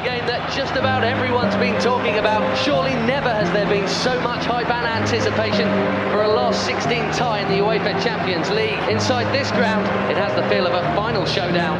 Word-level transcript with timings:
a 0.00 0.04
game 0.04 0.26
that 0.26 0.42
just 0.56 0.74
about 0.76 1.02
everyone's 1.04 1.56
been 1.56 1.78
talking 1.80 2.18
about. 2.18 2.42
Surely 2.64 2.94
never 3.14 3.32
has 3.40 3.50
there 3.52 3.68
been 3.68 3.88
so 3.88 4.12
much 4.20 4.42
hype 4.46 4.70
and 4.70 4.86
anticipation 4.86 5.68
for 6.12 6.22
a 6.22 6.28
last 6.28 6.66
16 6.66 7.12
tie 7.12 7.40
in 7.42 7.48
the 7.48 7.58
UEFA 7.64 8.02
Champions 8.02 8.50
League. 8.50 8.80
Inside 8.90 9.26
this 9.32 9.50
ground, 9.52 9.84
it 10.10 10.16
has 10.16 10.32
the 10.34 10.44
feel 10.48 10.66
of 10.66 10.74
a 10.74 10.82
final 10.96 11.26
showdown. 11.26 11.76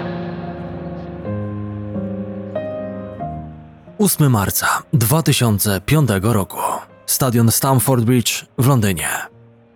8 3.99 4.29
marca 4.29 4.83
2005 4.93 6.21
roku. 6.23 6.59
Stadion 7.07 7.51
Stamford 7.51 8.05
Bridge 8.05 8.47
w 8.59 8.67
Londynie. 8.67 9.09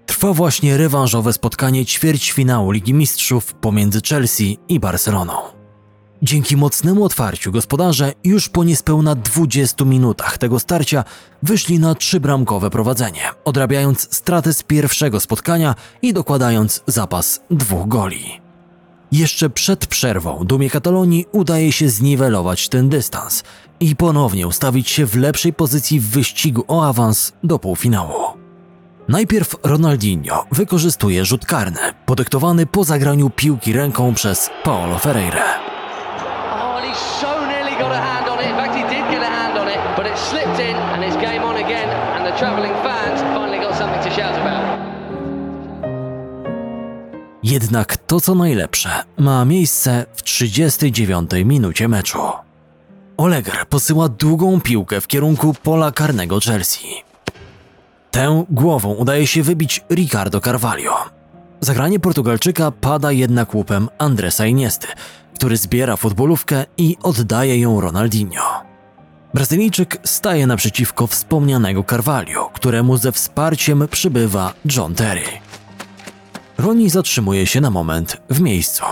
Trwa 0.06 0.32
właśnie 0.32 0.76
rewanżowe 0.76 1.32
spotkanie 1.32 1.86
ćwierćfinału 1.86 2.70
Ligi 2.70 2.94
Mistrzów 2.94 3.54
pomiędzy 3.54 4.00
Chelsea 4.08 4.58
i 4.68 4.80
Barceloną. 4.80 5.63
Dzięki 6.22 6.56
mocnemu 6.56 7.04
otwarciu 7.04 7.52
gospodarze 7.52 8.12
już 8.24 8.48
po 8.48 8.64
niespełna 8.64 9.14
20 9.14 9.84
minutach 9.84 10.38
tego 10.38 10.60
starcia 10.60 11.04
wyszli 11.42 11.78
na 11.78 11.94
trzybramkowe 11.94 12.70
prowadzenie, 12.70 13.22
odrabiając 13.44 14.16
stratę 14.16 14.54
z 14.54 14.62
pierwszego 14.62 15.20
spotkania 15.20 15.74
i 16.02 16.12
dokładając 16.12 16.82
zapas 16.86 17.40
dwóch 17.50 17.88
goli. 17.88 18.40
Jeszcze 19.12 19.50
przed 19.50 19.86
przerwą 19.86 20.44
dumie 20.44 20.70
Katalonii 20.70 21.26
udaje 21.32 21.72
się 21.72 21.88
zniwelować 21.88 22.68
ten 22.68 22.88
dystans 22.88 23.42
i 23.80 23.96
ponownie 23.96 24.46
ustawić 24.46 24.88
się 24.88 25.06
w 25.06 25.16
lepszej 25.16 25.52
pozycji 25.52 26.00
w 26.00 26.10
wyścigu 26.10 26.64
o 26.68 26.88
awans 26.88 27.32
do 27.44 27.58
półfinału. 27.58 28.14
Najpierw 29.08 29.56
Ronaldinho 29.62 30.46
wykorzystuje 30.52 31.24
rzut 31.24 31.46
karny, 31.46 31.80
podyktowany 32.06 32.66
po 32.66 32.84
zagraniu 32.84 33.30
piłki 33.30 33.72
ręką 33.72 34.14
przez 34.14 34.50
Paolo 34.62 34.98
Ferreira. 34.98 35.63
Nearly 37.74 37.88
got 37.88 37.98
a 37.98 38.04
hand 38.10 38.28
on 38.28 38.38
it. 38.40 38.46
In 38.50 38.56
fact, 38.56 38.74
he 38.74 38.82
did 38.82 39.04
get 39.10 39.22
a 39.22 39.30
hand 39.30 39.58
on 39.58 39.68
it, 39.68 39.78
but 39.96 40.06
it 40.06 40.18
slipped 40.18 40.60
in, 40.60 40.76
and 40.76 41.04
it's 41.04 41.16
game 41.16 41.44
on 41.44 41.56
again. 41.56 41.88
And 42.14 42.26
the 42.26 42.38
travelling 42.38 42.74
fans 42.82 43.20
finally 43.20 43.58
got 43.58 43.74
something 43.74 44.02
to 44.02 44.10
shout 44.10 44.36
about. 44.38 44.78
Jednak 47.42 47.96
to 47.96 48.20
co 48.20 48.34
najlepsze 48.34 48.90
ma 49.18 49.44
miejsce 49.44 50.06
w 50.14 50.22
39 50.22 51.30
minucie 51.44 51.88
meczu. 51.88 52.18
Oleger 53.16 53.66
posyła 53.68 54.08
długą 54.08 54.60
piłkę 54.60 55.00
w 55.00 55.06
kierunku 55.06 55.54
pola 55.62 55.92
karnego 55.92 56.40
Chelsea. 56.40 57.02
Tę 58.10 58.44
głową 58.50 58.94
udaje 58.94 59.26
się 59.26 59.42
wybić 59.42 59.84
Ricardo 59.90 60.40
Carvalho. 60.40 61.10
Zagranie 61.60 62.00
Portugalczyka 62.00 62.70
pada 62.70 63.12
jednak 63.12 63.54
łupem 63.54 63.88
Andresa 63.98 64.46
Iniesty, 64.46 64.86
który 65.34 65.56
zbiera 65.56 65.96
futbolówkę 65.96 66.64
i 66.76 66.96
oddaje 67.02 67.60
ją 67.60 67.80
Ronaldinho. 67.80 68.64
Brazylijczyk 69.34 69.98
staje 70.04 70.46
naprzeciwko 70.46 71.06
wspomnianego 71.06 71.84
Carvalho, 71.90 72.50
któremu 72.52 72.96
ze 72.96 73.12
wsparciem 73.12 73.88
przybywa 73.90 74.52
John 74.76 74.94
Terry. 74.94 75.24
Roni 76.58 76.90
zatrzymuje 76.90 77.46
się 77.46 77.60
na 77.60 77.70
moment 77.70 78.16
w 78.30 78.40
miejscu. 78.40 78.84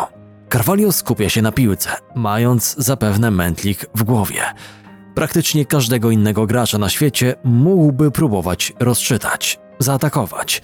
Carvalho 0.52 0.92
skupia 0.92 1.28
się 1.28 1.42
na 1.42 1.52
piłce, 1.52 1.90
mając 2.14 2.74
zapewne 2.78 3.30
mętlik 3.30 3.86
w 3.94 4.02
głowie. 4.02 4.42
Praktycznie 5.14 5.66
każdego 5.66 6.10
innego 6.10 6.46
gracza 6.46 6.78
na 6.78 6.88
świecie 6.88 7.34
mógłby 7.44 8.10
próbować 8.10 8.72
rozczytać, 8.80 9.60
zaatakować. 9.78 10.62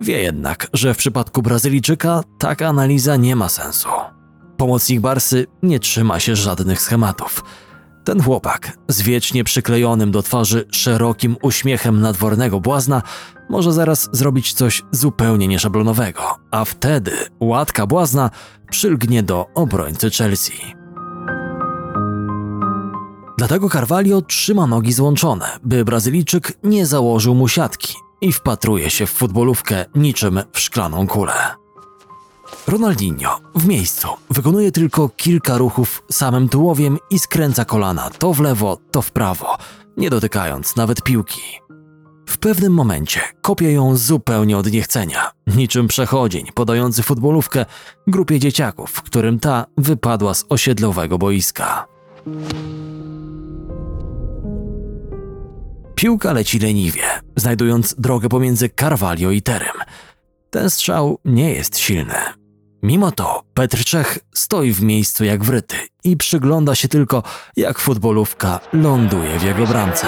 Wie 0.00 0.22
jednak, 0.22 0.66
że 0.72 0.94
w 0.94 0.96
przypadku 0.96 1.42
Brazylijczyka 1.42 2.22
taka 2.38 2.68
analiza 2.68 3.16
nie 3.16 3.36
ma 3.36 3.48
sensu. 3.48 3.88
Pomocnik 4.58 5.00
Barsy 5.00 5.46
nie 5.62 5.78
trzyma 5.78 6.20
się 6.20 6.36
żadnych 6.36 6.80
schematów. 6.80 7.44
Ten 8.04 8.22
chłopak 8.22 8.78
z 8.88 9.02
wiecznie 9.02 9.44
przyklejonym 9.44 10.10
do 10.10 10.22
twarzy 10.22 10.64
szerokim 10.72 11.36
uśmiechem 11.42 12.00
nadwornego 12.00 12.60
błazna 12.60 13.02
może 13.50 13.72
zaraz 13.72 14.08
zrobić 14.12 14.52
coś 14.52 14.82
zupełnie 14.92 15.48
nieszablonowego, 15.48 16.22
a 16.50 16.64
wtedy 16.64 17.12
łatka 17.40 17.86
błazna 17.86 18.30
przylgnie 18.70 19.22
do 19.22 19.46
obrońcy 19.54 20.10
Chelsea. 20.10 20.74
Dlatego 23.38 23.70
Carvalho 23.70 24.22
trzyma 24.22 24.66
nogi 24.66 24.92
złączone, 24.92 25.58
by 25.64 25.84
Brazylijczyk 25.84 26.52
nie 26.64 26.86
założył 26.86 27.34
mu 27.34 27.48
siatki 27.48 27.94
i 28.20 28.32
wpatruje 28.32 28.90
się 28.90 29.06
w 29.06 29.10
futbolówkę 29.10 29.84
niczym 29.94 30.40
w 30.52 30.60
szklaną 30.60 31.06
kulę. 31.06 31.67
Ronaldinho 32.68 33.40
w 33.54 33.66
miejscu 33.66 34.08
wykonuje 34.30 34.72
tylko 34.72 35.08
kilka 35.08 35.58
ruchów 35.58 36.02
samym 36.10 36.48
tułowiem 36.48 36.98
i 37.10 37.18
skręca 37.18 37.64
kolana 37.64 38.10
to 38.10 38.32
w 38.32 38.40
lewo, 38.40 38.78
to 38.90 39.02
w 39.02 39.10
prawo, 39.10 39.56
nie 39.96 40.10
dotykając 40.10 40.76
nawet 40.76 41.02
piłki. 41.02 41.40
W 42.28 42.38
pewnym 42.38 42.72
momencie 42.72 43.20
kopie 43.42 43.72
ją 43.72 43.96
zupełnie 43.96 44.58
od 44.58 44.72
niechcenia, 44.72 45.30
niczym 45.46 45.88
przechodzień 45.88 46.46
podający 46.54 47.02
futbolówkę 47.02 47.66
grupie 48.06 48.38
dzieciaków, 48.38 49.02
którym 49.02 49.38
ta 49.38 49.66
wypadła 49.78 50.34
z 50.34 50.44
osiedlowego 50.48 51.18
boiska. 51.18 51.86
Piłka 55.94 56.32
leci 56.32 56.58
leniwie, 56.58 57.04
znajdując 57.36 57.94
drogę 57.98 58.28
pomiędzy 58.28 58.70
Carvalho 58.80 59.30
i 59.30 59.42
Terem. 59.42 59.76
Ten 60.50 60.70
strzał 60.70 61.18
nie 61.24 61.52
jest 61.52 61.78
silny. 61.78 62.37
Mimo 62.82 63.12
to 63.12 63.42
Petr 63.54 63.84
Czech 63.84 64.18
stoi 64.34 64.72
w 64.72 64.82
miejscu 64.82 65.24
jak 65.24 65.44
wryty 65.44 65.76
i 66.04 66.16
przygląda 66.16 66.74
się 66.74 66.88
tylko, 66.88 67.22
jak 67.56 67.78
futbolówka 67.78 68.60
ląduje 68.72 69.38
w 69.38 69.42
jego 69.42 69.66
bramce. 69.66 70.06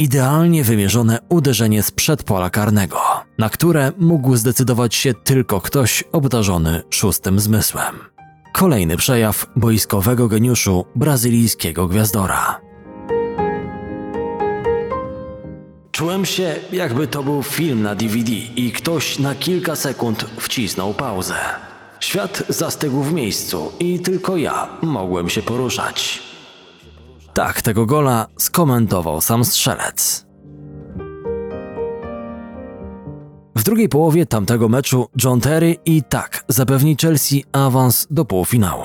Idealnie 0.00 0.64
wymierzone 0.64 1.18
uderzenie 1.28 1.82
z 1.82 1.90
przedpola 1.90 2.50
karnego, 2.50 3.00
na 3.38 3.48
które 3.48 3.92
mógł 3.98 4.36
zdecydować 4.36 4.94
się 4.94 5.14
tylko 5.14 5.60
ktoś 5.60 6.04
obdarzony 6.12 6.82
szóstym 6.90 7.40
zmysłem. 7.40 7.98
Kolejny 8.52 8.96
przejaw 8.96 9.46
boiskowego 9.56 10.28
geniuszu 10.28 10.84
brazylijskiego 10.94 11.86
gwiazdora. 11.86 12.60
Czułem 15.92 16.24
się, 16.24 16.54
jakby 16.72 17.06
to 17.06 17.22
był 17.22 17.42
film 17.42 17.82
na 17.82 17.94
DVD 17.94 18.32
i 18.32 18.72
ktoś 18.72 19.18
na 19.18 19.34
kilka 19.34 19.76
sekund 19.76 20.26
wcisnął 20.38 20.94
pauzę. 20.94 21.36
Świat 22.00 22.42
zastygł 22.48 23.02
w 23.02 23.12
miejscu 23.12 23.72
i 23.80 23.98
tylko 23.98 24.36
ja 24.36 24.68
mogłem 24.82 25.28
się 25.28 25.42
poruszać. 25.42 26.29
Tak 27.34 27.62
tego 27.62 27.86
gola 27.86 28.26
skomentował 28.38 29.20
sam 29.20 29.44
strzelec. 29.44 30.26
W 33.56 33.62
drugiej 33.62 33.88
połowie 33.88 34.26
tamtego 34.26 34.68
meczu 34.68 35.08
John 35.24 35.40
Terry 35.40 35.76
i 35.84 36.02
tak 36.02 36.44
zapewni 36.48 36.96
Chelsea 37.00 37.44
awans 37.52 38.06
do 38.10 38.24
półfinału. 38.24 38.84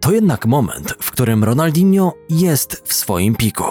To 0.00 0.12
jednak 0.12 0.46
moment, 0.46 0.94
w 1.00 1.10
którym 1.10 1.44
Ronaldinho 1.44 2.14
jest 2.30 2.82
w 2.84 2.92
swoim 2.92 3.36
piku. 3.36 3.64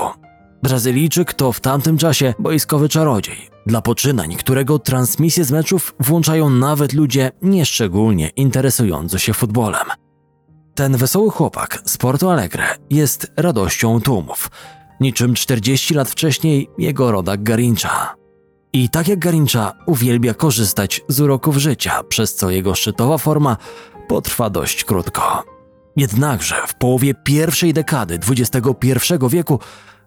Brazylijczyk 0.64 1.34
to 1.34 1.52
w 1.52 1.60
tamtym 1.60 1.98
czasie 1.98 2.34
boiskowy 2.40 2.90
czarodziej, 2.90 3.50
dla 3.66 3.82
poczynań 3.82 4.36
którego 4.36 4.80
transmisje 4.80 5.44
z 5.44 5.52
meczów 5.52 5.96
włączają 6.00 6.50
nawet 6.50 6.94
ludzie 6.94 7.32
nieszczególnie 7.42 8.30
interesujący 8.30 9.20
się 9.20 9.34
futbolem. 9.34 10.03
Ten 10.76 10.98
wesoły 10.98 11.30
chłopak 11.30 11.82
z 11.86 11.98
Porto 11.98 12.32
Alegre 12.32 12.66
jest 12.90 13.32
radością 13.38 14.02
tłumów, 14.02 14.52
niczym 15.00 15.34
40 15.34 15.94
lat 15.94 16.10
wcześniej 16.10 16.70
jego 16.78 17.12
rodak 17.12 17.44
Garincha. 17.44 18.16
I 18.74 18.90
tak 18.90 19.08
jak 19.08 19.20
Garincha 19.20 19.74
uwielbia 19.86 20.34
korzystać 20.34 21.02
z 21.08 21.22
uroków 21.22 21.58
życia, 21.58 22.04
przez 22.04 22.36
co 22.36 22.50
jego 22.50 22.76
szczytowa 22.76 23.18
forma 23.18 23.58
potrwa 24.08 24.50
dość 24.50 24.84
krótko. 24.84 25.44
Jednakże 25.96 26.56
w 26.68 26.76
połowie 26.76 27.14
pierwszej 27.24 27.74
dekady 27.74 28.20
XXI 28.30 29.14
wieku 29.30 29.60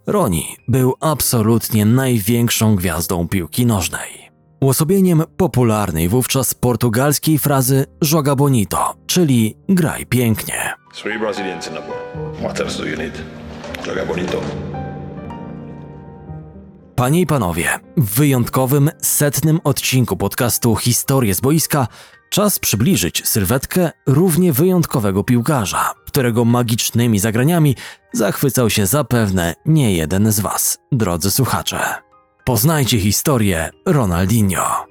Roni 0.07 0.57
był 0.69 0.95
absolutnie 1.01 1.85
największą 1.85 2.77
gwiazdą 2.77 3.29
piłki 3.29 3.67
nożnej. 3.67 4.26
Uosobieniem 4.61 5.23
popularnej 5.37 6.09
wówczas 6.09 6.55
portugalskiej 6.55 7.39
frazy 7.39 7.87
joga 8.03 8.37
bonito, 8.37 8.95
czyli 9.07 9.57
graj 9.69 10.07
pięknie. 10.07 10.75
Three 10.95 11.19
Brazilians 11.19 11.69
in 11.69 11.75
number. 11.75 11.97
What 12.39 12.61
else 12.61 12.79
do 12.79 12.85
you 12.85 12.97
need? 12.97 13.23
Joga 13.87 14.07
bonito. 14.07 14.41
Panie 16.97 17.21
i 17.21 17.27
panowie, 17.27 17.69
w 17.97 18.15
wyjątkowym 18.15 18.91
setnym 19.03 19.61
odcinku 19.65 20.17
podcastu 20.17 20.77
Historie 20.77 21.35
z 21.35 21.41
boiska 21.41 21.87
Czas 22.31 22.59
przybliżyć 22.59 23.29
sylwetkę 23.29 23.91
równie 24.07 24.53
wyjątkowego 24.53 25.25
piłkarza, 25.25 25.93
którego 26.07 26.45
magicznymi 26.45 27.19
zagraniami 27.19 27.77
zachwycał 28.13 28.71
się 28.71 28.87
zapewne 28.87 29.55
nie 29.67 29.97
jeden 29.97 30.33
z 30.33 30.41
Was, 30.41 30.79
drodzy 30.93 31.31
słuchacze. 31.31 32.06
Poznajcie 32.47 33.01
historię 33.01 33.71
Ronaldinho. 33.87 34.87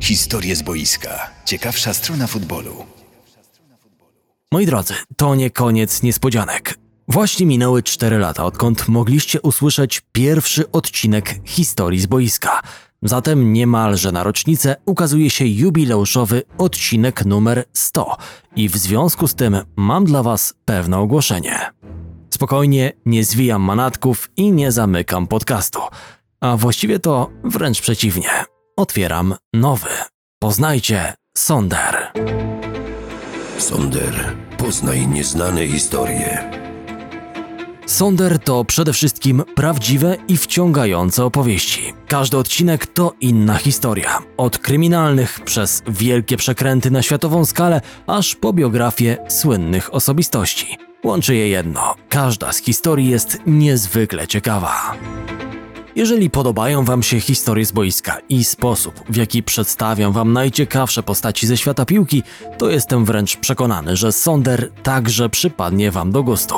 Historie 0.00 0.56
z 0.56 0.62
boiska. 0.62 1.30
Ciekawsza 1.44 1.94
strona 1.94 2.26
futbolu. 2.26 2.84
Moi 4.52 4.66
drodzy, 4.66 4.94
to 5.16 5.34
nie 5.34 5.50
koniec 5.50 6.02
niespodzianek. 6.02 6.78
Właśnie 7.08 7.46
minęły 7.46 7.82
4 7.82 8.18
lata, 8.18 8.44
odkąd 8.44 8.88
mogliście 8.88 9.40
usłyszeć 9.42 10.02
pierwszy 10.12 10.70
odcinek 10.70 11.34
historii 11.44 12.00
z 12.00 12.06
boiska. 12.06 12.60
Zatem 13.02 13.52
niemalże 13.52 14.12
na 14.12 14.22
rocznicę 14.22 14.76
ukazuje 14.86 15.30
się 15.30 15.46
jubileuszowy 15.46 16.42
odcinek 16.58 17.24
numer 17.24 17.64
100 17.72 18.16
i 18.56 18.68
w 18.68 18.76
związku 18.76 19.28
z 19.28 19.34
tym 19.34 19.56
mam 19.76 20.04
dla 20.04 20.22
Was 20.22 20.54
pewne 20.64 20.98
ogłoszenie. 20.98 21.73
Spokojnie, 22.34 22.92
nie 23.06 23.24
zwijam 23.24 23.62
manatków 23.62 24.30
i 24.36 24.52
nie 24.52 24.72
zamykam 24.72 25.26
podcastu, 25.26 25.80
a 26.40 26.56
właściwie 26.56 26.98
to 26.98 27.30
wręcz 27.44 27.80
przeciwnie. 27.80 28.28
Otwieram 28.76 29.34
nowy. 29.52 29.88
Poznajcie 30.38 31.14
Sonder. 31.36 32.12
Sonder, 33.58 34.36
poznaj 34.56 35.08
nieznane 35.08 35.66
historie. 35.66 36.50
Sonder 37.86 38.38
to 38.38 38.64
przede 38.64 38.92
wszystkim 38.92 39.42
prawdziwe 39.54 40.16
i 40.28 40.36
wciągające 40.36 41.24
opowieści. 41.24 41.94
Każdy 42.08 42.36
odcinek 42.36 42.86
to 42.86 43.12
inna 43.20 43.54
historia. 43.54 44.18
Od 44.36 44.58
kryminalnych 44.58 45.40
przez 45.40 45.82
wielkie 45.88 46.36
przekręty 46.36 46.90
na 46.90 47.02
światową 47.02 47.44
skalę, 47.44 47.80
aż 48.06 48.34
po 48.34 48.52
biografię 48.52 49.16
słynnych 49.28 49.94
osobistości. 49.94 50.78
Łączy 51.04 51.34
je 51.34 51.48
jedno: 51.48 51.94
każda 52.08 52.52
z 52.52 52.58
historii 52.58 53.10
jest 53.10 53.38
niezwykle 53.46 54.28
ciekawa. 54.28 54.96
Jeżeli 55.96 56.30
podobają 56.30 56.84
Wam 56.84 57.02
się 57.02 57.20
historie 57.20 57.66
z 57.66 57.72
boiska 57.72 58.18
i 58.28 58.44
sposób, 58.44 59.00
w 59.08 59.16
jaki 59.16 59.42
przedstawiam 59.42 60.12
Wam 60.12 60.32
najciekawsze 60.32 61.02
postaci 61.02 61.46
ze 61.46 61.56
świata 61.56 61.84
piłki, 61.84 62.22
to 62.58 62.70
jestem 62.70 63.04
wręcz 63.04 63.36
przekonany, 63.36 63.96
że 63.96 64.12
Sonder 64.12 64.70
także 64.82 65.28
przypadnie 65.28 65.90
Wam 65.90 66.12
do 66.12 66.22
gustu. 66.22 66.54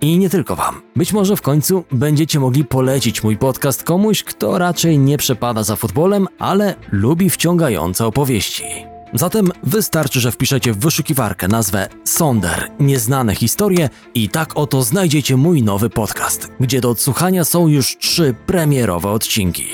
I 0.00 0.18
nie 0.18 0.30
tylko 0.30 0.56
Wam. 0.56 0.82
Być 0.96 1.12
może 1.12 1.36
w 1.36 1.42
końcu 1.42 1.84
będziecie 1.92 2.40
mogli 2.40 2.64
polecić 2.64 3.22
mój 3.22 3.36
podcast 3.36 3.84
komuś, 3.84 4.22
kto 4.22 4.58
raczej 4.58 4.98
nie 4.98 5.18
przepada 5.18 5.62
za 5.62 5.76
futbolem, 5.76 6.28
ale 6.38 6.74
lubi 6.92 7.30
wciągające 7.30 8.06
opowieści. 8.06 8.91
Zatem 9.14 9.52
wystarczy, 9.62 10.20
że 10.20 10.32
wpiszecie 10.32 10.72
w 10.72 10.78
wyszukiwarkę 10.78 11.48
nazwę 11.48 11.88
Sonder 12.04 12.70
Nieznane 12.80 13.34
historie 13.34 13.90
i 14.14 14.28
tak 14.28 14.56
oto 14.56 14.82
znajdziecie 14.82 15.36
mój 15.36 15.62
nowy 15.62 15.90
podcast, 15.90 16.48
gdzie 16.60 16.80
do 16.80 16.90
odsłuchania 16.90 17.44
są 17.44 17.68
już 17.68 17.98
trzy 17.98 18.34
premierowe 18.46 19.10
odcinki. 19.10 19.66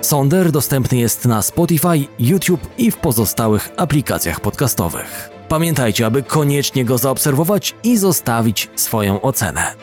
Sonder 0.00 0.52
dostępny 0.52 0.98
jest 0.98 1.24
na 1.24 1.42
Spotify, 1.42 2.04
YouTube 2.18 2.68
i 2.78 2.90
w 2.90 2.96
pozostałych 2.96 3.70
aplikacjach 3.76 4.40
podcastowych. 4.40 5.30
Pamiętajcie, 5.48 6.06
aby 6.06 6.22
koniecznie 6.22 6.84
go 6.84 6.98
zaobserwować 6.98 7.74
i 7.82 7.96
zostawić 7.96 8.68
swoją 8.76 9.20
ocenę. 9.20 9.74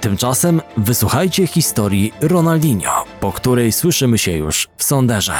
Tymczasem 0.00 0.60
wysłuchajcie 0.76 1.46
historii 1.46 2.12
Ronaldinho, 2.20 3.04
po 3.20 3.32
której 3.32 3.72
słyszymy 3.72 4.18
się 4.18 4.32
już 4.32 4.68
w 4.76 4.84
Sonderze. 4.84 5.34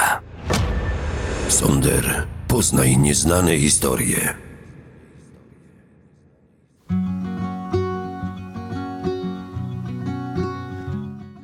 Sonder, 1.50 2.26
poznaj 2.48 2.96
nieznane 2.96 3.58
historie. 3.58 4.34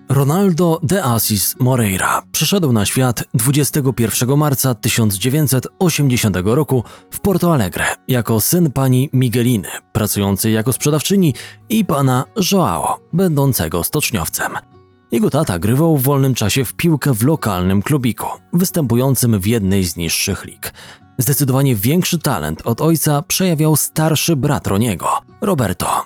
Ronaldo 0.09 0.81
de 0.83 1.05
Assis 1.05 1.55
Moreira 1.61 2.23
przyszedł 2.33 2.73
na 2.73 2.87
świat 2.87 3.25
21 3.35 4.37
marca 4.37 4.75
1980 4.75 6.37
roku 6.45 6.85
w 7.11 7.21
Porto 7.21 7.55
Alegre 7.55 7.87
jako 8.09 8.41
syn 8.41 8.73
pani 8.73 9.11
Migueliny, 9.13 9.69
pracującej 9.93 10.53
jako 10.53 10.73
sprzedawczyni, 10.73 11.35
i 11.69 11.85
pana 11.85 12.25
Joao, 12.53 12.99
będącego 13.13 13.85
stoczniowcem. 13.85 14.76
Jego 15.17 15.31
tata 15.31 15.59
grywał 15.59 15.97
w 15.97 16.03
wolnym 16.03 16.35
czasie 16.35 16.65
w 16.65 16.75
piłkę 16.75 17.15
w 17.15 17.23
lokalnym 17.23 17.83
klubiku, 17.83 18.27
występującym 18.53 19.41
w 19.41 19.47
jednej 19.47 19.85
z 19.85 19.97
niższych 19.97 20.45
lig. 20.45 20.73
Zdecydowanie 21.19 21.77
większy 21.77 22.19
talent 22.19 22.63
od 22.65 22.81
ojca 22.81 23.23
przejawiał 23.23 23.77
starszy 23.77 24.37
brat 24.37 24.67
Roniego, 24.67 25.09
Roberto, 25.41 26.05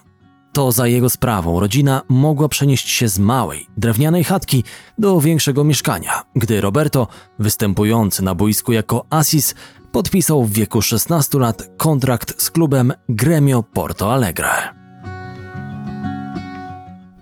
to 0.53 0.73
za 0.73 0.87
jego 0.87 1.11
sprawą 1.11 1.61
rodzina 1.61 2.03
mogła 2.09 2.49
przenieść 2.49 2.89
się 2.89 3.09
z 3.09 3.19
małej, 3.19 3.67
drewnianej 3.77 4.25
chatki 4.25 4.65
do 4.99 5.21
większego 5.21 5.65
mieszkania, 5.65 6.23
gdy 6.37 6.61
Roberto, 6.61 7.07
występujący 7.39 8.23
na 8.23 8.35
boisku 8.35 8.73
jako 8.73 9.05
Asis, 9.11 9.55
podpisał 9.93 10.45
w 10.45 10.53
wieku 10.53 10.83
16 10.83 11.39
lat 11.39 11.71
kontrakt 11.77 12.43
z 12.43 12.51
klubem 12.51 12.93
Gremio 13.09 13.63
Porto 13.63 14.13
Alegre. 14.13 14.80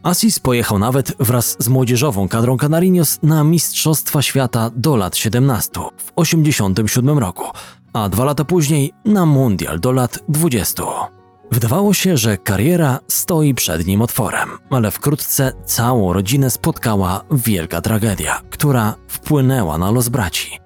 Asis 0.03 0.39
pojechał 0.39 0.79
nawet 0.79 1.12
wraz 1.21 1.56
z 1.59 1.69
młodzieżową 1.69 2.29
kadrą 2.29 2.56
Canarinos 2.56 3.19
na 3.23 3.45
Mistrzostwa 3.45 4.23
Świata 4.23 4.71
do 4.77 4.97
lat 4.97 5.17
17 5.17 5.71
w 5.97 6.12
1987 6.12 7.19
roku, 7.19 7.45
a 7.93 8.09
dwa 8.09 8.25
lata 8.25 8.45
później 8.45 8.93
na 9.05 9.27
Mundial 9.27 9.81
do 9.81 9.93
lat 9.93 10.19
20. 10.29 10.83
Wydawało 11.50 11.95
się, 11.95 12.17
że 12.17 12.37
kariera 12.37 13.00
stoi 13.09 13.55
przed 13.55 13.87
nim 13.87 14.03
otworem, 14.03 14.49
ale 14.71 14.91
wkrótce 14.91 15.53
całą 15.65 16.12
rodzinę 16.12 16.50
spotkała 16.50 17.25
wielka 17.31 17.81
tragedia, 17.81 18.41
która 18.50 18.95
wpłynęła 19.09 19.79
na 19.79 19.91
los 19.91 20.09
braci. 20.09 20.61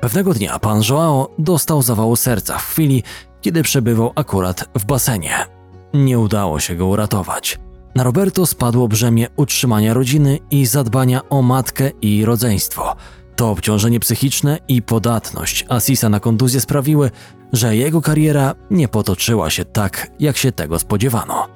Pewnego 0.00 0.34
dnia 0.34 0.58
pan 0.58 0.82
Joao 0.90 1.28
dostał 1.38 1.82
zawału 1.82 2.16
serca 2.16 2.58
w 2.58 2.64
chwili, 2.64 3.02
kiedy 3.40 3.62
przebywał 3.62 4.12
akurat 4.14 4.68
w 4.74 4.84
basenie. 4.84 5.46
Nie 5.94 6.18
udało 6.18 6.60
się 6.60 6.74
go 6.74 6.86
uratować. 6.86 7.58
Na 7.94 8.04
Roberto 8.04 8.46
spadło 8.46 8.88
brzemię 8.88 9.26
utrzymania 9.36 9.94
rodziny 9.94 10.38
i 10.50 10.66
zadbania 10.66 11.28
o 11.28 11.42
matkę 11.42 11.90
i 12.02 12.24
rodzeństwo. 12.24 12.96
To 13.36 13.50
obciążenie 13.50 14.00
psychiczne 14.00 14.58
i 14.68 14.82
podatność 14.82 15.64
Asisa 15.68 16.08
na 16.08 16.20
kontuzję 16.20 16.60
sprawiły, 16.60 17.10
że 17.52 17.76
jego 17.76 18.00
kariera 18.00 18.54
nie 18.70 18.88
potoczyła 18.88 19.50
się 19.50 19.64
tak, 19.64 20.10
jak 20.20 20.36
się 20.36 20.52
tego 20.52 20.78
spodziewano. 20.78 21.48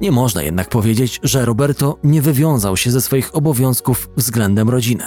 Nie 0.00 0.12
można 0.12 0.42
jednak 0.42 0.68
powiedzieć, 0.68 1.20
że 1.22 1.44
Roberto 1.44 1.98
nie 2.04 2.22
wywiązał 2.22 2.76
się 2.76 2.90
ze 2.90 3.00
swoich 3.00 3.36
obowiązków 3.36 4.10
względem 4.16 4.68
rodziny. 4.68 5.04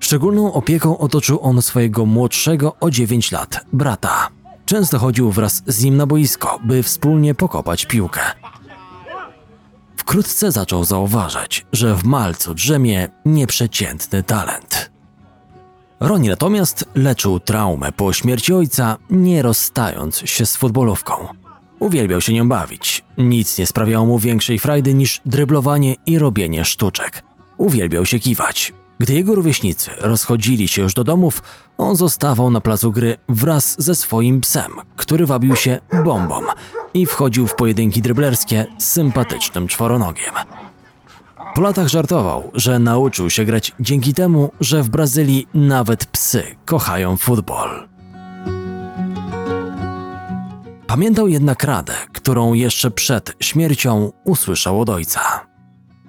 Szczególną 0.00 0.52
opieką 0.52 0.98
otoczył 0.98 1.38
on 1.42 1.62
swojego 1.62 2.06
młodszego 2.06 2.76
o 2.80 2.90
9 2.90 3.32
lat 3.32 3.64
brata. 3.72 4.35
Często 4.66 4.98
chodził 4.98 5.30
wraz 5.30 5.62
z 5.66 5.84
nim 5.84 5.96
na 5.96 6.06
boisko, 6.06 6.60
by 6.64 6.82
wspólnie 6.82 7.34
pokopać 7.34 7.86
piłkę. 7.86 8.20
Wkrótce 9.96 10.52
zaczął 10.52 10.84
zauważać, 10.84 11.66
że 11.72 11.94
w 11.94 12.04
malcu 12.04 12.54
drzemie 12.54 13.08
nieprzeciętny 13.24 14.22
talent. 14.22 14.90
Roni 16.00 16.28
natomiast 16.28 16.84
leczył 16.94 17.40
traumę 17.40 17.92
po 17.92 18.12
śmierci 18.12 18.52
ojca, 18.52 18.96
nie 19.10 19.42
rozstając 19.42 20.16
się 20.18 20.46
z 20.46 20.56
futbolówką. 20.56 21.12
Uwielbiał 21.78 22.20
się 22.20 22.32
nią 22.32 22.48
bawić. 22.48 23.04
Nic 23.18 23.58
nie 23.58 23.66
sprawiało 23.66 24.06
mu 24.06 24.18
większej 24.18 24.58
frajdy 24.58 24.94
niż 24.94 25.20
dryblowanie 25.26 25.94
i 26.06 26.18
robienie 26.18 26.64
sztuczek. 26.64 27.22
Uwielbiał 27.56 28.06
się 28.06 28.18
kiwać. 28.18 28.72
Gdy 28.98 29.14
jego 29.14 29.34
rówieśnicy 29.34 29.90
rozchodzili 30.00 30.68
się 30.68 30.82
już 30.82 30.94
do 30.94 31.04
domów, 31.04 31.42
on 31.78 31.96
zostawał 31.96 32.50
na 32.50 32.60
placu 32.60 32.92
gry 32.92 33.16
wraz 33.28 33.82
ze 33.82 33.94
swoim 33.94 34.40
psem, 34.40 34.72
który 34.96 35.26
wabił 35.26 35.56
się 35.56 35.78
bombą 36.04 36.40
i 36.94 37.06
wchodził 37.06 37.46
w 37.46 37.54
pojedynki 37.54 38.02
dryblerskie 38.02 38.66
z 38.78 38.84
sympatycznym 38.84 39.68
czworonogiem. 39.68 40.34
Po 41.54 41.60
latach 41.60 41.88
żartował, 41.88 42.50
że 42.54 42.78
nauczył 42.78 43.30
się 43.30 43.44
grać 43.44 43.72
dzięki 43.80 44.14
temu, 44.14 44.50
że 44.60 44.82
w 44.82 44.90
Brazylii 44.90 45.48
nawet 45.54 46.06
psy 46.06 46.42
kochają 46.64 47.16
futbol. 47.16 47.88
Pamiętał 50.86 51.28
jednak 51.28 51.64
radę, 51.64 51.94
którą 52.12 52.52
jeszcze 52.52 52.90
przed 52.90 53.32
śmiercią 53.40 54.12
usłyszał 54.24 54.80
od 54.80 54.88
ojca. 54.88 55.45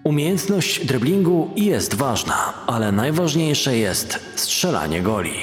Umiejętność 0.08 0.86
driblingu 0.86 1.50
jest 1.56 1.96
ważna, 1.96 2.54
ale 2.68 2.92
najważniejsze 2.92 3.78
jest 3.78 4.20
strzelanie 4.36 5.02
goli. 5.02 5.34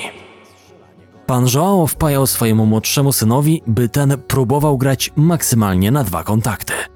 Pan 1.26 1.46
Joao 1.54 1.86
wpajał 1.86 2.26
swojemu 2.26 2.66
młodszemu 2.66 3.12
synowi, 3.12 3.62
by 3.66 3.88
ten 3.88 4.18
próbował 4.28 4.78
grać 4.78 5.10
maksymalnie 5.16 5.90
na 5.90 6.04
dwa 6.04 6.24
kontakty– 6.24 6.72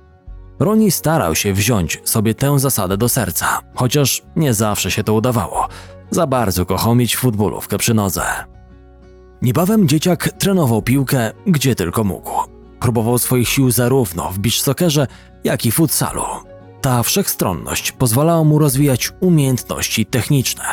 Roni 0.59 0.91
starał 0.91 1.35
się 1.35 1.53
wziąć 1.53 2.01
sobie 2.05 2.35
tę 2.35 2.59
zasadę 2.59 2.97
do 2.97 3.09
serca, 3.09 3.61
chociaż 3.75 4.23
nie 4.37 4.55
zawsze 4.55 4.91
się 4.91 5.05
to 5.05 5.15
udawało. 5.15 5.69
Za 6.11 6.27
bardzo 6.27 6.67
kochał 6.67 6.95
mieć 6.95 7.17
futbolówkę 7.17 7.79
przy 7.79 7.95
nodze. 7.95 8.23
Niebawem 9.43 9.89
dzieciak 9.89 10.33
trenował 10.39 10.83
piłkę 10.83 11.33
gdzie 11.47 11.75
tylko 11.75 12.05
mógł. 12.05 12.31
Próbował 12.81 13.19
swoich 13.19 13.49
sił 13.49 13.71
zarówno 13.71 14.31
w 14.33 14.39
beach 14.39 14.55
soccerze, 14.55 15.07
jak 15.45 15.67
i 15.67 15.73
futsalu. 15.73 16.23
Ta 16.81 17.03
wszechstronność 17.03 17.93
pozwalała 17.93 18.45
mu 18.45 18.59
rozwijać 18.59 19.13
umiejętności 19.21 20.07
techniczne. 20.07 20.65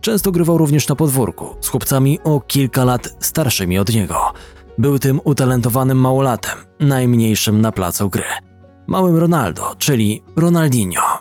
Często 0.00 0.32
grywał 0.32 0.58
również 0.58 0.88
na 0.88 0.96
podwórku 0.96 1.56
z 1.60 1.68
chłopcami 1.68 2.18
o 2.24 2.40
kilka 2.40 2.84
lat 2.84 3.08
starszymi 3.20 3.78
od 3.78 3.94
niego. 3.94 4.32
Był 4.78 4.98
tym 4.98 5.20
utalentowanym 5.24 5.98
małolatem, 5.98 6.58
najmniejszym 6.80 7.60
na 7.60 7.72
placu 7.72 8.10
gry. 8.10 8.24
Małym 8.86 9.16
Ronaldo, 9.16 9.74
czyli 9.78 10.22
Ronaldinho. 10.36 11.18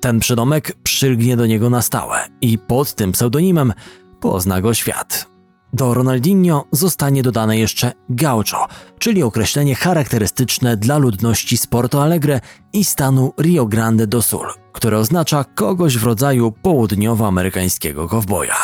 Ten 0.00 0.20
przydomek 0.20 0.76
przylgnie 0.82 1.36
do 1.36 1.46
niego 1.46 1.70
na 1.70 1.82
stałe 1.82 2.18
i 2.40 2.58
pod 2.58 2.94
tym 2.94 3.12
pseudonimem 3.12 3.72
pozna 4.20 4.60
go 4.60 4.74
świat. 4.74 5.33
Do 5.74 5.94
Ronaldinho 5.94 6.64
zostanie 6.72 7.22
dodane 7.22 7.58
jeszcze 7.58 7.92
gaucho, 8.08 8.66
czyli 8.98 9.22
określenie 9.22 9.74
charakterystyczne 9.74 10.76
dla 10.76 10.98
ludności 10.98 11.56
Porto 11.70 12.02
Alegre 12.02 12.40
i 12.72 12.84
stanu 12.84 13.32
Rio 13.40 13.66
Grande 13.66 14.06
do 14.06 14.22
Sul, 14.22 14.46
które 14.72 14.98
oznacza 14.98 15.44
kogoś 15.44 15.98
w 15.98 16.04
rodzaju 16.04 16.52
południowoamerykańskiego 16.52 18.08
kowboja. 18.08 18.56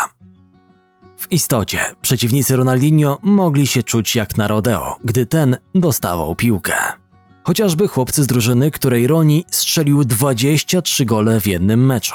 W 1.17 1.33
istocie 1.33 1.81
przeciwnicy 2.03 2.57
Ronaldinho 2.57 3.19
mogli 3.23 3.67
się 3.67 3.83
czuć 3.83 4.17
jak 4.17 4.37
na 4.37 4.49
rodeo, 4.49 4.97
gdy 5.05 5.27
ten 5.27 5.57
dostawał 5.75 6.35
piłkę. 6.35 6.75
Chociażby 7.43 7.89
chłopcy 7.89 8.23
z 8.23 8.27
drużyny, 8.27 8.71
której 8.71 9.07
Roni 9.07 9.45
strzelił 9.51 10.05
23 10.05 11.05
gole 11.05 11.41
w 11.41 11.47
jednym 11.47 11.87
meczu. 11.87 12.15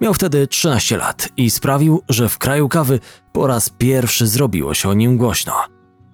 Miał 0.00 0.14
wtedy 0.14 0.46
13 0.46 0.96
lat 0.96 1.28
i 1.36 1.50
sprawił, 1.50 2.02
że 2.08 2.28
w 2.28 2.38
kraju 2.38 2.68
kawy 2.68 3.00
po 3.32 3.46
raz 3.46 3.70
pierwszy 3.70 4.26
zrobiło 4.26 4.74
się 4.74 4.88
o 4.88 4.94
nim 4.94 5.16
głośno. 5.16 5.52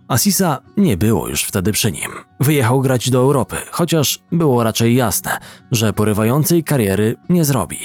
Asisa 0.08 0.58
nie 0.76 0.96
było 0.96 1.28
już 1.28 1.44
wtedy 1.44 1.72
przy 1.72 1.92
nim. 1.92 2.10
Wyjechał 2.40 2.80
grać 2.80 3.10
do 3.10 3.18
Europy, 3.18 3.56
chociaż 3.70 4.18
było 4.32 4.62
raczej 4.64 4.94
jasne, 4.94 5.38
że 5.70 5.92
porywającej 5.92 6.64
kariery 6.64 7.16
nie 7.28 7.44
zrobi. 7.44 7.78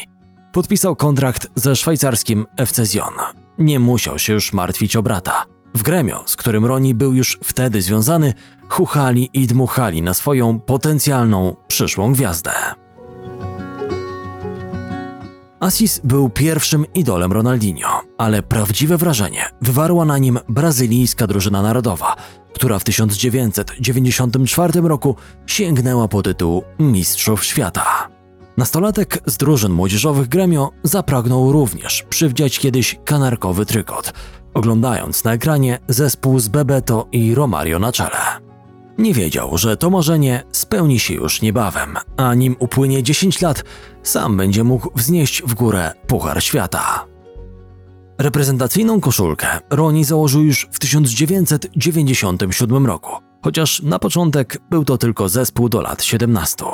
Podpisał 0.52 0.96
kontrakt 0.96 1.48
ze 1.56 1.76
szwajcarskim 1.76 2.46
FC 2.58 2.86
Zion. 2.86 3.14
Nie 3.58 3.80
musiał 3.80 4.20
się 4.20 4.34
już 4.34 4.54
martwić 4.54 4.96
o 4.96 5.04
brata. 5.04 5.46
W 5.76 5.84
gremio, 5.84 6.24
z 6.26 6.36
którym 6.36 6.66
Roni 6.66 6.96
był 6.96 7.14
już 7.14 7.40
wtedy 7.44 7.82
związany, 7.82 8.34
chuchali 8.70 9.30
i 9.34 9.48
dmuchali 9.48 10.02
na 10.02 10.14
swoją 10.14 10.60
potencjalną 10.60 11.56
przyszłą 11.68 12.14
gwiazdę. 12.14 12.52
Assis 15.62 16.02
był 16.04 16.30
pierwszym 16.30 16.86
idolem 16.94 17.32
Ronaldinho, 17.32 18.02
ale 18.18 18.44
prawdziwe 18.44 18.98
wrażenie 18.98 19.46
wywarła 19.62 20.06
na 20.06 20.18
nim 20.18 20.40
brazylijska 20.50 21.28
drużyna 21.28 21.62
narodowa, 21.62 22.16
która 22.54 22.80
w 22.80 22.84
1994 22.84 24.82
roku 24.82 25.16
sięgnęła 25.48 26.08
po 26.08 26.22
tytuł 26.22 26.64
Mistrzów 26.80 27.46
Świata. 27.46 28.08
Nastolatek 28.58 29.20
z 29.26 29.38
drużyn 29.38 29.72
młodzieżowych 29.72 30.28
Gremio 30.28 30.72
zapragnął 30.84 31.52
również 31.52 32.04
przywdziać 32.10 32.60
kiedyś 32.60 33.00
kanarkowy 33.06 33.66
trykot, 33.66 34.14
oglądając 34.54 35.24
na 35.24 35.34
ekranie 35.34 35.80
zespół 35.88 36.40
z 36.40 36.48
Bebeto 36.48 37.08
i 37.12 37.36
Romario 37.36 37.80
na 37.80 37.92
czele. 37.92 38.51
Nie 39.02 39.14
wiedział, 39.14 39.58
że 39.58 39.78
to 39.78 39.90
marzenie 39.90 40.44
spełni 40.52 41.00
się 41.00 41.14
już 41.14 41.42
niebawem, 41.42 41.98
a 42.18 42.34
nim 42.34 42.56
upłynie 42.60 43.04
10 43.04 43.42
lat, 43.42 43.64
sam 44.04 44.38
będzie 44.38 44.64
mógł 44.64 44.92
wznieść 44.96 45.44
w 45.44 45.54
górę 45.54 45.92
Puchar 46.08 46.44
Świata. 46.44 47.06
Reprezentacyjną 48.18 49.02
koszulkę 49.02 49.48
Roni 49.70 50.04
założył 50.04 50.44
już 50.44 50.68
w 50.72 50.80
1997 50.80 52.86
roku, 52.86 53.12
chociaż 53.44 53.82
na 53.82 54.00
początek 54.00 54.58
był 54.70 54.86
to 54.86 54.98
tylko 54.98 55.30
zespół 55.30 55.70
do 55.70 55.82
lat 55.82 56.04
17. 56.04 56.66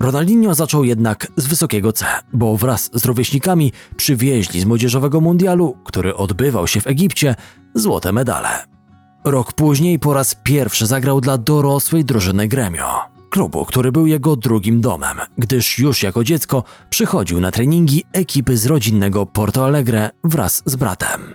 Ronaldinho 0.00 0.54
zaczął 0.54 0.84
jednak 0.84 1.26
z 1.36 1.46
wysokiego 1.46 1.92
C, 1.92 2.06
bo 2.32 2.56
wraz 2.56 2.90
z 2.94 3.04
rówieśnikami 3.04 3.72
przywieźli 3.96 4.60
z 4.60 4.64
młodzieżowego 4.64 5.20
mundialu, 5.20 5.76
który 5.84 6.16
odbywał 6.16 6.66
się 6.66 6.80
w 6.80 6.86
Egipcie, 6.86 7.34
złote 7.74 8.12
medale. 8.12 8.79
Rok 9.24 9.52
później 9.52 9.98
po 9.98 10.14
raz 10.14 10.34
pierwszy 10.34 10.86
zagrał 10.86 11.20
dla 11.20 11.38
dorosłej 11.38 12.04
drużyny 12.04 12.48
Gremio, 12.48 13.00
klubu, 13.30 13.64
który 13.64 13.92
był 13.92 14.06
jego 14.06 14.36
drugim 14.36 14.80
domem, 14.80 15.18
gdyż 15.38 15.78
już 15.78 16.02
jako 16.02 16.24
dziecko 16.24 16.64
przychodził 16.90 17.40
na 17.40 17.50
treningi 17.50 18.04
ekipy 18.12 18.56
z 18.56 18.66
rodzinnego 18.66 19.26
Porto 19.26 19.64
Alegre 19.64 20.10
wraz 20.24 20.62
z 20.66 20.76
bratem. 20.76 21.34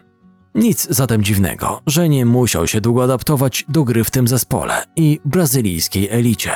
Nic 0.56 0.88
zatem 0.90 1.24
dziwnego, 1.24 1.82
że 1.88 2.10
nie 2.10 2.26
musiał 2.26 2.68
się 2.68 2.82
długo 2.82 3.04
adaptować 3.04 3.66
do 3.70 3.84
gry 3.84 4.04
w 4.04 4.12
tym 4.12 4.28
zespole 4.28 4.84
i 4.96 5.20
brazylijskiej 5.26 6.10
elicie. 6.10 6.52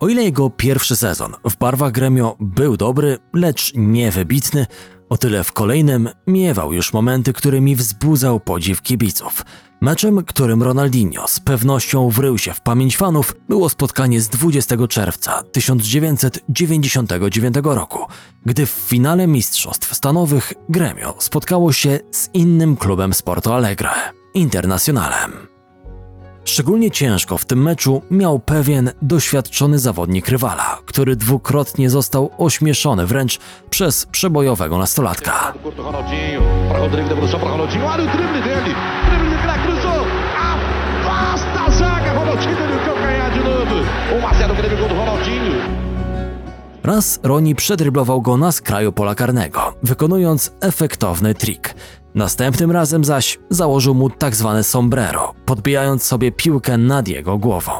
O 0.00 0.08
ile 0.08 0.22
jego 0.22 0.50
pierwszy 0.50 0.96
sezon 0.96 1.32
w 1.50 1.56
barwach 1.56 1.92
Gremio 1.92 2.36
był 2.40 2.76
dobry, 2.76 3.18
lecz 3.32 3.72
niewybitny, 3.74 4.66
o 5.08 5.18
tyle 5.18 5.44
w 5.44 5.52
kolejnym 5.52 6.08
miewał 6.26 6.72
już 6.72 6.92
momenty, 6.92 7.32
którymi 7.32 7.76
wzbudzał 7.76 8.40
podziw 8.40 8.82
kibiców. 8.82 9.44
Meczem, 9.80 10.24
którym 10.24 10.62
Ronaldinho 10.62 11.28
z 11.28 11.40
pewnością 11.40 12.10
wrył 12.10 12.38
się 12.38 12.52
w 12.52 12.60
pamięć 12.60 12.96
fanów, 12.96 13.36
było 13.48 13.68
spotkanie 13.68 14.20
z 14.20 14.28
20 14.28 14.76
czerwca 14.88 15.42
1999 15.42 17.54
roku, 17.64 18.06
gdy 18.46 18.66
w 18.66 18.70
finale 18.70 19.26
Mistrzostw 19.26 19.94
Stanowych 19.94 20.52
Gremio 20.68 21.14
spotkało 21.18 21.72
się 21.72 21.98
z 22.10 22.30
innym 22.34 22.76
klubem 22.76 23.14
Sporto 23.14 23.56
Alegre, 23.56 23.90
Internacionalem. 24.34 25.57
Szczególnie 26.44 26.90
ciężko 26.90 27.38
w 27.38 27.44
tym 27.44 27.62
meczu 27.62 28.02
miał 28.10 28.38
pewien 28.38 28.90
doświadczony 29.02 29.78
zawodnik 29.78 30.28
rywala, 30.28 30.78
który 30.86 31.16
dwukrotnie 31.16 31.90
został 31.90 32.30
ośmieszony 32.38 33.06
wręcz 33.06 33.38
przez 33.70 34.06
przebojowego 34.06 34.78
nastolatka. 34.78 35.52
Curto 35.62 35.82
Ronaldinho, 35.82 36.42
para 36.68 36.78
Rodrigo, 36.78 37.08
devolução 37.08 37.40
para 37.40 37.50
Ronaldinho. 37.50 37.86
Olha 37.86 38.04
o 38.04 38.16
drible 38.16 38.40
dele. 38.42 38.74
Drible 39.10 39.30
de 39.30 39.42
craque, 39.42 39.62
cruzou. 39.66 40.04
Afasta 40.38 41.66
a 41.66 41.70
zaga. 41.70 42.14
Ronaldinho 42.14 42.56
calcanhar 42.86 43.32
de 43.32 43.40
novo. 43.40 43.76
1 44.16 44.24
a 44.24 44.34
0 44.34 44.54
Grêmio, 44.54 44.76
gol 44.78 44.88
do 44.88 44.94
Ronaldinho. 44.94 45.88
Raz 46.82 47.20
Roni 47.22 47.54
przedryblował 47.54 48.22
go 48.22 48.36
na 48.36 48.52
skraju 48.52 48.92
pola 48.92 49.14
karnego, 49.14 49.74
wykonując 49.82 50.52
efektowny 50.60 51.34
trik. 51.34 51.74
Następnym 52.14 52.70
razem 52.70 53.04
zaś 53.04 53.38
założył 53.50 53.94
mu 53.94 54.10
tak 54.10 54.36
zwane 54.36 54.64
sombrero, 54.64 55.34
podbijając 55.46 56.02
sobie 56.02 56.32
piłkę 56.32 56.78
nad 56.78 57.08
jego 57.08 57.38
głową. 57.38 57.72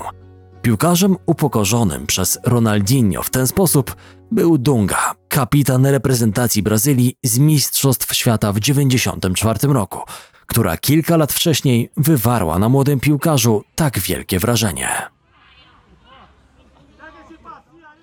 Piłkarzem 0.62 1.16
upokorzonym 1.26 2.06
przez 2.06 2.38
Ronaldinho 2.44 3.23
w 3.23 3.30
ten 3.30 3.47
sposób 3.47 3.97
był 4.30 4.58
Dunga, 4.58 5.14
kapitan 5.28 5.87
reprezentacji 5.87 6.62
Brazylii 6.62 7.14
z 7.23 7.38
Mistrzostw 7.38 8.14
Świata 8.14 8.52
w 8.52 8.61
1994 8.61 9.73
roku, 9.73 10.00
która 10.47 10.76
kilka 10.76 11.16
lat 11.16 11.32
wcześniej 11.32 11.90
wywarła 11.97 12.58
na 12.58 12.68
młodym 12.68 13.00
piłkarzu 13.00 13.64
tak 13.75 13.99
wielkie 13.99 14.38
wrażenie. 14.38 15.18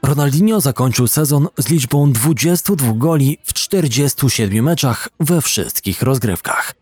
Ronaldinho 0.06 0.62
zakończył 0.62 1.08
sezon 1.08 1.48
z 1.58 1.70
liczbą 1.70 2.12
22 2.12 2.94
goli 2.94 3.38
w 3.44 3.54
47 3.54 4.64
meczach 4.64 5.10
we 5.20 5.42
wszystkich 5.42 6.02
rozgrywkach. 6.02 6.74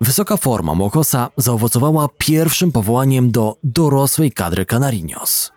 Wysoka 0.00 0.36
forma 0.36 0.74
Mokosa 0.74 1.30
zaowocowała 1.36 2.08
pierwszym 2.18 2.72
powołaniem 2.72 3.30
do 3.30 3.56
dorosłej 3.64 4.32
kadry 4.32 4.66
Canarinos. 4.66 5.52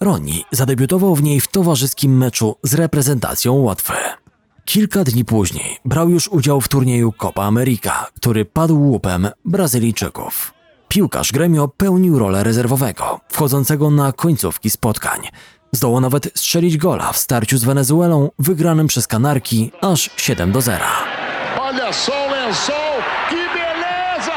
Roni 0.00 0.44
zadebiutował 0.50 1.14
w 1.14 1.22
niej 1.22 1.40
w 1.40 1.48
towarzyskim 1.48 2.16
meczu 2.16 2.56
z 2.62 2.74
reprezentacją 2.74 3.52
Łotwy. 3.52 3.94
Kilka 4.64 5.04
dni 5.04 5.24
później 5.24 5.78
brał 5.84 6.10
już 6.10 6.28
udział 6.28 6.60
w 6.60 6.68
turnieju 6.68 7.12
Copa 7.12 7.42
America, 7.42 8.06
który 8.14 8.44
padł 8.44 8.80
łupem 8.80 9.28
Brazylijczyków. 9.44 10.52
Piłkarz 10.88 11.32
Gremio 11.32 11.68
pełnił 11.68 12.18
rolę 12.18 12.44
rezerwowego, 12.44 13.20
wchodzącego 13.28 13.90
na 13.90 14.12
końcówki 14.12 14.70
spotkań. 14.70 15.20
Zdołał 15.72 16.00
nawet 16.00 16.28
strzelić 16.34 16.76
gola 16.76 17.12
w 17.12 17.16
starciu 17.16 17.58
z 17.58 17.64
Wenezuelą 17.64 18.30
wygranym 18.38 18.86
przez 18.86 19.06
Kanarki 19.06 19.72
aż 19.80 20.10
7 20.16 20.52
do 20.52 20.60
0. 20.60 20.84
Olha 21.60 21.92
só 21.92 22.12
o 22.12 22.30
lençol. 22.30 23.02
Que 23.30 23.36
beleza. 23.54 24.32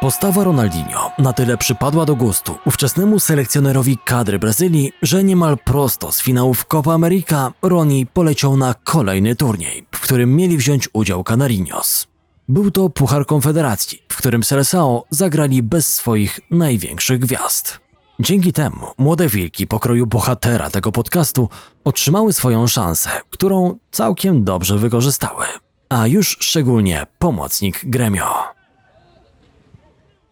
Postawa 0.00 0.44
Ronaldinho 0.44 1.10
na 1.18 1.32
tyle 1.32 1.56
przypadła 1.56 2.04
do 2.04 2.16
gustu 2.16 2.58
ówczesnemu 2.66 3.20
selekcjonerowi 3.20 3.98
kadry 4.04 4.38
Brazylii, 4.38 4.92
że 5.02 5.24
niemal 5.24 5.58
prosto 5.58 6.12
z 6.12 6.22
finałów 6.22 6.66
Copa 6.66 6.94
America 6.94 7.52
Roni 7.62 8.06
poleciał 8.06 8.56
na 8.56 8.74
kolejny 8.74 9.36
turniej, 9.36 9.86
w 9.94 10.00
którym 10.00 10.36
mieli 10.36 10.56
wziąć 10.56 10.88
udział 10.92 11.24
Canarinos. 11.24 12.11
Był 12.48 12.70
to 12.70 12.90
Puchar 12.90 13.26
Konfederacji, 13.26 14.02
w 14.08 14.16
którym 14.16 14.42
Seleção 14.42 15.02
zagrali 15.10 15.62
bez 15.62 15.94
swoich 15.94 16.40
największych 16.50 17.18
gwiazd. 17.18 17.80
Dzięki 18.20 18.52
temu 18.52 18.86
młode 18.98 19.28
wilki 19.28 19.66
pokroju 19.66 20.06
bohatera 20.06 20.70
tego 20.70 20.92
podcastu 20.92 21.48
otrzymały 21.84 22.32
swoją 22.32 22.66
szansę, 22.66 23.10
którą 23.30 23.78
całkiem 23.90 24.44
dobrze 24.44 24.78
wykorzystały. 24.78 25.46
A 25.88 26.06
już 26.06 26.36
szczególnie 26.40 27.06
pomocnik 27.18 27.80
Gremio. 27.84 28.44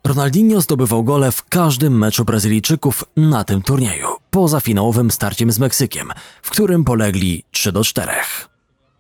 Ronaldinho 0.05 0.61
zdobywał 0.61 1.05
gole 1.05 1.33
w 1.33 1.45
każdym 1.45 1.99
meczu 1.99 2.25
Brazylijczyków 2.25 3.05
na 3.17 3.45
tym 3.45 3.63
turnieju, 3.63 4.09
poza 4.31 4.61
finałowym 4.61 5.11
starciem 5.11 5.53
z 5.53 5.59
Meksykiem, 5.59 6.13
w 6.43 6.51
którym 6.51 6.85
polegli 6.85 7.45
3 7.51 7.73
do 7.73 7.85
4. 7.85 8.13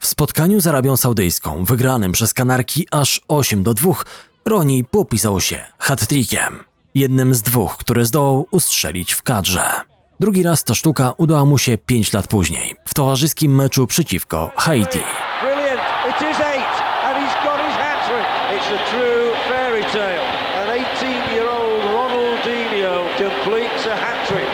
W 0.00 0.06
spotkaniu 0.06 0.60
z 0.60 0.66
Arabią 0.66 0.96
Saudyjską, 0.96 1.64
wygranym 1.64 2.12
przez 2.12 2.34
Kanarki 2.34 2.86
aż 2.90 3.20
8 3.28 3.62
do 3.62 3.74
2, 3.74 3.92
Roni 4.44 4.84
popisał 4.84 5.40
się 5.40 5.64
hat-trickiem, 5.78 6.64
jednym 6.94 7.34
z 7.34 7.42
dwóch, 7.42 7.76
które 7.76 8.04
zdołał 8.04 8.46
ustrzelić 8.50 9.12
w 9.12 9.22
kadrze. 9.22 9.70
Drugi 10.20 10.42
raz 10.42 10.64
ta 10.64 10.74
sztuka 10.74 11.12
udała 11.16 11.44
mu 11.44 11.58
się 11.58 11.78
5 11.78 12.12
lat 12.12 12.26
później, 12.26 12.76
w 12.84 12.94
towarzyskim 12.94 13.54
meczu 13.54 13.86
przeciwko 13.86 14.50
Haiti. 14.56 14.98
Brilliant. 15.42 15.80
It 16.10 16.16
is 16.30 16.40
eight, 16.40 16.74
and 17.04 17.16
he's 17.18 17.44
got 17.44 17.58
his 17.66 17.76
hat 17.76 18.08
trick. 18.08 18.26
It's 18.56 18.70
a 18.74 18.90
true 18.90 19.32
fairy 19.48 19.82
tale. 19.82 20.24
An 20.60 20.68
18-year-old 20.78 21.84
Ronaldinho 21.84 23.04
completes 23.18 23.86
a 23.86 23.96
hat 23.96 24.28
trick. 24.28 24.50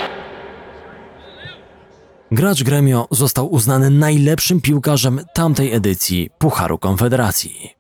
Gracz 2.37 2.63
Gremio 2.63 3.09
został 3.11 3.53
uznany 3.53 3.91
najlepszym 3.91 4.61
piłkarzem 4.61 5.21
tamtej 5.35 5.73
edycji 5.73 6.31
Pucharu 6.39 6.79
Konfederacji. 6.79 7.71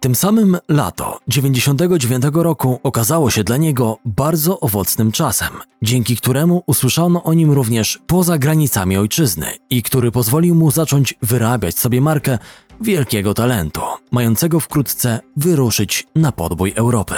Tym 0.00 0.14
samym 0.14 0.58
lato 0.68 1.18
99 1.28 2.24
roku 2.34 2.80
okazało 2.82 3.30
się 3.30 3.44
dla 3.44 3.56
niego 3.56 3.98
bardzo 4.04 4.60
owocnym 4.60 5.12
czasem, 5.12 5.50
dzięki 5.82 6.16
któremu 6.16 6.62
usłyszano 6.66 7.22
o 7.22 7.34
nim 7.34 7.52
również 7.52 7.98
poza 8.06 8.38
granicami 8.38 8.96
ojczyzny 8.96 9.46
i 9.70 9.82
który 9.82 10.10
pozwolił 10.10 10.54
mu 10.54 10.70
zacząć 10.70 11.14
wyrabiać 11.22 11.78
sobie 11.78 12.00
markę 12.00 12.38
wielkiego 12.82 13.34
talentu, 13.34 13.80
mającego 14.10 14.60
wkrótce 14.60 15.20
wyruszyć 15.36 16.06
na 16.14 16.32
podbój 16.32 16.72
Europy. 16.76 17.14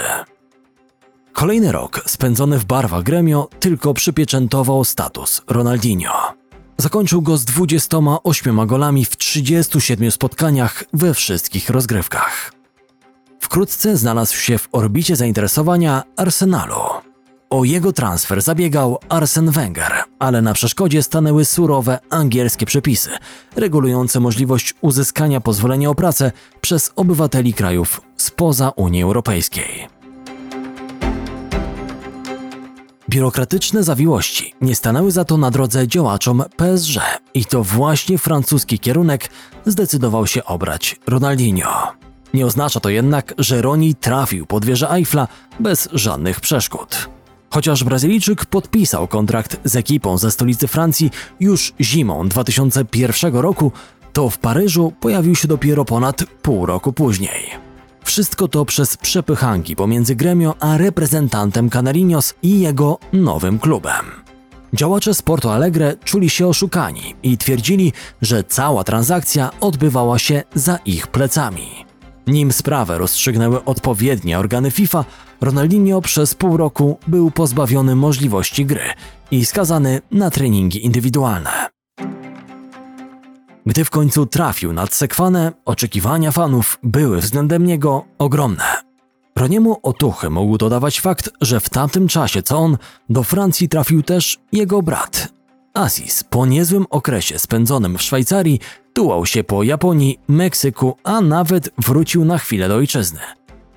Kolejny 1.33 1.73
rok 1.73 2.03
spędzony 2.07 2.59
w 2.59 2.65
barwach 2.65 3.03
Gremio 3.03 3.49
tylko 3.61 3.95
przypieczętował 3.95 4.85
status 4.85 5.43
Ronaldinho. 5.49 6.35
Zakończył 6.79 7.23
go 7.23 7.37
z 7.37 7.45
28 7.45 8.67
golami 8.67 9.05
w 9.05 9.17
37 9.17 10.11
spotkaniach 10.11 10.85
we 10.93 11.15
wszystkich 11.15 11.71
rozgrywkach. 11.71 12.53
Wkrótce 13.41 13.97
znalazł 13.97 14.37
się 14.37 14.59
w 14.59 14.69
orbicie 14.73 15.17
zainteresowania 15.17 16.03
Arsenalu. 16.17 16.81
O 17.55 17.65
jego 17.65 17.93
transfer 17.93 18.43
zabiegał 18.43 18.99
Arsen 19.09 19.51
Wenger, 19.51 19.93
ale 20.19 20.43
na 20.43 20.55
przeszkodzie 20.55 21.03
stanęły 21.03 21.45
surowe 21.45 21.99
angielskie 22.11 22.67
przepisy, 22.67 23.11
regulujące 23.57 24.21
możliwość 24.21 24.75
uzyskania 24.81 25.41
pozwolenia 25.41 25.91
o 25.91 25.95
pracę 25.95 26.33
przez 26.61 26.93
obywateli 26.97 27.55
krajów 27.55 28.01
spoza 28.17 28.69
Unii 28.69 29.03
Europejskiej. 29.03 29.89
Biurokratyczne 33.11 33.83
zawiłości 33.83 34.55
nie 34.61 34.75
stanęły 34.75 35.11
za 35.11 35.25
to 35.25 35.37
na 35.37 35.51
drodze 35.51 35.89
działaczom 35.89 36.43
PSG 36.57 37.01
i 37.35 37.45
to 37.45 37.63
właśnie 37.63 38.19
francuski 38.19 38.79
kierunek 38.79 39.31
zdecydował 39.67 40.27
się 40.27 40.45
obrać 40.45 40.97
Ronaldinho. 41.07 41.93
Nie 42.35 42.47
oznacza 42.47 42.81
to 42.81 42.89
jednak, 42.89 43.35
że 43.39 43.63
Roni 43.63 43.95
trafił 43.95 44.47
pod 44.47 44.65
wieżę 44.65 44.91
Eiffla 44.91 45.29
bez 45.61 45.89
żadnych 45.93 46.41
przeszkód. 46.41 47.14
Chociaż 47.55 47.85
Brazylijczyk 47.85 48.47
podpisał 48.47 49.09
kontrakt 49.09 49.61
z 49.65 49.77
ekipą 49.77 50.19
ze 50.19 50.31
stolicy 50.31 50.69
Francji 50.69 51.11
już 51.41 51.73
zimą 51.81 52.29
2001 52.29 53.37
roku, 53.37 53.73
to 54.13 54.31
w 54.31 54.39
Paryżu 54.39 54.93
pojawił 55.01 55.35
się 55.35 55.49
dopiero 55.49 55.85
ponad 55.85 56.25
pół 56.43 56.67
roku 56.67 56.93
później. 56.93 57.51
Wszystko 58.05 58.49
to 58.49 58.65
przez 58.65 58.97
przepychanki 58.97 59.77
pomiędzy 59.77 60.17
Gremio 60.17 60.55
a 60.61 60.77
reprezentantem 60.77 61.71
Canarinos 61.71 62.35
i 62.43 62.61
jego 62.61 62.99
nowym 63.13 63.59
klubem. 63.59 64.05
Działacze 64.73 65.15
Sporto 65.15 65.55
Alegre 65.55 65.97
czuli 66.05 66.31
się 66.31 66.47
oszukani 66.47 67.15
i 67.23 67.39
twierdzili, 67.39 67.93
że 68.23 68.45
cała 68.45 68.85
transakcja 68.85 69.51
odbywała 69.61 70.19
się 70.19 70.43
za 70.55 70.77
ich 70.77 71.07
plecami. 71.07 71.84
Nim 72.27 72.53
sprawę 72.53 72.99
rozstrzygnęły 72.99 73.65
odpowiednie 73.65 74.39
organy 74.39 74.71
FIFA, 74.71 75.05
Ronaldinho 75.41 76.01
przez 76.01 76.35
pół 76.35 76.57
roku 76.57 76.99
był 77.07 77.31
pozbawiony 77.31 77.97
możliwości 77.97 78.67
gry 78.67 78.85
i 79.31 79.45
skazany 79.45 80.01
na 80.11 80.31
treningi 80.31 80.85
indywidualne. 80.85 81.69
Gdy 83.67 83.85
w 83.85 83.91
końcu 83.91 84.27
trafił 84.27 84.73
nad 84.73 84.95
Sekwanę, 84.95 85.53
oczekiwania 85.65 86.33
fanów 86.33 86.79
były 86.83 87.21
względem 87.21 87.67
niego 87.67 88.05
ogromne. 88.19 88.65
Roniemu 89.37 89.81
otuchy 89.83 90.31
mógł 90.31 90.59
dodawać 90.59 91.01
fakt, 91.01 91.31
że 91.41 91.61
w 91.61 91.71
tamtym 91.71 92.09
czasie 92.09 92.43
co 92.43 92.59
on, 92.59 92.79
do 93.09 93.23
Francji 93.23 93.69
trafił 93.69 94.03
też 94.03 94.39
jego 94.53 94.83
brat. 94.83 95.29
Asis 95.75 96.25
po 96.25 96.47
niezłym 96.47 96.87
okresie 96.91 97.39
spędzonym 97.39 97.99
w 97.99 98.03
Szwajcarii 98.03 98.61
tułał 98.95 99.27
się 99.27 99.45
po 99.45 99.63
Japonii, 99.63 100.19
Meksyku, 100.29 100.97
a 101.05 101.21
nawet 101.21 101.71
wrócił 101.79 102.25
na 102.25 102.39
chwilę 102.39 102.69
do 102.69 102.75
ojczyzny. 102.75 103.21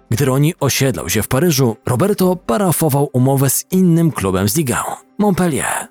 Gdy 0.09 0.25
Roni 0.25 0.53
osiedlał 0.59 1.09
się 1.09 1.23
w 1.23 1.27
Paryżu, 1.27 1.77
Roberto 1.85 2.35
parafował 2.35 3.09
umowę 3.13 3.49
z 3.49 3.65
innym 3.71 4.11
klubem 4.11 4.49
z 4.49 4.55
Ligą 4.55 4.75
Montpellier. 5.17 5.87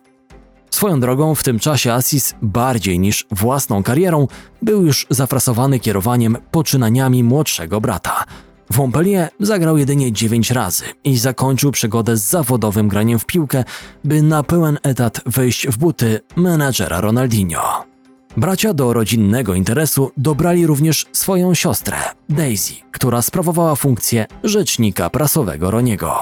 Swoją 0.70 1.00
drogą 1.00 1.34
w 1.34 1.42
tym 1.42 1.58
czasie 1.58 1.92
Assis 1.92 2.34
bardziej 2.42 2.98
niż 2.98 3.26
własną 3.30 3.82
karierą 3.82 4.26
był 4.62 4.86
już 4.86 5.06
zafrasowany 5.10 5.80
kierowaniem 5.80 6.36
poczynaniami 6.50 7.24
młodszego 7.24 7.80
brata. 7.80 8.24
W 8.72 8.78
Montpellier 8.78 9.28
zagrał 9.40 9.78
jedynie 9.78 10.12
9 10.12 10.50
razy 10.50 10.84
i 11.04 11.18
zakończył 11.18 11.72
przygodę 11.72 12.16
z 12.16 12.30
zawodowym 12.30 12.88
graniem 12.88 13.18
w 13.18 13.26
piłkę, 13.26 13.64
by 14.04 14.22
na 14.22 14.42
pełen 14.42 14.78
etat 14.82 15.20
wejść 15.26 15.68
w 15.68 15.78
buty 15.78 16.20
menadżera 16.36 17.00
Ronaldinho. 17.00 17.95
Bracia 18.37 18.75
do 18.75 18.92
rodzinnego 18.92 19.55
interesu 19.55 20.11
dobrali 20.16 20.66
również 20.66 21.07
swoją 21.12 21.55
siostrę, 21.55 21.96
Daisy, 22.29 22.75
która 22.92 23.22
sprawowała 23.22 23.75
funkcję 23.75 24.27
rzecznika 24.44 25.11
prasowego 25.11 25.70
Roniego. 25.70 26.14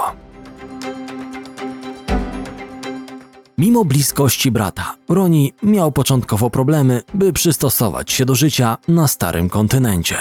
Mimo 3.59 3.85
bliskości 3.85 4.51
brata, 4.51 4.95
Roni 5.09 5.53
miał 5.63 5.93
początkowo 5.93 6.51
problemy, 6.51 7.03
by 7.15 7.33
przystosować 7.33 8.13
się 8.13 8.25
do 8.25 8.35
życia 8.35 8.77
na 8.89 9.09
starym 9.09 9.49
kontynencie. 9.49 10.17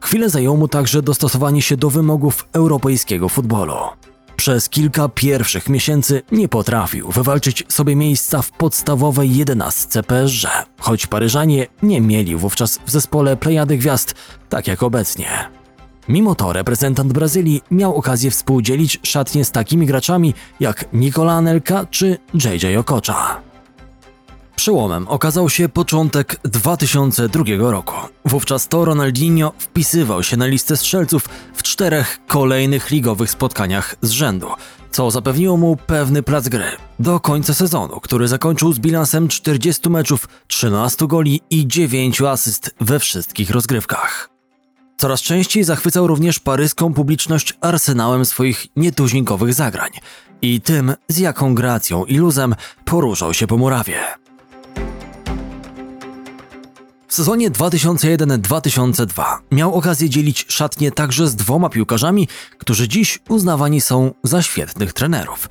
Chwilę 0.00 0.30
zajęło 0.30 0.56
mu 0.56 0.68
także 0.68 1.02
dostosowanie 1.02 1.62
się 1.62 1.76
do 1.76 1.90
wymogów 1.90 2.48
europejskiego 2.52 3.28
futbolu. 3.28 3.74
Przez 4.36 4.68
kilka 4.68 5.08
pierwszych 5.08 5.68
miesięcy 5.68 6.22
nie 6.32 6.48
potrafił 6.48 7.10
wywalczyć 7.10 7.64
sobie 7.68 7.96
miejsca 7.96 8.42
w 8.42 8.50
podstawowej 8.50 9.36
jedenastce 9.36 10.02
PSG, 10.02 10.48
choć 10.80 11.06
Paryżanie 11.06 11.66
nie 11.82 12.00
mieli 12.00 12.36
wówczas 12.36 12.80
w 12.86 12.90
zespole 12.90 13.36
plejady 13.36 13.76
gwiazd, 13.76 14.14
tak 14.48 14.66
jak 14.66 14.82
obecnie. 14.82 15.28
Mimo 16.08 16.34
to 16.34 16.52
reprezentant 16.52 17.12
Brazylii 17.12 17.62
miał 17.70 17.96
okazję 17.96 18.30
współdzielić 18.30 19.00
szatnie 19.02 19.44
z 19.44 19.50
takimi 19.50 19.86
graczami 19.86 20.34
jak 20.60 20.84
Nicola 20.92 21.32
Anelka 21.32 21.86
czy 21.90 22.18
JJ 22.34 22.76
Okocha. 22.76 23.53
Przełomem 24.56 25.08
okazał 25.08 25.50
się 25.50 25.68
początek 25.68 26.40
2002 26.44 27.44
roku. 27.58 27.94
Wówczas 28.24 28.68
to 28.68 28.84
Ronaldinho 28.84 29.52
wpisywał 29.58 30.22
się 30.22 30.36
na 30.36 30.46
listę 30.46 30.76
strzelców 30.76 31.28
w 31.54 31.62
czterech 31.62 32.18
kolejnych 32.26 32.90
ligowych 32.90 33.30
spotkaniach 33.30 33.96
z 34.02 34.10
rzędu, 34.10 34.48
co 34.90 35.10
zapewniło 35.10 35.56
mu 35.56 35.76
pewny 35.76 36.22
plac 36.22 36.48
gry 36.48 36.64
do 36.98 37.20
końca 37.20 37.54
sezonu, 37.54 38.00
który 38.00 38.28
zakończył 38.28 38.72
z 38.72 38.78
bilansem 38.78 39.28
40 39.28 39.90
meczów, 39.90 40.28
13 40.46 41.06
goli 41.06 41.40
i 41.50 41.68
9 41.68 42.22
asyst 42.22 42.74
we 42.80 42.98
wszystkich 42.98 43.50
rozgrywkach. 43.50 44.30
Coraz 44.96 45.20
częściej 45.20 45.64
zachwycał 45.64 46.06
również 46.06 46.38
paryską 46.38 46.94
publiczność 46.94 47.54
arsenałem 47.60 48.24
swoich 48.24 48.66
nietuzinkowych 48.76 49.54
zagrań 49.54 49.90
i 50.42 50.60
tym, 50.60 50.94
z 51.08 51.18
jaką 51.18 51.54
gracją 51.54 52.04
i 52.04 52.16
luzem 52.16 52.54
poruszał 52.84 53.34
się 53.34 53.46
po 53.46 53.56
murawie. 53.56 54.23
W 57.14 57.16
sezonie 57.16 57.50
2001-2002 57.50 59.24
miał 59.50 59.74
okazję 59.74 60.10
dzielić 60.10 60.46
szatnie 60.48 60.92
także 60.92 61.28
z 61.28 61.36
dwoma 61.36 61.68
piłkarzami, 61.68 62.28
którzy 62.58 62.88
dziś 62.88 63.18
uznawani 63.28 63.80
są 63.80 64.14
za 64.22 64.42
świetnych 64.42 64.92
trenerów. 64.92 65.48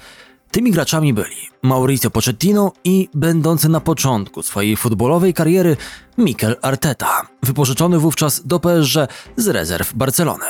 Tymi 0.52 0.72
graczami 0.72 1.14
byli 1.14 1.36
Mauricio 1.62 2.10
Pochettino 2.10 2.72
i 2.84 3.10
będący 3.14 3.70
na 3.70 3.80
początku 3.80 4.44
swojej 4.44 4.78
futbolowej 4.78 5.34
kariery 5.34 5.78
Mikel 6.18 6.56
Arteta, 6.62 7.28
wypożyczony 7.44 8.00
wówczas 8.00 8.48
do 8.48 8.60
PSG 8.60 8.96
z 9.38 9.48
rezerw 9.48 9.94
Barcelony. 9.94 10.46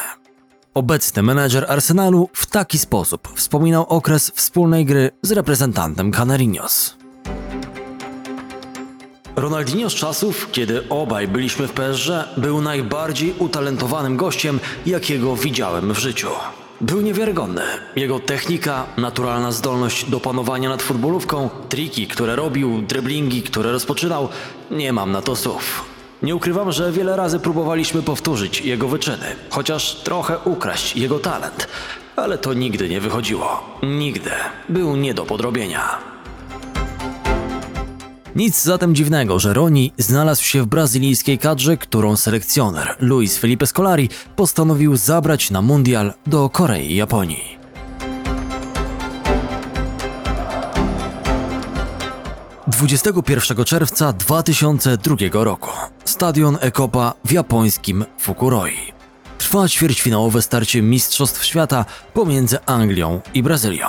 Obecny 0.74 1.24
menedżer 1.24 1.66
Arsenalu 1.72 2.30
w 2.34 2.46
taki 2.46 2.80
sposób 2.80 3.28
wspominał 3.36 3.86
okres 3.90 4.32
wspólnej 4.36 4.86
gry 4.86 5.12
z 5.22 5.32
reprezentantem 5.32 6.12
Canarinos. 6.12 7.03
Ronaldinho 9.36 9.90
z 9.90 9.94
czasów, 9.94 10.52
kiedy 10.52 10.90
obaj 10.90 11.28
byliśmy 11.28 11.68
w 11.68 11.74
PSG, 11.74 12.08
był 12.38 12.62
najbardziej 12.62 13.34
utalentowanym 13.40 14.18
gościem, 14.18 14.60
jakiego 14.86 15.36
widziałem 15.36 15.94
w 15.94 15.98
życiu. 15.98 16.30
Był 16.82 17.02
niewiarygodny. 17.02 17.62
Jego 17.96 18.20
technika, 18.20 18.86
naturalna 18.98 19.52
zdolność 19.52 20.10
do 20.10 20.20
panowania 20.20 20.70
nad 20.70 20.82
futbolówką, 20.82 21.50
triki, 21.70 22.08
które 22.08 22.36
robił, 22.36 22.82
driblingi, 22.82 23.44
które 23.44 23.72
rozpoczynał, 23.72 24.30
nie 24.72 24.94
mam 24.94 25.12
na 25.12 25.22
to 25.22 25.36
słów. 25.36 25.86
Nie 26.24 26.36
ukrywam, 26.36 26.72
że 26.72 26.92
wiele 26.92 27.16
razy 27.16 27.40
próbowaliśmy 27.40 28.02
powtórzyć 28.02 28.62
jego 28.62 28.88
wyczyny, 28.88 29.36
chociaż 29.50 29.96
trochę 29.96 30.38
ukraść 30.46 30.96
jego 30.96 31.20
talent, 31.20 31.68
ale 32.16 32.38
to 32.38 32.54
nigdy 32.54 32.90
nie 32.90 33.02
wychodziło. 33.02 33.64
Nigdy. 33.84 34.32
Był 34.70 34.96
nie 34.96 35.14
do 35.14 35.26
podrobienia. 35.26 36.13
Nic 38.36 38.64
zatem 38.64 38.96
dziwnego, 38.96 39.40
że 39.40 39.54
Roni 39.54 39.94
znalazł 39.98 40.44
się 40.44 40.62
w 40.64 40.66
brazylijskiej 40.66 41.38
kadrze, 41.38 41.78
którą 41.78 42.16
selekcjoner 42.16 42.96
Luis 43.00 43.38
Felipe 43.38 43.68
Scolari 43.68 44.10
postanowił 44.36 44.98
zabrać 44.98 45.52
na 45.52 45.62
mundial 45.62 46.14
do 46.28 46.50
Korei 46.50 46.92
i 46.92 46.96
Japonii. 46.96 47.58
Dwudziestego 52.68 53.22
21 53.22 53.66
czerwca 53.66 54.14
2002 54.14 55.16
roku 55.34 55.70
stadion 56.06 56.58
Ekopa 56.62 57.14
w 57.26 57.32
japońskim 57.32 58.06
Fukuroi. 58.20 58.94
Trwa 59.38 59.68
ćwierćfinałowe 59.68 60.42
starcie 60.42 60.82
Mistrzostw 60.82 61.46
Świata 61.46 61.86
pomiędzy 62.14 62.58
Anglią 62.66 63.22
i 63.34 63.44
Brazylią. 63.44 63.88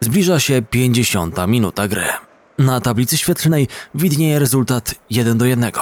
Zbliża 0.00 0.40
się 0.40 0.62
50 0.62 1.36
minuta 1.46 1.88
gry. 1.88 2.27
Na 2.58 2.80
tablicy 2.80 3.18
świetlnej 3.18 3.68
widnieje 3.94 4.38
rezultat 4.38 4.94
1 5.10 5.38
do 5.38 5.44
1. 5.44 5.72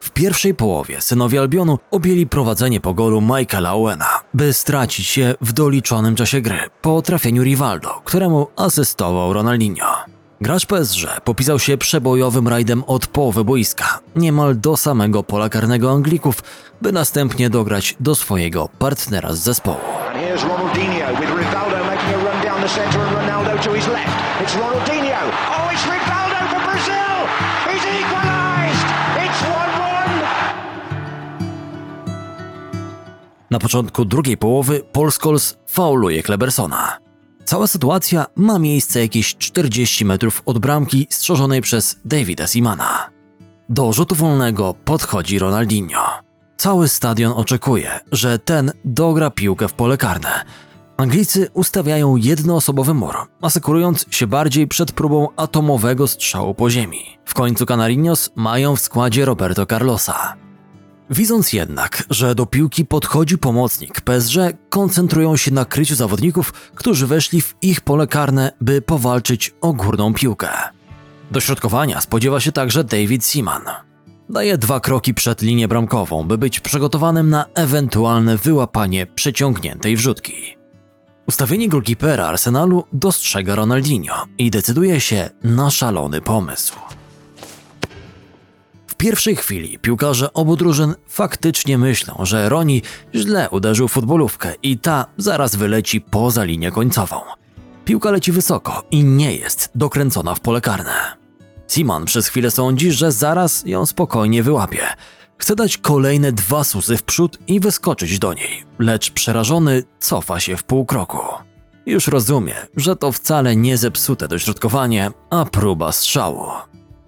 W 0.00 0.10
pierwszej 0.10 0.54
połowie 0.54 1.00
synowie 1.00 1.40
Albionu 1.40 1.78
objęli 1.90 2.26
prowadzenie 2.26 2.80
po 2.80 2.94
golu 2.94 3.20
Michaela 3.20 3.74
Owena, 3.74 4.20
by 4.34 4.52
stracić 4.52 5.06
się 5.06 5.34
w 5.40 5.52
doliczonym 5.52 6.14
czasie 6.14 6.40
gry 6.40 6.58
po 6.82 7.02
trafieniu 7.02 7.42
Rivaldo, 7.42 8.00
któremu 8.04 8.46
asystował 8.56 9.32
Ronaldinho. 9.32 9.86
Gracz 10.40 10.66
PSG 10.66 11.20
popisał 11.24 11.58
się 11.58 11.78
przebojowym 11.78 12.48
rajdem 12.48 12.84
od 12.84 13.06
połowy 13.06 13.44
boiska, 13.44 14.00
niemal 14.16 14.60
do 14.60 14.76
samego 14.76 15.22
pola 15.22 15.48
karnego 15.48 15.90
Anglików, 15.90 16.42
by 16.82 16.92
następnie 16.92 17.50
dograć 17.50 17.96
do 18.00 18.14
swojego 18.14 18.68
partnera 18.78 19.32
z 19.32 19.38
zespołu. 19.38 19.78
Ronaldinho 20.42 21.20
with 21.20 21.30
Rivaldo 21.30 21.84
making 21.84 22.14
a 22.14 22.18
run 22.18 22.42
down 22.44 22.62
the 22.62 22.68
centre 22.68 23.02
and 23.02 23.16
Ronaldo 23.16 23.62
to 23.62 23.74
his 23.74 23.86
left. 23.86 24.42
It's 24.42 24.56
Ronaldinho. 24.56 24.99
Na 33.50 33.58
początku 33.58 34.04
drugiej 34.04 34.36
połowy 34.36 34.82
Paul 34.92 35.12
Scholes 35.12 35.58
fauluje 35.66 36.22
Klebersona. 36.22 36.98
Cała 37.44 37.66
sytuacja 37.66 38.26
ma 38.36 38.58
miejsce 38.58 39.00
jakieś 39.00 39.36
40 39.36 40.04
metrów 40.04 40.42
od 40.46 40.58
bramki 40.58 41.06
strzeżonej 41.10 41.60
przez 41.60 42.00
Davida 42.04 42.46
Simana. 42.46 43.10
Do 43.68 43.92
rzutu 43.92 44.14
wolnego 44.14 44.74
podchodzi 44.84 45.38
Ronaldinho. 45.38 46.02
Cały 46.56 46.88
stadion 46.88 47.32
oczekuje, 47.32 48.00
że 48.12 48.38
ten 48.38 48.72
dogra 48.84 49.30
piłkę 49.30 49.68
w 49.68 49.72
pole 49.72 49.96
karne. 49.96 50.44
Anglicy 50.96 51.48
ustawiają 51.54 52.16
jednoosobowy 52.16 52.94
mur, 52.94 53.14
asykurując 53.42 54.06
się 54.10 54.26
bardziej 54.26 54.68
przed 54.68 54.92
próbą 54.92 55.28
atomowego 55.36 56.06
strzału 56.06 56.54
po 56.54 56.70
ziemi. 56.70 57.18
W 57.24 57.34
końcu 57.34 57.66
Canarinos 57.66 58.30
mają 58.36 58.76
w 58.76 58.80
składzie 58.80 59.24
Roberto 59.24 59.66
Carlosa. 59.66 60.36
Widząc 61.10 61.52
jednak, 61.52 62.04
że 62.10 62.34
do 62.34 62.46
piłki 62.46 62.86
podchodzi 62.86 63.38
pomocnik, 63.38 64.00
PSG 64.00 64.34
koncentrują 64.68 65.36
się 65.36 65.50
na 65.50 65.64
kryciu 65.64 65.94
zawodników, 65.94 66.52
którzy 66.52 67.06
weszli 67.06 67.40
w 67.40 67.54
ich 67.62 67.80
pole 67.80 68.06
karne, 68.06 68.52
by 68.60 68.82
powalczyć 68.82 69.54
o 69.60 69.72
górną 69.72 70.14
piłkę. 70.14 70.48
Dośrodkowania 71.30 72.00
spodziewa 72.00 72.40
się 72.40 72.52
także 72.52 72.84
David 72.84 73.24
Seaman. 73.24 73.62
Daje 74.28 74.58
dwa 74.58 74.80
kroki 74.80 75.14
przed 75.14 75.42
linię 75.42 75.68
bramkową, 75.68 76.24
by 76.24 76.38
być 76.38 76.60
przygotowanym 76.60 77.30
na 77.30 77.44
ewentualne 77.54 78.36
wyłapanie 78.36 79.06
przeciągniętej 79.06 79.96
wrzutki. 79.96 80.56
Ustawienie 81.26 81.68
golkipera 81.68 82.26
Arsenalu 82.26 82.84
dostrzega 82.92 83.54
Ronaldinho 83.54 84.26
i 84.38 84.50
decyduje 84.50 85.00
się 85.00 85.30
na 85.44 85.70
szalony 85.70 86.20
pomysł. 86.20 86.74
Pierwszej 89.00 89.36
chwili 89.36 89.78
piłkarze 89.78 90.32
obu 90.32 90.56
drużyn 90.56 90.94
faktycznie 91.08 91.78
myślą, 91.78 92.14
że 92.22 92.48
Roni 92.48 92.82
źle 93.14 93.50
uderzył 93.50 93.88
futbolówkę 93.88 94.54
i 94.62 94.78
ta 94.78 95.06
zaraz 95.16 95.56
wyleci 95.56 96.00
poza 96.00 96.44
linię 96.44 96.70
końcową. 96.70 97.20
Piłka 97.84 98.10
leci 98.10 98.32
wysoko 98.32 98.82
i 98.90 99.04
nie 99.04 99.36
jest 99.36 99.70
dokręcona 99.74 100.34
w 100.34 100.40
pole 100.40 100.60
karne. 100.60 101.16
Simon 101.68 102.04
przez 102.04 102.28
chwilę 102.28 102.50
sądzi, 102.50 102.92
że 102.92 103.12
zaraz 103.12 103.62
ją 103.66 103.86
spokojnie 103.86 104.42
wyłapie. 104.42 104.82
Chce 105.38 105.56
dać 105.56 105.78
kolejne 105.78 106.32
dwa 106.32 106.64
susy 106.64 106.96
w 106.96 107.02
przód 107.02 107.38
i 107.46 107.60
wyskoczyć 107.60 108.18
do 108.18 108.34
niej, 108.34 108.64
lecz 108.78 109.10
przerażony 109.10 109.82
cofa 109.98 110.40
się 110.40 110.56
w 110.56 110.64
pół 110.64 110.84
kroku. 110.86 111.18
Już 111.86 112.06
rozumie, 112.06 112.54
że 112.76 112.96
to 112.96 113.12
wcale 113.12 113.56
nie 113.56 113.76
zepsute 113.76 114.28
dośrodkowanie, 114.28 115.10
a 115.30 115.44
próba 115.44 115.92
strzału. 115.92 116.46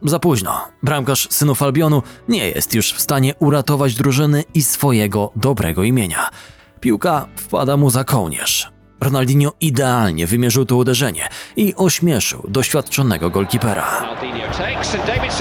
Za 0.04 0.18
późno. 0.18 0.68
Bramkarz 0.82 1.28
synów 1.30 1.62
Albionu 1.62 2.02
nie 2.28 2.48
jest 2.48 2.74
już 2.74 2.92
w 2.92 3.00
stanie 3.00 3.34
uratować 3.38 3.94
drużyny 3.94 4.44
i 4.54 4.62
swojego 4.62 5.30
dobrego 5.36 5.82
imienia. 5.82 6.28
Piłka 6.80 7.26
wpada 7.36 7.76
mu 7.76 7.90
za 7.90 8.04
kołnierz. 8.04 8.72
Ronaldinho 9.00 9.52
idealnie 9.60 10.26
wymierzył 10.26 10.64
to 10.64 10.76
uderzenie 10.76 11.28
i 11.56 11.74
ośmieszył 11.76 12.44
doświadczonego 12.48 13.30
golkipera. 13.30 14.00
Ronaldinho 14.00 14.46
takes 14.46 14.94
and 14.94 15.06
David 15.06 15.32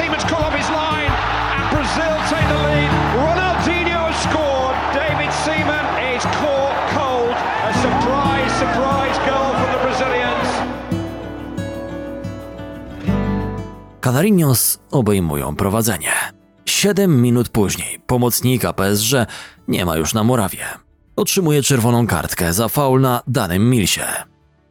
Canarinos 14.02 14.80
obejmują 14.92 15.56
prowadzenie. 15.56 16.12
Siedem 16.66 17.22
minut 17.22 17.50
później 17.50 18.00
pomocnika 18.08 18.74
PSG 18.74 19.12
nie 19.68 19.86
ma 19.86 19.98
już 19.98 20.14
na 20.14 20.24
murawie. 20.24 20.66
Otrzymuje 21.16 21.64
czerwoną 21.64 22.08
kartkę 22.08 22.54
za 22.54 22.68
faul 22.68 23.02
na 23.02 23.22
danym 23.28 23.70
Milsie. 23.70 24.06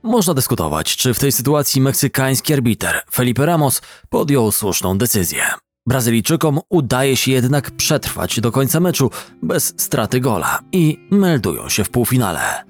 Można 0.03 0.35
dyskutować, 0.35 0.97
czy 0.97 1.14
w 1.14 1.19
tej 1.19 1.33
sytuacji 1.33 1.81
meksykański 1.81 2.55
arbiter 2.55 3.03
Felipe 3.12 3.47
Ramos 3.47 3.83
podjął 4.09 4.53
słuszną 4.53 4.99
decyzję. 4.99 5.43
Brazylijczykom 5.87 6.61
udaje 6.69 7.16
się 7.16 7.33
jednak 7.33 7.71
przetrwać 7.71 8.40
do 8.40 8.53
końca 8.53 8.81
meczu 8.81 9.11
bez 9.43 9.75
straty 9.77 10.21
gola 10.21 10.59
i 10.73 10.99
meldują 11.11 11.69
się 11.69 11.85
w 11.85 11.90
półfinale. 11.90 12.64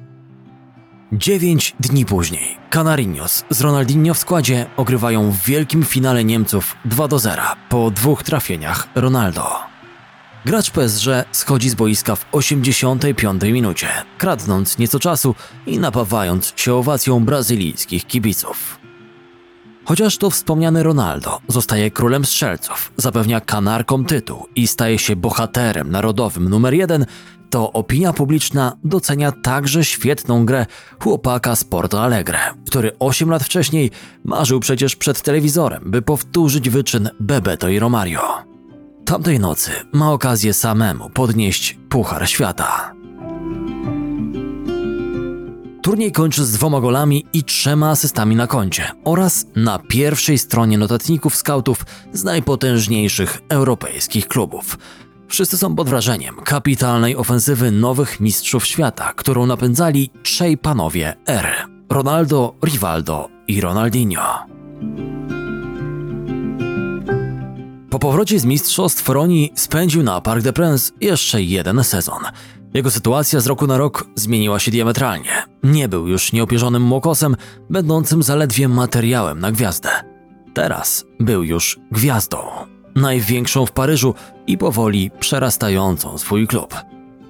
Dziewięć 1.12 1.74
dni 1.80 2.04
później 2.04 2.56
Canarinos 2.70 3.44
z 3.50 3.60
Ronaldinho 3.60 4.14
w 4.14 4.18
składzie 4.18 4.66
ogrywają 4.76 5.30
w 5.30 5.44
wielkim 5.44 5.84
finale 5.84 6.24
Niemców 6.24 6.76
2 6.84 7.08
do 7.08 7.18
0 7.18 7.42
po 7.68 7.90
dwóch 7.90 8.22
trafieniach 8.22 8.88
Ronaldo. 8.94 9.58
Gracz 10.44 10.70
PSG 10.70 11.06
schodzi 11.32 11.70
z 11.70 11.74
boiska 11.74 12.16
w 12.16 12.26
85 12.32 13.42
minucie, 13.42 13.88
kradnąc 14.18 14.78
nieco 14.78 15.00
czasu 15.00 15.34
i 15.66 15.78
napawając 15.78 16.52
się 16.56 16.74
owacją 16.74 17.24
brazylijskich 17.24 18.06
kibiców. 18.06 18.79
Chociaż 19.90 20.16
to 20.16 20.30
wspomniany 20.30 20.82
Ronaldo 20.82 21.40
zostaje 21.48 21.90
królem 21.90 22.24
strzelców, 22.24 22.92
zapewnia 22.96 23.40
kanarkom 23.40 24.04
tytuł 24.04 24.46
i 24.56 24.66
staje 24.66 24.98
się 24.98 25.16
bohaterem 25.16 25.90
narodowym 25.90 26.48
numer 26.48 26.74
jeden, 26.74 27.06
to 27.50 27.72
opinia 27.72 28.12
publiczna 28.12 28.76
docenia 28.84 29.32
także 29.32 29.84
świetną 29.84 30.46
grę 30.46 30.66
chłopaka 31.02 31.56
z 31.56 31.64
Porto 31.64 32.02
Alegre, 32.02 32.38
który 32.66 32.98
8 32.98 33.30
lat 33.30 33.42
wcześniej 33.42 33.90
marzył 34.24 34.60
przecież 34.60 34.96
przed 34.96 35.22
telewizorem, 35.22 35.82
by 35.86 36.02
powtórzyć 36.02 36.70
wyczyn 36.70 37.10
Bebeto 37.20 37.68
i 37.68 37.78
Romario. 37.78 38.22
Tamtej 39.04 39.40
nocy 39.40 39.70
ma 39.92 40.12
okazję 40.12 40.54
samemu 40.54 41.10
podnieść 41.10 41.78
Puchar 41.88 42.28
Świata. 42.28 42.99
Turniej 45.82 46.12
kończy 46.12 46.44
z 46.44 46.52
dwoma 46.52 46.80
golami 46.80 47.26
i 47.32 47.44
trzema 47.44 47.90
asystami 47.90 48.36
na 48.36 48.46
koncie 48.46 48.90
oraz 49.04 49.46
na 49.56 49.78
pierwszej 49.78 50.38
stronie 50.38 50.78
notatników 50.78 51.36
scoutów 51.36 51.86
z 52.12 52.24
najpotężniejszych 52.24 53.38
europejskich 53.48 54.28
klubów. 54.28 54.78
Wszyscy 55.28 55.58
są 55.58 55.76
pod 55.76 55.88
wrażeniem 55.88 56.36
kapitalnej 56.44 57.16
ofensywy 57.16 57.70
nowych 57.70 58.20
mistrzów 58.20 58.66
świata, 58.66 59.12
którą 59.16 59.46
napędzali 59.46 60.10
trzej 60.22 60.58
panowie 60.58 61.16
ery: 61.26 61.52
Ronaldo, 61.90 62.54
Rivaldo 62.64 63.28
i 63.48 63.60
Ronaldinho. 63.60 64.46
Po 67.90 67.98
powrocie 67.98 68.40
z 68.40 68.44
mistrzostw 68.44 69.08
Roni 69.08 69.52
spędził 69.54 70.02
na 70.02 70.20
Parc 70.20 70.44
des 70.44 70.52
Princes 70.52 70.92
jeszcze 71.00 71.42
jeden 71.42 71.84
sezon. 71.84 72.22
Jego 72.74 72.90
sytuacja 72.90 73.40
z 73.40 73.46
roku 73.46 73.66
na 73.66 73.78
rok 73.78 74.06
zmieniła 74.14 74.58
się 74.58 74.70
diametralnie. 74.70 75.42
Nie 75.62 75.88
był 75.88 76.08
już 76.08 76.32
nieopierzonym 76.32 76.82
młokosem, 76.82 77.36
będącym 77.70 78.22
zaledwie 78.22 78.68
materiałem 78.68 79.40
na 79.40 79.52
gwiazdę. 79.52 79.88
Teraz 80.54 81.04
był 81.20 81.42
już 81.42 81.78
gwiazdą, 81.92 82.38
największą 82.94 83.66
w 83.66 83.72
Paryżu 83.72 84.14
i 84.46 84.58
powoli 84.58 85.10
przerastającą 85.20 86.18
swój 86.18 86.46
klub. 86.46 86.74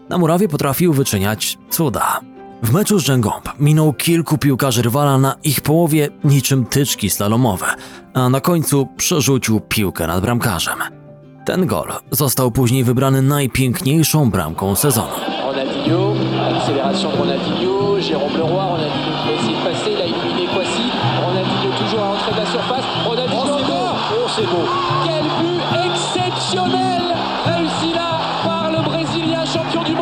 Na 0.08 0.18
murawie 0.18 0.48
potrafił 0.48 0.92
wyczyniać 0.92 1.58
cuda. 1.70 2.20
W 2.62 2.72
meczu 2.72 2.98
z 2.98 3.04
Dżengomb 3.04 3.48
minął 3.60 3.92
kilku 3.92 4.38
piłkarzy 4.38 4.82
rywala 4.82 5.18
na 5.18 5.36
ich 5.42 5.60
połowie 5.60 6.08
niczym 6.24 6.66
tyczki 6.66 7.10
slalomowe, 7.10 7.66
a 8.14 8.28
na 8.28 8.40
końcu 8.40 8.88
przerzucił 8.96 9.60
piłkę 9.60 10.06
nad 10.06 10.20
bramkarzem. 10.20 10.99
Ten 11.44 11.66
gol 11.66 11.92
został 12.10 12.50
później 12.50 12.84
wybrany 12.84 13.22
najpiękniejszą 13.22 14.30
bramką 14.30 14.74
sezonu. 14.74 15.08
Ronaldinho, 15.46 16.14
accélération 16.56 17.10
de 17.12 17.16
Ronaldinho, 17.18 17.98
Jérôme 18.00 18.36
Leroy, 18.38 18.68
Ronaldinho 18.74 19.12
qui 19.22 19.28
va 19.28 19.32
essayer 19.38 19.56
de 19.56 19.62
passer, 19.64 19.90
il 19.92 20.00
a 20.00 20.04
éliminé 20.04 20.46
Kwasi, 20.54 20.86
Ronaldinho 21.26 21.70
toujours 21.80 22.02
à 22.04 22.08
l'entrée 22.08 22.32
de 22.32 22.36
la 22.36 22.46
surface, 22.46 22.84
Ronaldinho 23.08 23.42
Oh, 23.44 23.62
encore, 23.62 23.96
oh 24.14 24.28
c'est 24.36 24.46
beau, 24.52 24.66
quel 25.06 25.24
but 25.40 25.60
exceptionnel 25.88 27.02
réussi 27.46 27.92
là 27.94 28.10
par 28.44 28.70
le 28.70 28.80
Brésilien 28.82 29.44
champion 29.44 29.82
du 29.82 29.94
monde 29.94 29.99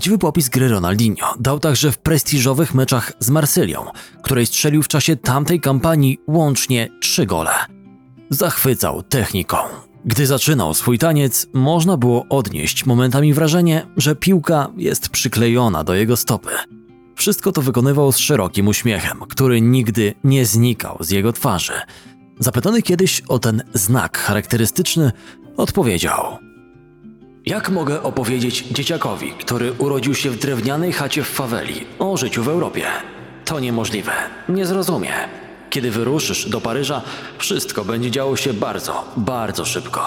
Prawdziwy 0.00 0.18
popis 0.18 0.48
gry 0.48 0.68
Ronaldinho 0.68 1.34
dał 1.40 1.58
także 1.58 1.92
w 1.92 1.98
prestiżowych 1.98 2.74
meczach 2.74 3.12
z 3.18 3.30
Marsylią, 3.30 3.86
której 4.22 4.46
strzelił 4.46 4.82
w 4.82 4.88
czasie 4.88 5.16
tamtej 5.16 5.60
kampanii 5.60 6.18
łącznie 6.28 6.88
trzy 7.00 7.26
gole. 7.26 7.50
Zachwycał 8.30 9.02
techniką. 9.02 9.56
Gdy 10.04 10.26
zaczynał 10.26 10.74
swój 10.74 10.98
taniec, 10.98 11.46
można 11.52 11.96
było 11.96 12.26
odnieść 12.28 12.86
momentami 12.86 13.34
wrażenie, 13.34 13.86
że 13.96 14.16
piłka 14.16 14.68
jest 14.76 15.08
przyklejona 15.08 15.84
do 15.84 15.94
jego 15.94 16.16
stopy. 16.16 16.50
Wszystko 17.16 17.52
to 17.52 17.62
wykonywał 17.62 18.12
z 18.12 18.18
szerokim 18.18 18.68
uśmiechem, 18.68 19.18
który 19.28 19.60
nigdy 19.60 20.14
nie 20.24 20.46
znikał 20.46 20.96
z 21.00 21.10
jego 21.10 21.32
twarzy. 21.32 21.74
Zapytany 22.38 22.82
kiedyś 22.82 23.20
o 23.28 23.38
ten 23.38 23.62
znak 23.74 24.18
charakterystyczny, 24.18 25.12
odpowiedział: 25.56 26.38
jak 27.50 27.70
mogę 27.70 28.02
opowiedzieć 28.02 28.64
dzieciakowi, 28.70 29.32
który 29.32 29.72
urodził 29.72 30.14
się 30.14 30.30
w 30.30 30.38
drewnianej 30.38 30.92
chacie 30.92 31.22
w 31.22 31.28
faweli, 31.28 31.86
o 31.98 32.16
życiu 32.16 32.42
w 32.42 32.48
Europie? 32.48 32.84
To 33.44 33.60
niemożliwe. 33.60 34.12
Nie 34.48 34.66
zrozumie. 34.66 35.12
Kiedy 35.70 35.90
wyruszysz 35.90 36.48
do 36.48 36.60
Paryża, 36.60 37.02
wszystko 37.38 37.84
będzie 37.84 38.10
działo 38.10 38.36
się 38.36 38.52
bardzo, 38.52 39.04
bardzo 39.16 39.64
szybko. 39.64 40.00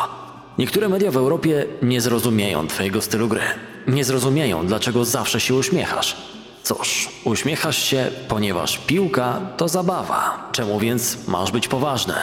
Niektóre 0.58 0.90
media 0.90 1.12
w 1.12 1.18
Europie 1.18 1.66
nie 1.82 2.02
zrozumieją 2.02 2.68
Twojego 2.68 3.02
stylu 3.02 3.28
gry. 3.28 3.42
Nie 3.88 4.04
zrozumieją, 4.04 4.68
dlaczego 4.68 5.06
zawsze 5.06 5.40
się 5.40 5.56
uśmiechasz. 5.56 6.16
Cóż, 6.64 7.10
uśmiechasz 7.24 7.78
się, 7.78 8.12
ponieważ 8.28 8.78
piłka 8.78 9.40
to 9.58 9.68
zabawa. 9.68 10.50
Czemu 10.52 10.80
więc 10.80 11.28
masz 11.28 11.52
być 11.52 11.68
poważny? 11.68 12.16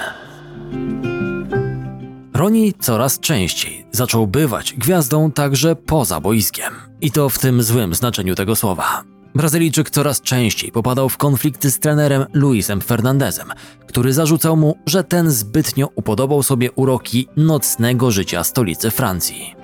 Roni 2.40 2.74
coraz 2.81 3.20
częściej 3.20 3.87
zaczął 3.92 4.26
bywać 4.26 4.74
gwiazdą 4.74 5.33
także 5.33 5.76
poza 5.76 6.20
boiskiem. 6.20 6.74
I 7.00 7.11
to 7.11 7.29
w 7.29 7.38
tym 7.38 7.62
złym 7.62 7.94
znaczeniu 7.94 8.35
tego 8.35 8.57
słowa. 8.57 9.03
Brazylijczyk 9.35 9.90
coraz 9.90 10.20
częściej 10.20 10.72
popadał 10.72 11.09
w 11.09 11.16
konflikty 11.16 11.70
z 11.70 11.79
trenerem 11.79 12.26
Luisem 12.33 12.81
Fernandezem, 12.81 13.48
który 13.87 14.12
zarzucał 14.12 14.57
mu, 14.57 14.79
że 14.87 15.05
ten 15.05 15.31
zbytnio 15.31 15.88
upodobał 15.94 16.42
sobie 16.42 16.72
uroki 16.72 17.29
nocnego 17.37 18.11
życia 18.11 18.44
stolicy 18.44 18.90
Francji. 18.90 19.55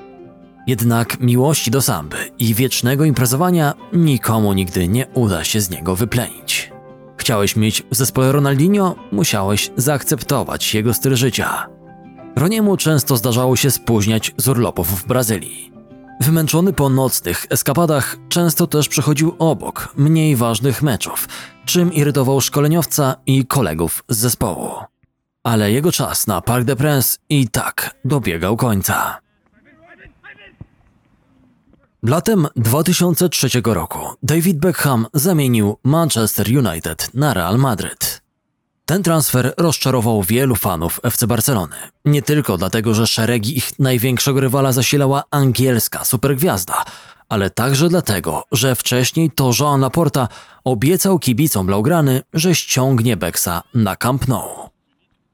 Jednak 0.67 1.21
miłości 1.21 1.71
do 1.71 1.83
samby 1.83 2.17
i 2.39 2.55
wiecznego 2.55 3.05
imprezowania 3.05 3.75
nikomu 3.93 4.53
nigdy 4.53 4.89
nie 4.89 5.07
uda 5.15 5.45
się 5.45 5.61
z 5.61 5.71
niego 5.71 5.97
wyplenić. 5.97 6.73
Chciałeś 7.17 7.57
mieć 7.57 7.83
w 7.91 7.97
zespole 7.97 8.33
Ronaldinho, 8.33 8.95
musiałeś 9.13 9.71
zaakceptować 9.77 10.75
jego 10.75 10.95
styl 10.95 11.17
życia. 11.17 11.76
Roniemu 12.37 12.77
często 12.77 13.17
zdarzało 13.17 13.57
się 13.57 13.71
spóźniać 13.71 14.33
z 14.37 14.49
urlopów 14.49 14.89
w 15.03 15.07
Brazylii. 15.07 15.73
Wymęczony 16.21 16.73
po 16.73 16.89
nocnych 16.89 17.47
eskapadach, 17.51 18.17
często 18.29 18.67
też 18.67 18.89
przechodził 18.89 19.37
obok 19.39 19.93
mniej 19.97 20.37
ważnych 20.37 20.83
meczów, 20.83 21.29
czym 21.65 21.93
irytował 21.93 22.41
szkoleniowca 22.41 23.17
i 23.27 23.47
kolegów 23.47 24.05
z 24.09 24.19
zespołu. 24.19 24.71
Ale 25.43 25.73
jego 25.73 25.93
czas 25.93 26.27
na 26.27 26.41
Parc 26.41 26.67
des 26.67 26.77
Princes 26.77 27.19
i 27.29 27.49
tak 27.49 27.95
dobiegał 28.05 28.57
końca. 28.57 29.19
Latem 32.03 32.47
2003 32.57 33.49
roku 33.65 33.99
David 34.23 34.59
Beckham 34.59 35.07
zamienił 35.15 35.77
Manchester 35.85 36.47
United 36.49 37.15
na 37.15 37.35
Real 37.35 37.59
Madryt. 37.59 38.26
Ten 38.87 39.03
transfer 39.03 39.55
rozczarował 39.57 40.23
wielu 40.23 40.57
fanów 40.57 41.01
FC 41.03 41.27
Barcelony. 41.27 41.77
Nie 42.05 42.23
tylko 42.23 42.59
dlatego, 42.59 42.95
że 42.95 43.07
szeregi 43.07 43.59
ich 43.59 43.79
największego 43.79 44.41
rywala 44.41 44.73
zasilała 44.73 45.23
angielska 45.31 46.05
supergwiazda, 46.05 46.85
ale 47.29 47.51
także 47.51 47.89
dlatego, 47.89 48.45
że 48.53 48.75
wcześniej 48.75 49.31
to 49.31 49.51
Joan 49.61 49.81
Laporta 49.81 50.29
obiecał 50.65 51.19
kibicom 51.19 51.67
Blaugrany, 51.67 52.23
że 52.33 52.55
ściągnie 52.55 53.17
Beksa 53.17 53.63
na 53.75 53.97
Camp 53.97 54.29
Nou. 54.29 54.69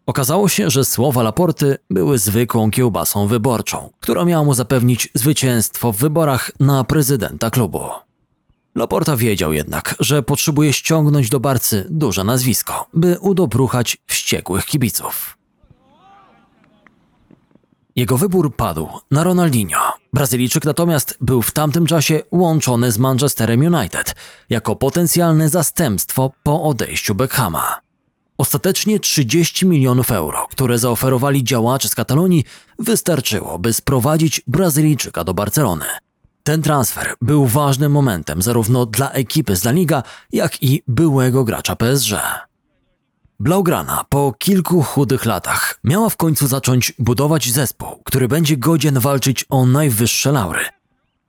Okazało 0.06 0.48
się, 0.48 0.70
że 0.70 0.84
słowa 0.84 1.22
Laporty 1.22 1.78
były 1.90 2.18
zwykłą 2.18 2.70
kiełbasą 2.70 3.26
wyborczą, 3.26 3.90
która 4.00 4.24
miała 4.24 4.44
mu 4.44 4.54
zapewnić 4.54 5.08
zwycięstwo 5.14 5.92
w 5.92 5.96
wyborach 5.96 6.50
na 6.60 6.84
prezydenta 6.84 7.50
klubu. 7.50 7.80
Laporta 8.74 9.16
wiedział 9.16 9.52
jednak, 9.52 9.94
że 10.00 10.22
potrzebuje 10.22 10.72
ściągnąć 10.72 11.28
do 11.28 11.40
Barcy 11.40 11.86
duże 11.90 12.24
nazwisko, 12.24 12.86
by 12.94 13.18
udobruchać 13.20 13.96
wściekłych 14.06 14.64
kibiców. 14.64 15.38
Jego 17.96 18.18
wybór 18.18 18.56
padł 18.56 18.88
na 19.10 19.24
Ronaldinho. 19.24 19.92
Brazylijczyk 20.12 20.64
natomiast 20.64 21.18
był 21.20 21.42
w 21.42 21.52
tamtym 21.52 21.86
czasie 21.86 22.20
łączony 22.30 22.92
z 22.92 22.98
Manchesterem 22.98 23.74
United 23.74 24.14
jako 24.50 24.76
potencjalne 24.76 25.48
zastępstwo 25.48 26.32
po 26.42 26.62
odejściu 26.62 27.14
Beckhama. 27.14 27.80
Ostatecznie 28.38 29.00
30 29.00 29.66
milionów 29.66 30.10
euro, 30.10 30.46
które 30.50 30.78
zaoferowali 30.78 31.44
działacze 31.44 31.88
z 31.88 31.94
Katalonii, 31.94 32.44
wystarczyło, 32.78 33.58
by 33.58 33.72
sprowadzić 33.72 34.42
Brazylijczyka 34.46 35.24
do 35.24 35.34
Barcelony. 35.34 35.84
Ten 36.42 36.62
transfer 36.62 37.14
był 37.20 37.46
ważnym 37.46 37.92
momentem 37.92 38.42
zarówno 38.42 38.86
dla 38.86 39.10
ekipy 39.10 39.56
z 39.56 39.64
La 39.64 39.72
Liga, 39.72 40.02
jak 40.32 40.62
i 40.62 40.82
byłego 40.88 41.44
gracza 41.44 41.76
PSG. 41.76 42.12
Blaugrana 43.40 44.04
po 44.08 44.34
kilku 44.38 44.82
chudych 44.82 45.24
latach 45.24 45.80
miała 45.84 46.08
w 46.08 46.16
końcu 46.16 46.46
zacząć 46.46 46.92
budować 46.98 47.50
zespół, 47.50 48.00
który 48.04 48.28
będzie 48.28 48.56
godzien 48.56 48.98
walczyć 48.98 49.44
o 49.48 49.66
najwyższe 49.66 50.32
laury. 50.32 50.64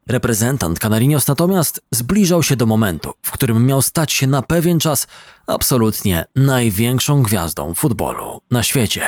Reprezentant 0.07 0.79
Canarinos 0.79 1.27
natomiast 1.27 1.81
zbliżał 1.91 2.43
się 2.43 2.55
do 2.55 2.65
momentu, 2.65 3.13
w 3.21 3.31
którym 3.31 3.65
miał 3.65 3.81
stać 3.81 4.13
się 4.13 4.27
na 4.27 4.41
pewien 4.41 4.79
czas 4.79 5.07
absolutnie 5.47 6.25
największą 6.35 7.23
gwiazdą 7.23 7.73
futbolu 7.73 8.41
na 8.51 8.63
świecie. 8.63 9.01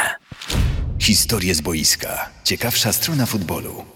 Historie 0.99 1.55
z 1.55 1.61
boiska. 1.61 2.29
Ciekawsza 2.43 2.93
strona 2.93 3.25
futbolu. 3.25 3.94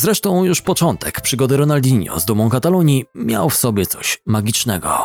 Zresztą 0.00 0.44
już 0.44 0.62
początek 0.62 1.20
przygody 1.20 1.56
Ronaldinho 1.56 2.20
z 2.20 2.24
dumą 2.24 2.50
Katalonii 2.50 3.04
miał 3.14 3.50
w 3.50 3.56
sobie 3.56 3.86
coś 3.86 4.18
magicznego. 4.26 4.98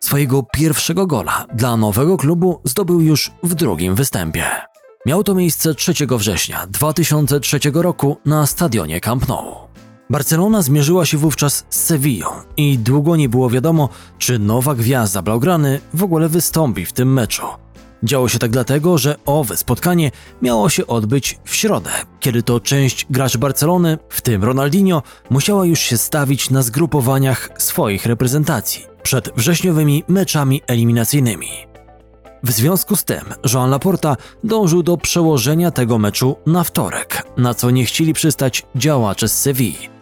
Swojego 0.00 0.42
pierwszego 0.42 1.06
gola 1.06 1.46
dla 1.54 1.76
nowego 1.76 2.16
klubu 2.16 2.60
zdobył 2.64 3.00
już 3.00 3.30
w 3.42 3.54
drugim 3.54 3.94
występie. 3.94 4.44
Miał 5.06 5.24
to 5.24 5.34
miejsce 5.34 5.74
3 5.74 5.92
września 6.10 6.66
2003 6.66 7.58
roku 7.74 8.16
na 8.26 8.46
stadionie 8.46 9.00
Camp 9.00 9.28
Nou. 9.28 9.54
Barcelona 10.10 10.62
zmierzyła 10.62 11.06
się 11.06 11.18
wówczas 11.18 11.64
z 11.70 11.80
Sewillą 11.80 12.26
i 12.56 12.78
długo 12.78 13.16
nie 13.16 13.28
było 13.28 13.50
wiadomo, 13.50 13.88
czy 14.18 14.38
nowa 14.38 14.74
gwiazda 14.74 15.22
Blaugrany 15.22 15.80
w 15.94 16.02
ogóle 16.02 16.28
wystąpi 16.28 16.86
w 16.86 16.92
tym 16.92 17.12
meczu. 17.12 17.46
Działo 18.02 18.28
się 18.28 18.38
tak 18.38 18.50
dlatego, 18.50 18.98
że 18.98 19.16
owe 19.26 19.56
spotkanie 19.56 20.10
miało 20.42 20.68
się 20.68 20.86
odbyć 20.86 21.38
w 21.44 21.54
środę, 21.54 21.90
kiedy 22.20 22.42
to 22.42 22.60
część 22.60 23.06
graczy 23.10 23.38
Barcelony, 23.38 23.98
w 24.08 24.20
tym 24.20 24.44
Ronaldinho, 24.44 25.02
musiała 25.30 25.66
już 25.66 25.80
się 25.80 25.98
stawić 25.98 26.50
na 26.50 26.62
zgrupowaniach 26.62 27.50
swoich 27.58 28.06
reprezentacji 28.06 28.86
przed 29.02 29.30
wrześniowymi 29.36 30.04
meczami 30.08 30.62
eliminacyjnymi. 30.66 31.48
W 32.42 32.50
związku 32.50 32.96
z 32.96 33.04
tym 33.04 33.24
Joan 33.52 33.70
Laporta 33.70 34.16
dążył 34.44 34.82
do 34.82 34.96
przełożenia 34.96 35.70
tego 35.70 35.98
meczu 35.98 36.36
na 36.46 36.64
wtorek, 36.64 37.22
na 37.36 37.54
co 37.54 37.70
nie 37.70 37.84
chcieli 37.84 38.12
przystać 38.12 38.66
działacze 38.76 39.28
z 39.28 39.40
Sewilli. 39.40 39.99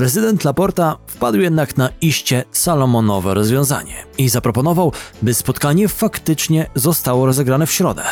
Prezydent 0.00 0.44
Laporta 0.44 0.96
wpadł 1.06 1.38
jednak 1.38 1.76
na 1.76 1.88
iście 2.00 2.44
salomonowe 2.52 3.34
rozwiązanie 3.34 3.94
i 4.18 4.28
zaproponował, 4.28 4.92
by 5.22 5.34
spotkanie 5.34 5.88
faktycznie 5.88 6.70
zostało 6.74 7.26
rozegrane 7.26 7.66
w 7.66 7.72
środę. 7.72 8.02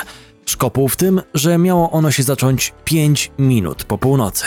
Szkopuł 0.46 0.88
w 0.88 0.96
tym, 0.96 1.20
że 1.34 1.58
miało 1.58 1.90
ono 1.90 2.10
się 2.10 2.22
zacząć 2.22 2.74
5 2.84 3.30
minut 3.38 3.84
po 3.84 3.98
północy. 3.98 4.44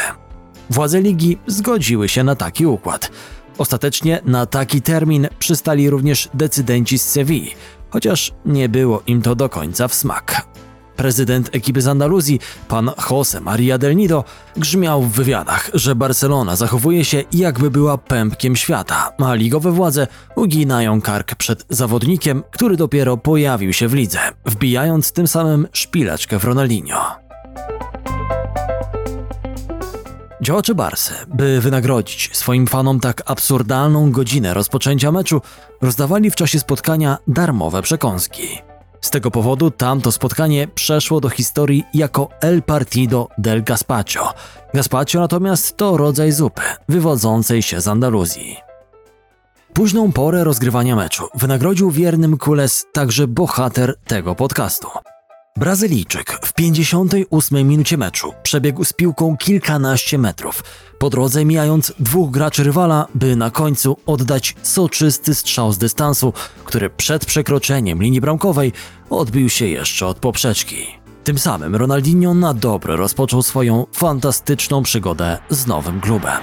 Władze 0.70 1.02
ligi 1.02 1.38
zgodziły 1.48 2.10
się 2.10 2.24
na 2.24 2.36
taki 2.36 2.66
układ. 2.66 3.12
Ostatecznie 3.58 4.22
na 4.26 4.46
taki 4.46 4.82
termin 4.82 5.28
przystali 5.40 5.90
również 5.90 6.30
decydenci 6.34 7.00
z 7.00 7.10
Sewilli, 7.10 7.52
chociaż 7.90 8.34
nie 8.46 8.70
było 8.70 9.04
im 9.08 9.22
to 9.22 9.36
do 9.36 9.50
końca 9.50 9.88
w 9.88 9.94
smak. 9.94 10.48
Prezydent 11.02 11.50
ekipy 11.56 11.82
z 11.82 11.88
Andaluzji, 11.88 12.40
pan 12.68 12.92
Jose 13.10 13.42
Maria 13.42 13.78
del 13.78 13.96
Nido, 13.96 14.24
grzmiał 14.58 15.02
w 15.02 15.12
wywiadach, 15.12 15.70
że 15.74 15.96
Barcelona 15.96 16.56
zachowuje 16.56 17.06
się 17.06 17.24
jakby 17.34 17.72
była 17.72 17.98
pępkiem 17.98 18.56
świata, 18.56 19.12
a 19.18 19.34
ligowe 19.34 19.72
władze 19.72 20.08
uginają 20.36 21.02
kark 21.02 21.36
przed 21.36 21.66
zawodnikiem, 21.70 22.44
który 22.52 22.78
dopiero 22.78 23.18
pojawił 23.18 23.74
się 23.74 23.88
w 23.88 23.94
lidze, 23.94 24.20
wbijając 24.46 25.12
tym 25.12 25.28
samym 25.28 25.68
szpileczkę 25.74 26.40
w 26.40 26.44
Ronaldinho. 26.44 27.16
Działacze 30.42 30.76
Barsy, 30.76 31.14
by 31.28 31.62
wynagrodzić 31.62 32.30
swoim 32.34 32.68
fanom 32.68 33.00
tak 33.00 33.24
absurdalną 33.26 34.12
godzinę 34.12 34.54
rozpoczęcia 34.54 35.12
meczu, 35.12 35.42
rozdawali 35.82 36.32
w 36.32 36.36
czasie 36.36 36.60
spotkania 36.60 37.18
darmowe 37.28 37.82
przekąski. 37.82 38.71
Z 39.02 39.10
tego 39.10 39.32
powodu 39.32 39.72
tamto 39.72 40.12
spotkanie 40.12 40.68
przeszło 40.68 41.22
do 41.22 41.30
historii 41.30 41.84
jako 41.94 42.30
El 42.42 42.64
Partido 42.64 43.28
del 43.38 43.64
Gazpacho. 43.64 44.34
Gazpacho 44.74 45.20
natomiast 45.20 45.78
to 45.78 45.98
rodzaj 45.98 46.32
zupy 46.32 46.62
wywodzącej 46.90 47.62
się 47.62 47.82
z 47.82 47.88
Andaluzji. 47.88 48.58
Późną 49.74 50.12
porę 50.12 50.44
rozgrywania 50.44 50.96
meczu 50.96 51.28
wynagrodził 51.36 51.92
wiernym 51.92 52.38
Kules 52.38 52.86
także 52.92 53.28
bohater 53.28 53.96
tego 54.08 54.36
podcastu. 54.36 54.88
Brazylijczyk 55.58 56.40
w 56.44 56.54
58 56.54 57.68
minucie 57.68 57.98
meczu 57.98 58.34
przebiegł 58.44 58.84
z 58.84 58.94
piłką 58.94 59.38
kilkanaście 59.38 60.18
metrów, 60.18 60.64
po 61.00 61.10
drodze 61.10 61.46
mijając 61.46 61.94
dwóch 62.00 62.32
graczy 62.32 62.64
rywala, 62.64 63.08
by 63.16 63.36
na 63.36 63.52
końcu 63.52 63.98
oddać 64.06 64.56
soczysty 64.64 65.36
strzał 65.36 65.72
z 65.72 65.78
dystansu, 65.78 66.34
który 66.66 66.90
przed 66.90 67.26
przekroczeniem 67.26 68.04
linii 68.04 68.22
bramkowej 68.22 68.74
odbił 69.10 69.50
się 69.50 69.66
jeszcze 69.68 70.08
od 70.08 70.20
poprzeczki. 70.20 70.88
Tym 71.24 71.40
samym 71.40 71.76
Ronaldinho 71.76 72.34
na 72.34 72.54
dobre 72.54 72.96
rozpoczął 72.96 73.42
swoją 73.42 73.86
fantastyczną 73.94 74.84
przygodę 74.84 75.38
z 75.50 75.68
nowym 75.68 76.02
klubem. 76.02 76.42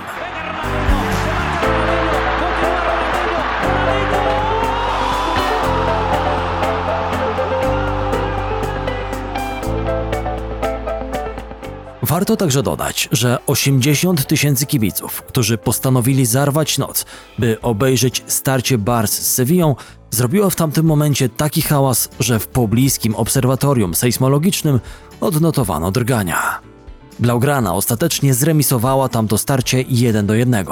Warto 12.09 12.37
także 12.37 12.63
dodać, 12.63 13.09
że 13.13 13.39
80 13.47 14.27
tysięcy 14.27 14.67
kibiców, 14.67 15.23
którzy 15.23 15.59
postanowili 15.59 16.27
zarwać 16.27 16.79
noc, 16.79 17.07
by 17.39 17.61
obejrzeć 17.61 18.25
starcie 18.27 18.79
Bars 18.79 19.13
z 19.13 19.35
Sewillą, 19.35 19.77
zrobiło 20.11 20.51
w 20.51 20.57
tamtym 20.57 20.87
momencie 20.87 21.29
taki 21.29 21.63
hałas, 21.63 22.09
że 22.21 22.39
w 22.39 22.47
pobliskim 22.47 23.15
obserwatorium 23.15 23.95
sejsmologicznym 23.95 24.81
odnotowano 25.21 25.91
drgania. 25.91 26.61
Blaugrana 27.19 27.75
ostatecznie 27.75 28.35
zremisowała 28.35 29.09
tamto 29.09 29.39
starcie 29.39 29.85
1 29.89 30.27
do 30.27 30.35
1, 30.35 30.67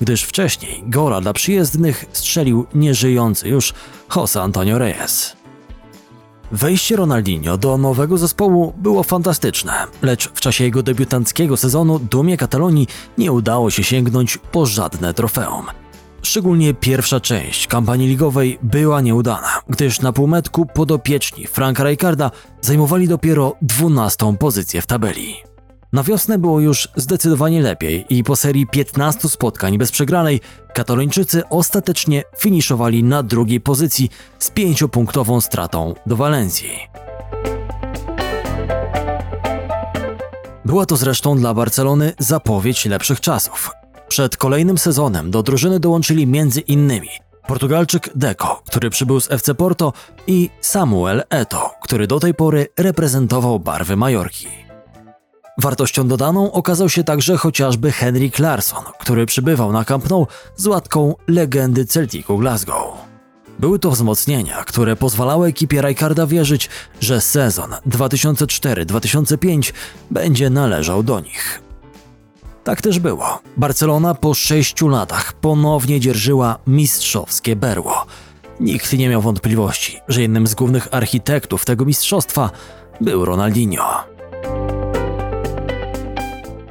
gdyż 0.00 0.22
wcześniej 0.22 0.82
gola 0.86 1.20
dla 1.20 1.32
przyjezdnych 1.32 2.04
strzelił 2.12 2.66
nieżyjący 2.74 3.48
już 3.48 3.74
Jose 4.16 4.42
Antonio 4.42 4.78
Reyes. 4.78 5.39
Wejście 6.52 6.96
Ronaldinho 6.96 7.58
do 7.58 7.78
nowego 7.78 8.18
zespołu 8.18 8.72
było 8.76 9.02
fantastyczne, 9.02 9.72
lecz 10.02 10.28
w 10.28 10.40
czasie 10.40 10.64
jego 10.64 10.82
debiutanckiego 10.82 11.56
sezonu 11.56 11.98
dumie 11.98 12.36
Katalonii 12.36 12.86
nie 13.18 13.32
udało 13.32 13.70
się 13.70 13.84
sięgnąć 13.84 14.38
po 14.52 14.66
żadne 14.66 15.14
trofeum. 15.14 15.66
Szczególnie 16.22 16.74
pierwsza 16.74 17.20
część 17.20 17.66
kampanii 17.66 18.08
ligowej 18.08 18.58
była 18.62 19.00
nieudana, 19.00 19.60
gdyż 19.68 20.00
na 20.00 20.12
półmetku 20.12 20.66
podopieczni 20.66 21.46
Franka 21.46 21.84
Rijkaarda 21.84 22.30
zajmowali 22.60 23.08
dopiero 23.08 23.56
12 23.62 24.36
pozycję 24.38 24.82
w 24.82 24.86
tabeli. 24.86 25.49
Na 25.92 26.02
wiosnę 26.02 26.38
było 26.38 26.60
już 26.60 26.88
zdecydowanie 26.96 27.62
lepiej 27.62 28.04
i 28.10 28.24
po 28.24 28.36
serii 28.36 28.66
15 28.66 29.28
spotkań 29.28 29.78
bez 29.78 29.92
przegranej 29.92 30.40
Katalończycy 30.74 31.42
ostatecznie 31.48 32.22
finiszowali 32.38 33.04
na 33.04 33.22
drugiej 33.22 33.60
pozycji 33.60 34.10
z 34.38 34.50
pięciopunktową 34.50 35.40
stratą 35.40 35.94
do 36.06 36.16
Walencji. 36.16 36.70
Była 40.64 40.86
to 40.86 40.96
zresztą 40.96 41.36
dla 41.36 41.54
Barcelony 41.54 42.12
zapowiedź 42.18 42.86
lepszych 42.86 43.20
czasów. 43.20 43.70
Przed 44.08 44.36
kolejnym 44.36 44.78
sezonem 44.78 45.30
do 45.30 45.42
drużyny 45.42 45.80
dołączyli 45.80 46.26
między 46.26 46.60
innymi 46.60 47.08
Portugalczyk 47.46 48.10
Deco, 48.14 48.62
który 48.66 48.90
przybył 48.90 49.20
z 49.20 49.30
FC 49.30 49.54
Porto 49.54 49.92
i 50.26 50.50
Samuel 50.60 51.22
Eto, 51.30 51.70
który 51.82 52.06
do 52.06 52.20
tej 52.20 52.34
pory 52.34 52.66
reprezentował 52.78 53.60
barwy 53.60 53.96
Majorki. 53.96 54.69
Wartością 55.60 56.08
dodaną 56.08 56.52
okazał 56.52 56.88
się 56.88 57.04
także 57.04 57.36
chociażby 57.36 57.92
Henrik 57.92 58.38
Larsson, 58.38 58.84
który 59.00 59.26
przybywał 59.26 59.72
na 59.72 59.84
Camp 59.84 60.10
Nou 60.10 60.26
z 60.56 60.66
łatką 60.66 61.14
legendy 61.28 61.86
Celticu 61.86 62.38
Glasgow. 62.38 62.94
Były 63.58 63.78
to 63.78 63.90
wzmocnienia, 63.90 64.64
które 64.64 64.96
pozwalały 64.96 65.48
ekipie 65.48 65.82
Rijkaarda 65.82 66.26
wierzyć, 66.26 66.68
że 67.00 67.20
sezon 67.20 67.70
2004-2005 67.86 69.72
będzie 70.10 70.50
należał 70.50 71.02
do 71.02 71.20
nich. 71.20 71.62
Tak 72.64 72.82
też 72.82 72.98
było. 72.98 73.40
Barcelona 73.56 74.14
po 74.14 74.34
sześciu 74.34 74.88
latach 74.88 75.32
ponownie 75.32 76.00
dzierżyła 76.00 76.58
mistrzowskie 76.66 77.56
berło. 77.56 78.06
Nikt 78.60 78.92
nie 78.92 79.08
miał 79.08 79.22
wątpliwości, 79.22 80.00
że 80.08 80.22
jednym 80.22 80.46
z 80.46 80.54
głównych 80.54 80.88
architektów 80.94 81.64
tego 81.64 81.84
mistrzostwa 81.84 82.50
był 83.00 83.24
Ronaldinho. 83.24 84.09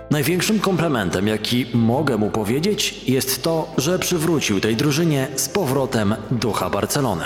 Największym 0.09 0.59
komplementem, 0.59 1.27
jaki 1.27 1.65
mogę 1.73 2.17
mu 2.17 2.29
powiedzieć, 2.29 3.03
jest 3.07 3.43
to, 3.43 3.73
że 3.77 3.99
przywrócił 3.99 4.59
tej 4.59 4.75
drużynie 4.75 5.27
z 5.35 5.49
powrotem 5.49 6.15
ducha 6.31 6.69
Barcelony. 6.69 7.25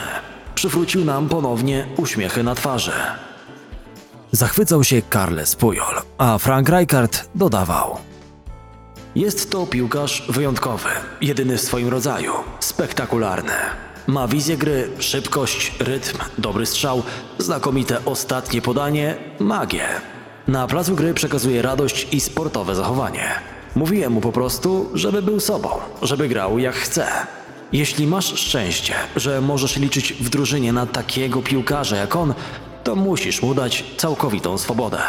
Przywrócił 0.56 1.06
nam 1.06 1.30
ponownie 1.30 1.88
uśmiechy 1.98 2.44
na 2.44 2.56
twarzy. 2.56 2.92
Zachwycał 4.32 4.84
się 4.84 5.02
Carles 5.14 5.56
Puyol, 5.56 6.02
a 6.18 6.38
Frank 6.38 6.70
Rijkaard 6.70 7.30
dodawał. 7.36 7.98
Jest 9.16 9.52
to 9.52 9.68
piłkarz 9.68 10.24
wyjątkowy, 10.30 10.90
jedyny 11.22 11.58
w 11.58 11.62
swoim 11.62 11.88
rodzaju, 11.88 12.34
spektakularny. 12.60 13.54
Ma 14.08 14.28
wizję 14.28 14.58
gry, 14.58 14.90
szybkość, 15.00 15.74
rytm, 15.80 16.18
dobry 16.38 16.66
strzał, 16.66 17.04
znakomite 17.38 18.06
ostatnie 18.06 18.62
podanie, 18.62 19.16
magię. 19.40 19.86
Na 20.48 20.68
placu 20.68 20.96
gry 20.96 21.14
przekazuje 21.14 21.62
radość 21.62 22.08
i 22.12 22.22
sportowe 22.22 22.76
zachowanie. 22.76 23.24
Mówiłem 23.76 24.14
mu 24.14 24.22
po 24.22 24.32
prostu, 24.32 24.90
żeby 24.94 25.22
był 25.22 25.40
sobą, 25.40 25.70
żeby 26.02 26.28
grał 26.28 26.60
jak 26.60 26.76
chce. 26.76 27.08
Jeśli 27.72 28.08
masz 28.08 28.26
szczęście, 28.40 28.94
że 29.16 29.42
możesz 29.42 29.78
liczyć 29.78 30.14
w 30.14 30.30
drużynie 30.30 30.74
na 30.74 30.86
takiego 30.86 31.42
piłkarza 31.42 31.96
jak 31.96 32.16
on, 32.16 32.34
to 32.84 32.96
musisz 32.96 33.42
mu 33.42 33.54
dać 33.54 33.84
całkowitą 33.98 34.58
swobodę. 34.58 35.00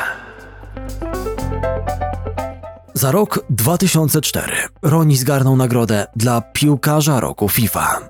Za 2.95 3.11
rok 3.11 3.45
2004 3.51 4.53
Roni 4.83 5.17
zgarnął 5.17 5.57
nagrodę 5.57 6.07
dla 6.17 6.41
piłkarza 6.41 7.21
roku 7.21 7.49
FIFA. 7.49 8.01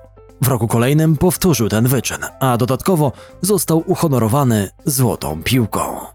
W 0.41 0.47
roku 0.47 0.67
kolejnym 0.67 1.17
powtórzył 1.17 1.69
ten 1.69 1.87
wyczyn, 1.87 2.19
a 2.39 2.57
dodatkowo 2.57 3.11
został 3.41 3.83
uhonorowany 3.87 4.69
złotą 4.85 5.43
piłką. 5.43 6.14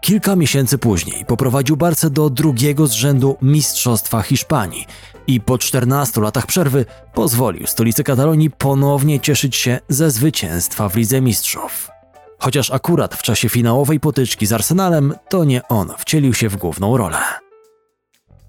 Kilka 0.00 0.36
miesięcy 0.36 0.78
później 0.78 1.24
poprowadził 1.24 1.76
Barce 1.76 2.10
do 2.10 2.30
drugiego 2.30 2.86
z 2.86 2.92
rzędu 2.92 3.36
Mistrzostwa 3.42 4.22
Hiszpanii 4.22 4.86
i 5.26 5.40
po 5.40 5.58
14 5.58 6.20
latach 6.20 6.46
przerwy 6.46 6.84
pozwolił 7.14 7.66
stolicy 7.66 8.04
Katalonii 8.04 8.50
ponownie 8.50 9.20
cieszyć 9.20 9.56
się 9.56 9.80
ze 9.88 10.10
zwycięstwa 10.10 10.88
w 10.88 10.96
Lidze 10.96 11.20
Mistrzów. 11.20 11.90
Chociaż 12.38 12.70
akurat 12.70 13.14
w 13.14 13.22
czasie 13.22 13.48
finałowej 13.48 14.00
potyczki 14.00 14.46
z 14.46 14.52
Arsenalem 14.52 15.14
to 15.28 15.44
nie 15.44 15.68
on 15.68 15.92
wcielił 15.98 16.34
się 16.34 16.48
w 16.48 16.56
główną 16.56 16.96
rolę. 16.96 17.18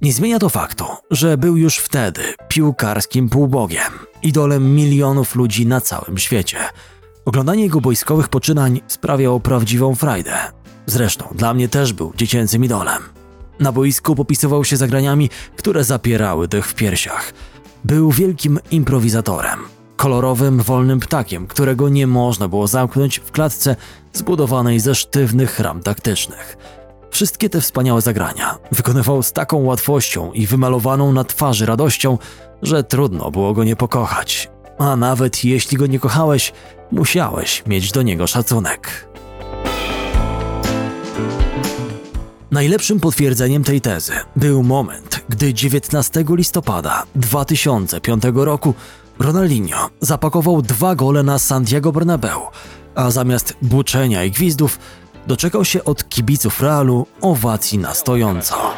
Nie 0.02 0.14
zmienia 0.14 0.40
to 0.40 0.50
faktu, 0.50 0.86
że 1.12 1.38
był 1.38 1.58
już 1.58 1.78
wtedy 1.78 2.22
piłkarskim 2.48 3.30
półbogiem, 3.30 3.92
idolem 4.24 4.76
milionów 4.76 5.36
ludzi 5.36 5.66
na 5.66 5.82
całym 5.82 6.18
świecie. 6.18 6.58
Oglądanie 7.26 7.64
jego 7.64 7.82
boiskowych 7.82 8.30
poczynań 8.30 8.82
sprawiało 8.88 9.40
prawdziwą 9.40 9.96
frajdę. 9.96 10.61
Zresztą 10.86 11.26
dla 11.36 11.54
mnie 11.54 11.70
też 11.70 11.94
był 11.94 12.14
dziecięcym 12.16 12.66
idolem. 12.66 13.02
Na 13.60 13.72
boisku 13.72 14.16
popisywał 14.16 14.66
się 14.66 14.78
zagraniami, 14.78 15.30
które 15.56 15.84
zapierały 15.84 16.48
dech 16.48 16.68
w 16.68 16.76
piersiach. 16.76 17.34
Był 17.84 18.12
wielkim 18.12 18.60
improwizatorem, 18.72 19.60
kolorowym, 19.98 20.62
wolnym 20.62 21.00
ptakiem, 21.00 21.48
którego 21.48 21.90
nie 21.90 22.08
można 22.08 22.48
było 22.48 22.68
zamknąć 22.68 23.20
w 23.20 23.32
klatce 23.32 23.76
zbudowanej 24.14 24.80
ze 24.80 24.96
sztywnych 24.96 25.60
ram 25.60 25.84
taktycznych. 25.84 26.58
Wszystkie 27.12 27.50
te 27.50 27.62
wspaniałe 27.62 28.02
zagrania 28.02 28.58
wykonywał 28.72 29.24
z 29.24 29.32
taką 29.32 29.64
łatwością 29.64 30.32
i 30.32 30.48
wymalowaną 30.48 31.14
na 31.14 31.24
twarzy 31.24 31.66
radością, 31.66 32.18
że 32.62 32.84
trudno 32.84 33.32
było 33.32 33.54
go 33.54 33.64
nie 33.64 33.76
pokochać. 33.76 34.50
A 34.78 34.96
nawet 34.96 35.44
jeśli 35.44 35.78
go 35.78 35.88
nie 35.88 36.00
kochałeś, 36.00 36.54
musiałeś 36.92 37.64
mieć 37.68 37.92
do 37.92 38.02
niego 38.02 38.28
szacunek. 38.28 39.11
Najlepszym 42.52 43.00
potwierdzeniem 43.00 43.64
tej 43.64 43.82
tezy 43.82 44.14
był 44.36 44.64
moment, 44.64 45.20
gdy 45.30 45.54
19 45.54 46.24
listopada 46.30 47.04
2005 47.16 48.24
roku 48.34 48.74
Ronaldinho 49.20 49.90
zapakował 50.00 50.62
dwa 50.62 50.96
gole 50.96 51.24
na 51.24 51.40
Santiago 51.40 51.92
Bernabeu, 51.92 52.42
a 52.96 53.12
zamiast 53.12 53.58
buczenia 53.62 54.24
i 54.24 54.32
gwizdów 54.32 54.80
doczekał 55.28 55.66
się 55.66 55.84
od 55.84 56.10
kibiców 56.10 56.62
Realu 56.62 57.08
owacji 57.22 57.78
na 57.78 57.94
stojąco. 57.94 58.74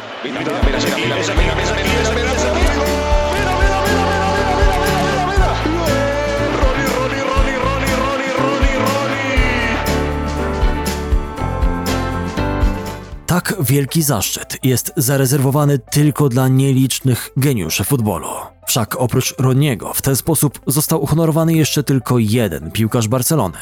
Tak 13.44 13.56
wielki 13.60 14.02
zaszczyt 14.02 14.58
jest 14.62 14.92
zarezerwowany 14.96 15.78
tylko 15.78 16.28
dla 16.28 16.48
nielicznych 16.48 17.30
geniuszy 17.36 17.84
futbolu. 17.84 18.28
Wszak 18.66 18.96
oprócz 18.96 19.34
Roniego 19.38 19.92
w 19.94 20.02
ten 20.02 20.16
sposób 20.16 20.60
został 20.66 21.02
uhonorowany 21.02 21.54
jeszcze 21.54 21.82
tylko 21.82 22.18
jeden 22.18 22.70
piłkarz 22.70 23.08
Barcelony, 23.08 23.58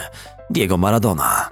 Diego 0.51 0.77
Maradona. 0.77 1.49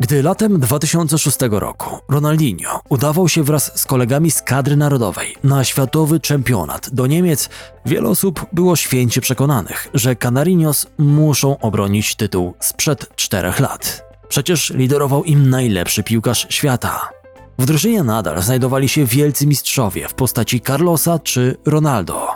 Gdy 0.00 0.22
latem 0.22 0.60
2006 0.60 1.38
roku 1.50 1.98
Ronaldinho 2.08 2.80
udawał 2.88 3.28
się 3.28 3.42
wraz 3.42 3.80
z 3.80 3.84
kolegami 3.84 4.30
z 4.30 4.42
kadry 4.42 4.76
narodowej 4.76 5.36
na 5.44 5.64
światowy 5.64 6.20
czempionat 6.20 6.90
do 6.90 7.06
Niemiec, 7.06 7.48
wiele 7.86 8.08
osób 8.08 8.46
było 8.52 8.76
święcie 8.76 9.20
przekonanych, 9.20 9.88
że 9.94 10.16
Canarinos 10.16 10.86
muszą 10.98 11.58
obronić 11.58 12.16
tytuł 12.16 12.54
sprzed 12.60 13.16
czterech 13.16 13.60
lat. 13.60 14.04
Przecież 14.28 14.70
liderował 14.70 15.24
im 15.24 15.50
najlepszy 15.50 16.02
piłkarz 16.02 16.46
świata. 16.50 17.21
W 17.58 17.66
drużynie 17.66 18.02
nadal 18.02 18.42
znajdowali 18.42 18.88
się 18.88 19.04
wielcy 19.04 19.46
mistrzowie 19.46 20.08
w 20.08 20.14
postaci 20.14 20.60
Carlosa 20.60 21.18
czy 21.18 21.56
Ronaldo. 21.66 22.28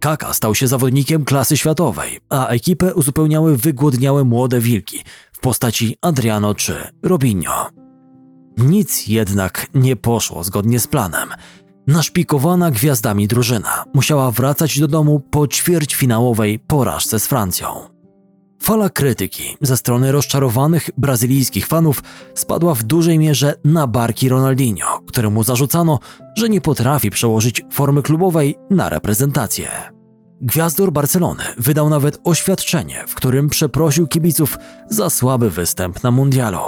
Kaka 0.00 0.32
stał 0.34 0.54
się 0.54 0.68
zawodnikiem 0.68 1.24
klasy 1.24 1.56
światowej, 1.56 2.20
a 2.28 2.46
ekipę 2.46 2.94
uzupełniały 2.94 3.56
wygłodniałe 3.56 4.24
młode 4.24 4.60
wilki 4.60 5.00
w 5.32 5.38
postaci 5.38 5.96
Adriano 6.02 6.54
czy 6.54 6.74
Robinho. 7.02 7.68
Nic 8.58 9.06
jednak 9.06 9.66
nie 9.74 9.96
poszło 9.96 10.44
zgodnie 10.44 10.80
z 10.80 10.86
planem. 10.86 11.28
Naszpikowana 11.86 12.70
gwiazdami 12.70 13.28
drużyna 13.28 13.84
musiała 13.94 14.30
wracać 14.30 14.80
do 14.80 14.88
domu 14.88 15.20
po 15.30 15.46
ćwierćfinałowej 15.46 16.58
porażce 16.58 17.18
z 17.18 17.26
Francją. 17.26 17.97
Fala 18.60 18.90
krytyki 18.90 19.56
ze 19.60 19.76
strony 19.76 20.12
rozczarowanych 20.12 20.90
brazylijskich 20.96 21.66
fanów 21.66 22.02
spadła 22.34 22.74
w 22.74 22.82
dużej 22.82 23.18
mierze 23.18 23.54
na 23.64 23.86
barki 23.86 24.28
Ronaldinho, 24.28 25.00
któremu 25.06 25.44
zarzucano, 25.44 25.98
że 26.36 26.48
nie 26.48 26.60
potrafi 26.60 27.10
przełożyć 27.10 27.64
formy 27.70 28.02
klubowej 28.02 28.56
na 28.70 28.88
reprezentację. 28.88 29.68
Gwiazdor 30.40 30.92
Barcelony 30.92 31.44
wydał 31.58 31.88
nawet 31.88 32.20
oświadczenie, 32.24 33.04
w 33.08 33.14
którym 33.14 33.48
przeprosił 33.48 34.06
kibiców 34.06 34.58
za 34.90 35.10
słaby 35.10 35.50
występ 35.50 36.02
na 36.02 36.10
mundialu. 36.10 36.60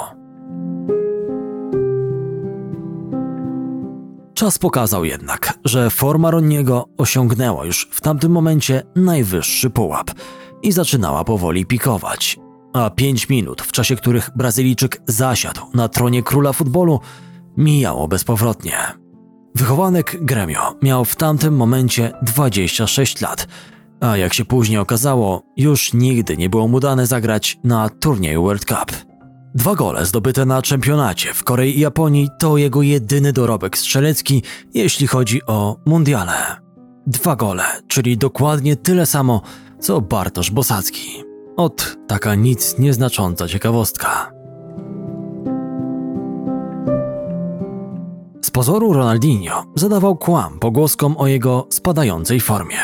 Czas 4.34 4.59
pokazał 4.59 5.05
jednak, 5.05 5.59
że 5.64 5.91
forma 5.91 6.30
Roniego 6.30 6.88
osiągnęła 6.99 7.64
już 7.64 7.88
w 7.93 8.01
tamtym 8.01 8.32
momencie 8.32 8.82
najwyższy 8.97 9.70
pułap 9.70 10.11
i 10.62 10.72
zaczynała 10.72 11.24
powoli 11.24 11.66
pikować. 11.66 12.38
A 12.72 12.90
pięć 12.90 13.28
minut, 13.28 13.62
w 13.62 13.72
czasie 13.72 13.96
których 13.96 14.30
Brazylijczyk 14.36 15.02
zasiadł 15.06 15.61
na 15.74 15.88
tronie 15.88 16.22
króla 16.22 16.52
futbolu, 16.52 17.00
mijało 17.56 18.08
bezpowrotnie. 18.08 18.76
Wychowanek 19.54 20.16
Gremio 20.20 20.74
miał 20.82 21.04
w 21.04 21.16
tamtym 21.16 21.56
momencie 21.56 22.12
26 22.22 23.20
lat, 23.20 23.46
a 24.00 24.16
jak 24.16 24.34
się 24.34 24.44
później 24.44 24.78
okazało, 24.78 25.42
już 25.56 25.92
nigdy 25.92 26.36
nie 26.36 26.50
było 26.50 26.68
mu 26.68 26.80
dane 26.80 27.06
zagrać 27.06 27.58
na 27.64 27.88
turnieju 27.88 28.42
World 28.42 28.64
Cup. 28.64 29.11
Dwa 29.54 29.74
gole 29.74 30.06
zdobyte 30.06 30.44
na 30.44 30.62
czempionacie 30.62 31.34
w 31.34 31.44
Korei 31.44 31.76
i 31.76 31.80
Japonii 31.80 32.28
to 32.38 32.56
jego 32.56 32.82
jedyny 32.82 33.32
dorobek 33.32 33.78
strzelecki, 33.78 34.42
jeśli 34.74 35.06
chodzi 35.06 35.46
o 35.46 35.76
mundiale. 35.86 36.32
Dwa 37.06 37.36
gole, 37.36 37.64
czyli 37.88 38.18
dokładnie 38.18 38.76
tyle 38.76 39.06
samo, 39.06 39.42
co 39.80 40.00
Bartosz 40.00 40.50
Bosacki. 40.50 41.24
Ot, 41.56 41.96
taka 42.08 42.34
nic 42.34 42.78
nieznacząca 42.78 43.48
ciekawostka. 43.48 44.32
Z 48.42 48.50
pozoru 48.50 48.92
Ronaldinho 48.92 49.64
zadawał 49.74 50.16
kłam 50.16 50.58
pogłoskom 50.58 51.16
o 51.18 51.26
jego 51.26 51.66
spadającej 51.70 52.40
formie. 52.40 52.78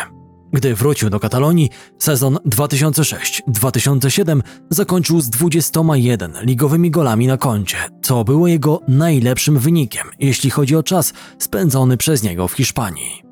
Gdy 0.53 0.75
wrócił 0.75 1.11
do 1.11 1.21
Katalonii, 1.21 1.71
sezon 1.99 2.39
2006-2007 2.47 4.41
zakończył 4.71 5.21
z 5.21 5.31
21 5.31 6.33
ligowymi 6.43 6.91
golami 6.91 7.27
na 7.27 7.37
koncie, 7.37 7.77
co 8.03 8.25
było 8.25 8.49
jego 8.49 8.81
najlepszym 8.89 9.59
wynikiem, 9.59 10.07
jeśli 10.19 10.51
chodzi 10.51 10.77
o 10.77 10.83
czas 10.83 11.13
spędzony 11.39 11.97
przez 11.97 12.23
niego 12.23 12.49
w 12.49 12.53
Hiszpanii. 12.53 13.26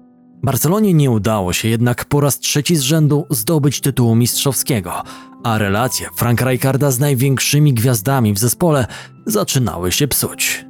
Barcelonie 0.44 0.94
nie 0.94 1.10
udało 1.10 1.52
się 1.52 1.68
jednak 1.68 2.04
po 2.04 2.20
raz 2.20 2.38
trzeci 2.38 2.76
z 2.76 2.80
rzędu 2.80 3.26
zdobyć 3.30 3.80
tytułu 3.80 4.14
mistrzowskiego, 4.14 5.02
a 5.44 5.58
relacje 5.58 6.08
Franka 6.16 6.50
Rijkaarda 6.50 6.90
z 6.90 6.98
największymi 6.98 7.74
gwiazdami 7.74 8.32
w 8.32 8.38
zespole 8.38 8.86
zaczynały 9.26 9.92
się 9.92 10.08
psuć. 10.08 10.64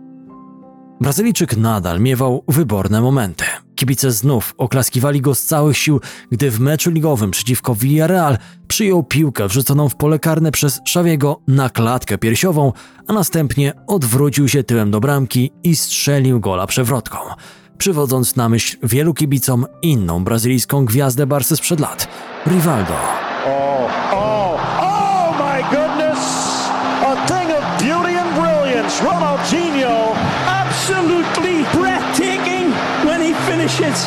Brazylijczyk 1.00 1.56
nadal 1.56 2.00
miewał 2.00 2.44
wyborne 2.48 3.00
momenty. 3.00 3.44
Kibice 3.74 4.10
znów 4.10 4.54
oklaskiwali 4.58 5.20
go 5.20 5.34
z 5.34 5.44
całych 5.44 5.78
sił, 5.78 6.00
gdy 6.30 6.50
w 6.50 6.60
meczu 6.60 6.90
ligowym 6.90 7.30
przeciwko 7.30 7.74
Villarreal 7.74 8.38
przyjął 8.68 9.02
piłkę 9.02 9.48
wrzuconą 9.48 9.88
w 9.88 9.96
pole 9.96 10.18
karne 10.18 10.52
przez 10.52 10.80
Szawiego 10.84 11.40
na 11.48 11.70
klatkę 11.70 12.18
piersiową, 12.18 12.72
a 13.08 13.12
następnie 13.12 13.72
odwrócił 13.86 14.48
się 14.48 14.64
tyłem 14.64 14.90
do 14.90 15.00
bramki 15.00 15.50
i 15.64 15.76
strzelił 15.76 16.40
gola 16.40 16.66
przewrotką, 16.66 17.18
przywodząc 17.78 18.36
na 18.36 18.48
myśl 18.48 18.76
wielu 18.82 19.14
kibicom 19.14 19.66
inną 19.82 20.24
brazylijską 20.24 20.84
gwiazdę 20.84 21.26
Barsy 21.26 21.56
sprzed 21.56 21.80
lat, 21.80 22.08
Rivaldo. 22.46 22.94
Oh, 23.46 23.90
oh, 24.12 24.60
oh 24.80 25.32
my 25.38 25.62
goodness! 25.62 26.18
A 27.04 27.26
thing 27.26 27.50
of 27.50 27.82
beauty 27.82 28.18
and 28.20 28.34
brilliance. 28.34 29.02
Ronaldinho, 29.04 30.14
absolutely 30.46 31.64
breathtaking 31.72 32.72
when 33.04 33.22
he 33.22 33.34
finishes. 33.34 34.06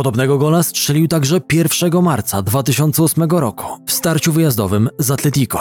Podobnego 0.00 0.38
gola 0.38 0.62
strzelił 0.62 1.08
także 1.08 1.40
1 1.52 2.02
marca 2.02 2.42
2008 2.42 3.24
roku 3.30 3.66
w 3.86 3.92
starciu 3.92 4.32
wyjazdowym 4.32 4.88
z 4.98 5.10
Atletico. 5.10 5.58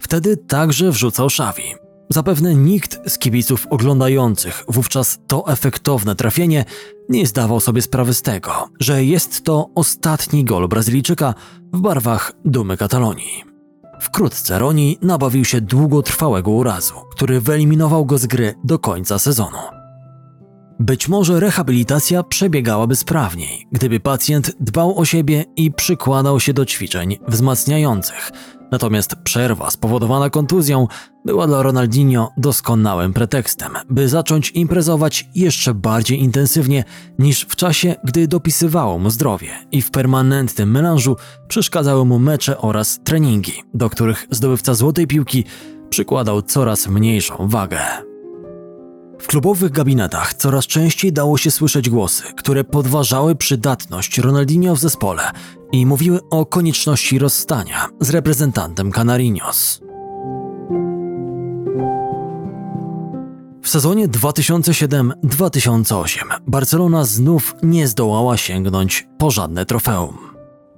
Wtedy 0.00 0.36
także 0.36 0.90
wrzucał 0.90 1.26
Xavi. 1.26 1.62
Zapewne 2.10 2.54
nikt 2.54 3.10
z 3.10 3.18
kibiców 3.18 3.66
oglądających 3.70 4.64
wówczas 4.68 5.18
to 5.26 5.48
efektowne 5.48 6.14
trafienie 6.14 6.64
nie 7.08 7.26
zdawał 7.26 7.60
sobie 7.60 7.82
sprawy 7.82 8.14
z 8.14 8.22
tego, 8.22 8.68
że 8.80 9.04
jest 9.04 9.44
to 9.44 9.70
ostatni 9.74 10.44
gol 10.44 10.68
Brazylijczyka 10.68 11.34
w 11.72 11.80
barwach 11.80 12.32
dumy 12.44 12.76
Katalonii. 12.76 13.44
Wkrótce 14.00 14.58
Roni 14.58 14.98
nabawił 15.02 15.44
się 15.44 15.60
długotrwałego 15.60 16.50
urazu, 16.50 16.94
który 17.10 17.40
wyeliminował 17.40 18.06
go 18.06 18.18
z 18.18 18.26
gry 18.26 18.54
do 18.64 18.78
końca 18.78 19.18
sezonu. 19.18 19.83
Być 20.80 21.08
może 21.08 21.40
rehabilitacja 21.40 22.22
przebiegałaby 22.22 22.96
sprawniej, 22.96 23.66
gdyby 23.72 24.00
pacjent 24.00 24.52
dbał 24.60 24.98
o 24.98 25.04
siebie 25.04 25.44
i 25.56 25.72
przykładał 25.72 26.40
się 26.40 26.52
do 26.52 26.66
ćwiczeń 26.66 27.18
wzmacniających. 27.28 28.30
Natomiast 28.70 29.16
przerwa 29.24 29.70
spowodowana 29.70 30.30
kontuzją 30.30 30.86
była 31.24 31.46
dla 31.46 31.62
Ronaldinho 31.62 32.30
doskonałym 32.36 33.12
pretekstem, 33.12 33.72
by 33.90 34.08
zacząć 34.08 34.50
imprezować 34.50 35.28
jeszcze 35.34 35.74
bardziej 35.74 36.22
intensywnie 36.22 36.84
niż 37.18 37.40
w 37.40 37.56
czasie, 37.56 37.94
gdy 38.04 38.28
dopisywało 38.28 38.98
mu 38.98 39.10
zdrowie 39.10 39.48
i 39.72 39.82
w 39.82 39.90
permanentnym 39.90 40.70
melanżu 40.70 41.16
przeszkadzały 41.48 42.04
mu 42.04 42.18
mecze 42.18 42.58
oraz 42.58 43.00
treningi, 43.04 43.62
do 43.74 43.90
których 43.90 44.26
zdobywca 44.30 44.74
złotej 44.74 45.06
piłki 45.06 45.44
przykładał 45.90 46.42
coraz 46.42 46.88
mniejszą 46.88 47.48
wagę. 47.48 48.13
W 49.24 49.26
klubowych 49.26 49.72
gabinetach 49.72 50.34
coraz 50.34 50.66
częściej 50.66 51.12
dało 51.12 51.38
się 51.38 51.50
słyszeć 51.50 51.90
głosy, 51.90 52.22
które 52.36 52.64
podważały 52.64 53.34
przydatność 53.34 54.18
Ronaldinho 54.18 54.76
w 54.76 54.78
zespole 54.78 55.22
i 55.72 55.86
mówiły 55.86 56.20
o 56.30 56.46
konieczności 56.46 57.18
rozstania 57.18 57.88
z 58.00 58.10
reprezentantem 58.10 58.92
Canarinos. 58.92 59.80
W 63.62 63.68
sezonie 63.68 64.08
2007-2008 64.08 66.18
Barcelona 66.46 67.04
znów 67.04 67.54
nie 67.62 67.88
zdołała 67.88 68.36
sięgnąć 68.36 69.06
po 69.18 69.30
żadne 69.30 69.66
trofeum. 69.66 70.18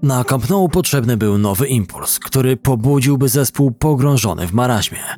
Na 0.03 0.25
Camp 0.25 0.51
Nou 0.51 0.69
potrzebny 0.69 1.17
był 1.17 1.39
nowy 1.39 1.69
impuls, 1.69 2.19
który 2.19 2.57
pobudziłby 2.57 3.29
zespół 3.29 3.71
pogrążony 3.71 4.47
w 4.47 4.53
maraźmie– 4.53 5.01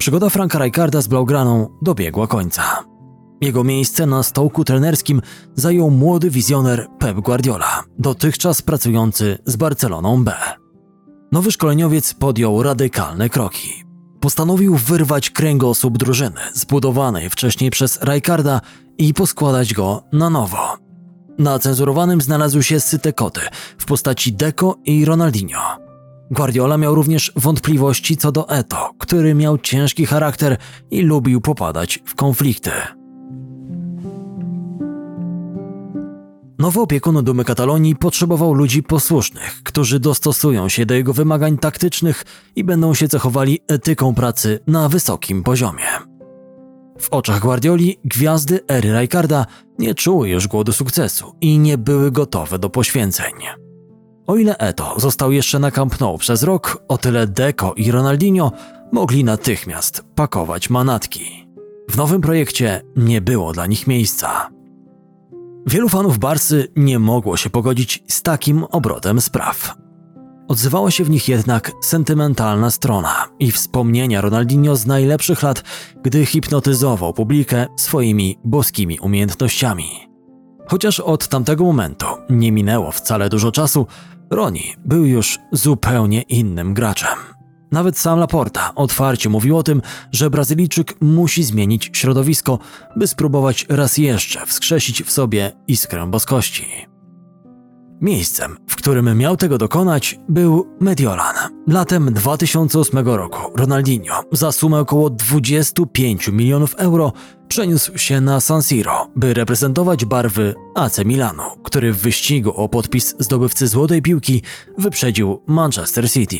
Przygoda 0.00 0.28
Franka 0.28 0.58
Rijkaarda 0.58 1.00
z 1.00 1.06
Blaugraną 1.06 1.68
dobiegła 1.82 2.26
końca. 2.26 2.84
Jego 3.40 3.64
miejsce 3.64 4.06
na 4.06 4.22
stołku 4.22 4.64
trenerskim 4.64 5.22
zajął 5.54 5.90
młody 5.90 6.30
wizjoner 6.30 6.86
Pep 6.98 7.20
Guardiola, 7.20 7.82
dotychczas 7.98 8.62
pracujący 8.62 9.38
z 9.46 9.56
Barceloną 9.56 10.24
B. 10.24 10.32
Nowy 11.32 11.52
szkoleniowiec 11.52 12.14
podjął 12.14 12.62
radykalne 12.62 13.28
kroki. 13.28 13.84
Postanowił 14.20 14.76
wyrwać 14.76 15.30
kręgosłup 15.30 15.98
drużyny 15.98 16.40
zbudowanej 16.54 17.30
wcześniej 17.30 17.70
przez 17.70 17.98
Rijkaarda 18.02 18.60
i 18.98 19.14
poskładać 19.14 19.74
go 19.74 20.02
na 20.12 20.30
nowo. 20.30 20.76
Na 21.38 21.58
cenzurowanym 21.58 22.20
znalazły 22.20 22.62
się 22.62 22.80
syte 22.80 23.12
koty 23.12 23.40
w 23.78 23.84
postaci 23.84 24.32
Deco 24.32 24.74
i 24.84 25.04
Ronaldinho. 25.04 25.79
Guardiola 26.30 26.78
miał 26.78 26.94
również 26.94 27.32
wątpliwości 27.36 28.16
co 28.16 28.32
do 28.32 28.48
Eto, 28.48 28.90
który 28.98 29.34
miał 29.34 29.58
ciężki 29.58 30.06
charakter 30.06 30.56
i 30.90 31.02
lubił 31.02 31.40
popadać 31.40 31.98
w 32.04 32.14
konflikty. 32.14 32.70
Nowy 36.58 36.80
opiekun 36.80 37.24
Dumy 37.24 37.44
Katalonii 37.44 37.96
potrzebował 37.96 38.54
ludzi 38.54 38.82
posłusznych, 38.82 39.62
którzy 39.62 40.00
dostosują 40.00 40.68
się 40.68 40.86
do 40.86 40.94
jego 40.94 41.12
wymagań 41.12 41.58
taktycznych 41.58 42.24
i 42.56 42.64
będą 42.64 42.94
się 42.94 43.08
cechowali 43.08 43.60
etyką 43.68 44.14
pracy 44.14 44.60
na 44.66 44.88
wysokim 44.88 45.42
poziomie. 45.42 45.86
W 47.00 47.08
oczach 47.10 47.40
Guardioli 47.40 47.98
gwiazdy 48.04 48.60
ery 48.68 48.98
Rijkaarda 48.98 49.46
nie 49.78 49.94
czuły 49.94 50.28
już 50.28 50.48
głodu 50.48 50.72
sukcesu 50.72 51.34
i 51.40 51.58
nie 51.58 51.78
były 51.78 52.10
gotowe 52.10 52.58
do 52.58 52.70
poświęceń. 52.70 53.32
O 54.30 54.36
ile 54.36 54.58
Eto 54.58 54.94
został 54.96 55.32
jeszcze 55.32 55.58
na 55.58 55.70
Camp 55.70 56.00
Nou 56.00 56.18
przez 56.18 56.42
rok, 56.42 56.82
o 56.88 56.98
tyle 56.98 57.26
Deco 57.26 57.72
i 57.76 57.90
Ronaldinho 57.90 58.52
mogli 58.92 59.24
natychmiast 59.24 60.04
pakować 60.14 60.70
manatki. 60.70 61.46
W 61.90 61.96
nowym 61.96 62.20
projekcie 62.20 62.82
nie 62.96 63.20
było 63.20 63.52
dla 63.52 63.66
nich 63.66 63.86
miejsca. 63.86 64.50
Wielu 65.66 65.88
fanów 65.88 66.18
Barsy 66.18 66.68
nie 66.76 66.98
mogło 66.98 67.36
się 67.36 67.50
pogodzić 67.50 68.04
z 68.08 68.22
takim 68.22 68.64
obrotem 68.64 69.20
spraw. 69.20 69.74
Odzywała 70.48 70.90
się 70.90 71.04
w 71.04 71.10
nich 71.10 71.28
jednak 71.28 71.72
sentymentalna 71.80 72.70
strona 72.70 73.28
i 73.38 73.52
wspomnienia 73.52 74.20
Ronaldinho 74.20 74.76
z 74.76 74.86
najlepszych 74.86 75.42
lat, 75.42 75.62
gdy 76.02 76.26
hipnotyzował 76.26 77.14
publikę 77.14 77.66
swoimi 77.76 78.38
boskimi 78.44 78.98
umiejętnościami. 78.98 80.10
Chociaż 80.70 81.00
od 81.00 81.28
tamtego 81.28 81.64
momentu 81.64 82.06
nie 82.28 82.52
minęło 82.52 82.92
wcale 82.92 83.28
dużo 83.28 83.52
czasu, 83.52 83.86
Roni 84.30 84.74
był 84.84 85.04
już 85.04 85.38
zupełnie 85.52 86.22
innym 86.22 86.74
graczem. 86.74 87.18
Nawet 87.72 87.98
sam 87.98 88.18
Laporta 88.18 88.74
otwarcie 88.74 89.28
mówił 89.28 89.58
o 89.58 89.62
tym, 89.62 89.82
że 90.12 90.30
Brazylijczyk 90.30 90.94
musi 91.00 91.42
zmienić 91.42 91.90
środowisko, 91.92 92.58
by 92.96 93.06
spróbować 93.06 93.66
raz 93.68 93.98
jeszcze 93.98 94.46
wskrzesić 94.46 95.02
w 95.02 95.10
sobie 95.10 95.52
iskrę 95.66 96.06
boskości. 96.06 96.89
Miejscem, 98.00 98.56
w 98.66 98.76
którym 98.76 99.18
miał 99.18 99.36
tego 99.36 99.58
dokonać, 99.58 100.18
był 100.28 100.66
Mediolan. 100.80 101.34
Latem 101.66 102.12
2008 102.12 103.08
roku 103.08 103.58
Ronaldinho 103.58 104.24
za 104.32 104.52
sumę 104.52 104.78
około 104.78 105.10
25 105.10 106.28
milionów 106.28 106.74
euro 106.74 107.12
przeniósł 107.48 107.98
się 107.98 108.20
na 108.20 108.40
San 108.40 108.62
Siro, 108.62 109.08
by 109.16 109.34
reprezentować 109.34 110.04
barwy 110.04 110.54
AC 110.74 110.98
Milanu, 111.04 111.42
który 111.62 111.92
w 111.92 111.98
wyścigu 111.98 112.50
o 112.50 112.68
podpis 112.68 113.14
zdobywcy 113.18 113.68
złotej 113.68 114.02
piłki 114.02 114.42
wyprzedził 114.78 115.42
Manchester 115.46 116.10
City. 116.10 116.38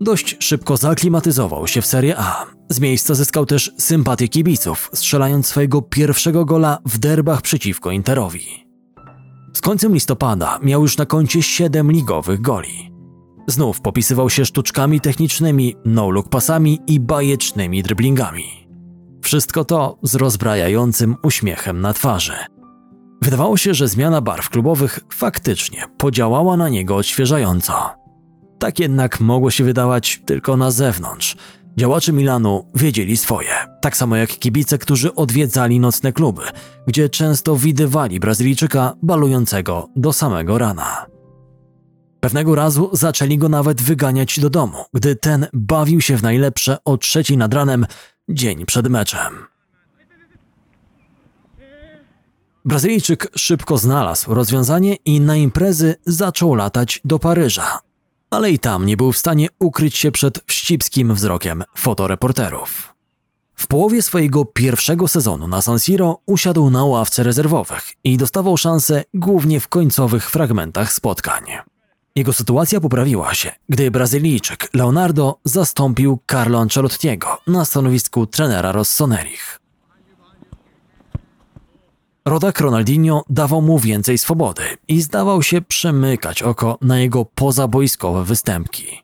Dość 0.00 0.36
szybko 0.40 0.76
zaklimatyzował 0.76 1.66
się 1.66 1.82
w 1.82 1.86
Serie 1.86 2.18
A. 2.18 2.53
Z 2.68 2.80
miejsca 2.80 3.14
zyskał 3.14 3.46
też 3.46 3.72
sympatię 3.78 4.28
kibiców, 4.28 4.90
strzelając 4.94 5.46
swojego 5.46 5.82
pierwszego 5.82 6.44
gola 6.44 6.78
w 6.86 6.98
derbach 6.98 7.42
przeciwko 7.42 7.90
Interowi. 7.90 8.66
Z 9.54 9.60
końcem 9.60 9.94
listopada 9.94 10.58
miał 10.62 10.82
już 10.82 10.98
na 10.98 11.06
koncie 11.06 11.42
7 11.42 11.92
ligowych 11.92 12.40
goli. 12.40 12.90
Znów 13.46 13.80
popisywał 13.80 14.30
się 14.30 14.44
sztuczkami 14.44 15.00
technicznymi, 15.00 15.76
no-look 15.84 16.28
pasami 16.28 16.80
i 16.86 17.00
bajecznymi 17.00 17.82
driblingami. 17.82 18.68
Wszystko 19.22 19.64
to 19.64 19.98
z 20.02 20.14
rozbrajającym 20.14 21.16
uśmiechem 21.22 21.80
na 21.80 21.92
twarzy. 21.92 22.34
Wydawało 23.22 23.56
się, 23.56 23.74
że 23.74 23.88
zmiana 23.88 24.20
barw 24.20 24.50
klubowych 24.50 25.00
faktycznie 25.12 25.84
podziałała 25.98 26.56
na 26.56 26.68
niego 26.68 26.96
odświeżająco. 26.96 27.74
Tak 28.58 28.78
jednak 28.78 29.20
mogło 29.20 29.50
się 29.50 29.64
wydawać 29.64 30.22
tylko 30.26 30.56
na 30.56 30.70
zewnątrz. 30.70 31.36
Działacze 31.76 32.12
Milanu 32.12 32.66
wiedzieli 32.74 33.16
swoje, 33.16 33.50
tak 33.80 33.96
samo 33.96 34.16
jak 34.16 34.30
kibice, 34.30 34.78
którzy 34.78 35.14
odwiedzali 35.14 35.80
nocne 35.80 36.12
kluby, 36.12 36.42
gdzie 36.86 37.08
często 37.08 37.56
widywali 37.56 38.20
Brazylijczyka 38.20 38.94
balującego 39.02 39.88
do 39.96 40.12
samego 40.12 40.58
rana. 40.58 41.06
Pewnego 42.20 42.54
razu 42.54 42.90
zaczęli 42.92 43.38
go 43.38 43.48
nawet 43.48 43.82
wyganiać 43.82 44.40
do 44.40 44.50
domu, 44.50 44.84
gdy 44.94 45.16
ten 45.16 45.46
bawił 45.52 46.00
się 46.00 46.16
w 46.16 46.22
najlepsze 46.22 46.78
o 46.84 46.96
trzeciej 46.96 47.36
nad 47.36 47.54
ranem 47.54 47.86
dzień 48.28 48.66
przed 48.66 48.88
meczem. 48.88 49.46
Brazylijczyk 52.64 53.28
szybko 53.36 53.78
znalazł 53.78 54.34
rozwiązanie 54.34 54.94
i 54.94 55.20
na 55.20 55.36
imprezy 55.36 55.94
zaczął 56.06 56.54
latać 56.54 57.00
do 57.04 57.18
Paryża, 57.18 57.78
ale 58.34 58.50
i 58.50 58.58
tam 58.58 58.86
nie 58.86 58.96
był 58.96 59.12
w 59.12 59.18
stanie 59.18 59.48
ukryć 59.58 59.96
się 59.96 60.12
przed 60.12 60.40
wścibskim 60.46 61.14
wzrokiem 61.14 61.64
fotoreporterów. 61.76 62.94
W 63.54 63.66
połowie 63.66 64.02
swojego 64.02 64.44
pierwszego 64.44 65.08
sezonu 65.08 65.48
na 65.48 65.62
San 65.62 65.78
Siro 65.78 66.18
usiadł 66.26 66.70
na 66.70 66.84
ławce 66.84 67.22
rezerwowych 67.22 67.92
i 68.04 68.16
dostawał 68.16 68.56
szanse 68.56 69.04
głównie 69.14 69.60
w 69.60 69.68
końcowych 69.68 70.30
fragmentach 70.30 70.92
spotkań. 70.92 71.44
Jego 72.16 72.32
sytuacja 72.32 72.80
poprawiła 72.80 73.34
się, 73.34 73.52
gdy 73.68 73.90
Brazylijczyk 73.90 74.68
Leonardo 74.74 75.38
zastąpił 75.44 76.18
Carlo 76.30 76.60
Ancelottiego 76.60 77.38
na 77.46 77.64
stanowisku 77.64 78.26
trenera 78.26 78.72
Rossonerich. 78.72 79.63
Rodak 82.28 82.60
Ronaldinho 82.60 83.24
dawał 83.30 83.62
mu 83.62 83.78
więcej 83.78 84.18
swobody 84.18 84.62
i 84.88 85.02
zdawał 85.02 85.42
się 85.42 85.60
przemykać 85.60 86.42
oko 86.42 86.78
na 86.80 86.98
jego 87.00 87.24
pozaboiskowe 87.24 88.24
występki. 88.24 89.02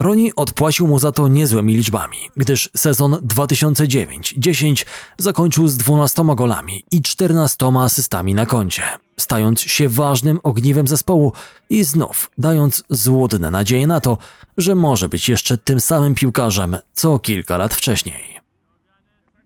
Roni 0.00 0.34
odpłacił 0.36 0.86
mu 0.86 0.98
za 0.98 1.12
to 1.12 1.28
niezłymi 1.28 1.76
liczbami, 1.76 2.16
gdyż 2.36 2.70
sezon 2.76 3.12
2009-10 3.12 4.84
zakończył 5.18 5.68
z 5.68 5.76
12 5.76 6.22
golami 6.36 6.84
i 6.90 7.02
14 7.02 7.66
asystami 7.78 8.34
na 8.34 8.46
koncie, 8.46 8.82
stając 9.16 9.60
się 9.60 9.88
ważnym 9.88 10.40
ogniwem 10.42 10.86
zespołu 10.86 11.32
i 11.70 11.84
znów 11.84 12.30
dając 12.38 12.84
złudne 12.90 13.50
nadzieje 13.50 13.86
na 13.86 14.00
to, 14.00 14.18
że 14.56 14.74
może 14.74 15.08
być 15.08 15.28
jeszcze 15.28 15.58
tym 15.58 15.80
samym 15.80 16.14
piłkarzem 16.14 16.76
co 16.92 17.18
kilka 17.18 17.56
lat 17.56 17.74
wcześniej. 17.74 18.33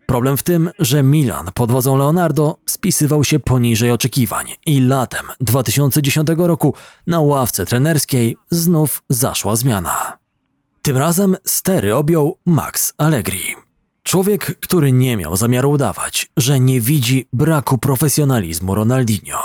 Problem 0.08 0.36
w 0.36 0.42
tym, 0.42 0.70
że 0.78 1.02
Milan 1.02 1.50
pod 1.54 1.72
wodzą 1.72 1.96
Leonardo 1.96 2.56
spisywał 2.66 3.24
się 3.24 3.40
poniżej 3.40 3.90
oczekiwań 3.90 4.46
i 4.66 4.80
latem 4.80 5.26
2010 5.40 6.28
roku 6.36 6.74
na 7.06 7.20
ławce 7.20 7.66
trenerskiej 7.66 8.36
znów 8.50 9.02
zaszła 9.08 9.56
zmiana. 9.56 10.18
Tym 10.82 10.96
razem 10.96 11.36
stery 11.44 11.94
objął 11.94 12.36
Max 12.46 12.94
Allegri. 12.98 13.56
Człowiek, 14.02 14.58
który 14.60 14.92
nie 14.92 15.16
miał 15.16 15.36
zamiaru 15.36 15.70
udawać, 15.70 16.30
że 16.36 16.60
nie 16.60 16.80
widzi 16.80 17.28
braku 17.32 17.78
profesjonalizmu 17.78 18.74
Ronaldinho. 18.74 19.42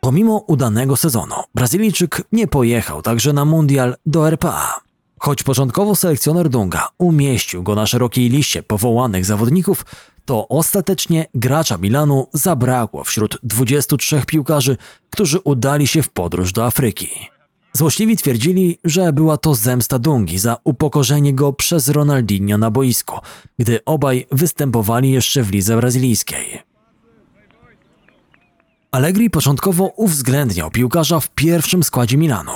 Pomimo 0.00 0.44
udanego 0.46 0.96
sezonu, 0.96 1.34
Brazylijczyk 1.54 2.22
nie 2.32 2.46
pojechał 2.46 3.02
także 3.02 3.32
na 3.32 3.44
mundial 3.44 3.96
do 4.06 4.28
RPA. 4.28 4.85
Choć 5.18 5.42
początkowo 5.42 5.96
selekcjoner 5.96 6.48
Dunga 6.48 6.88
umieścił 6.98 7.62
go 7.62 7.74
na 7.74 7.86
szerokiej 7.86 8.28
liście 8.28 8.62
powołanych 8.62 9.24
zawodników, 9.24 9.84
to 10.24 10.48
ostatecznie 10.48 11.26
gracza 11.34 11.78
Milanu 11.78 12.26
zabrakło 12.32 13.04
wśród 13.04 13.38
23 13.42 14.22
piłkarzy, 14.26 14.76
którzy 15.10 15.38
udali 15.40 15.86
się 15.86 16.02
w 16.02 16.08
podróż 16.08 16.52
do 16.52 16.66
Afryki. 16.66 17.08
Złośliwi 17.72 18.16
twierdzili, 18.16 18.78
że 18.84 19.12
była 19.12 19.36
to 19.36 19.54
zemsta 19.54 19.98
Dungi 19.98 20.38
za 20.38 20.56
upokorzenie 20.64 21.34
go 21.34 21.52
przez 21.52 21.88
Ronaldinho 21.88 22.58
na 22.58 22.70
boisku, 22.70 23.18
gdy 23.58 23.84
obaj 23.84 24.26
występowali 24.32 25.10
jeszcze 25.10 25.42
w 25.42 25.50
lidze 25.50 25.76
brazylijskiej. 25.76 26.62
Allegri 28.90 29.30
początkowo 29.30 29.92
uwzględniał 29.96 30.70
piłkarza 30.70 31.20
w 31.20 31.30
pierwszym 31.30 31.82
składzie 31.82 32.16
Milanu. 32.16 32.52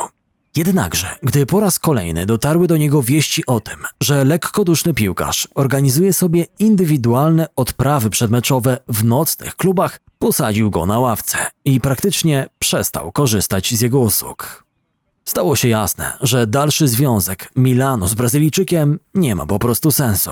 Jednakże, 0.56 1.16
gdy 1.22 1.46
po 1.46 1.60
raz 1.60 1.78
kolejny 1.78 2.26
dotarły 2.26 2.66
do 2.66 2.76
niego 2.76 3.02
wieści 3.02 3.46
o 3.46 3.60
tym, 3.60 3.76
że 4.02 4.24
lekkoduszny 4.24 4.94
piłkarz 4.94 5.48
organizuje 5.54 6.12
sobie 6.12 6.46
indywidualne 6.58 7.46
odprawy 7.56 8.10
przedmeczowe 8.10 8.78
w 8.88 9.04
nocnych 9.04 9.56
klubach, 9.56 10.00
posadził 10.18 10.70
go 10.70 10.86
na 10.86 10.98
ławce 10.98 11.38
i 11.64 11.80
praktycznie 11.80 12.46
przestał 12.58 13.12
korzystać 13.12 13.74
z 13.74 13.80
jego 13.80 14.00
usług. 14.00 14.64
Stało 15.24 15.56
się 15.56 15.68
jasne, 15.68 16.12
że 16.20 16.46
dalszy 16.46 16.88
związek 16.88 17.50
Milanu 17.56 18.08
z 18.08 18.14
Brazylijczykiem 18.14 18.98
nie 19.14 19.34
ma 19.34 19.46
po 19.46 19.58
prostu 19.58 19.90
sensu. 19.90 20.30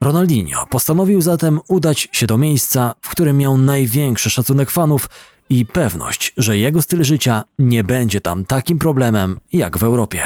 Ronaldinho 0.00 0.66
postanowił 0.66 1.20
zatem 1.20 1.60
udać 1.68 2.08
się 2.12 2.26
do 2.26 2.38
miejsca, 2.38 2.94
w 3.00 3.10
którym 3.10 3.38
miał 3.38 3.58
największy 3.58 4.30
szacunek 4.30 4.70
fanów 4.70 5.08
i 5.50 5.66
pewność, 5.66 6.32
że 6.36 6.58
jego 6.58 6.82
styl 6.82 7.04
życia 7.04 7.44
nie 7.58 7.84
będzie 7.84 8.20
tam 8.20 8.44
takim 8.44 8.78
problemem 8.78 9.40
jak 9.52 9.78
w 9.78 9.82
Europie. 9.82 10.22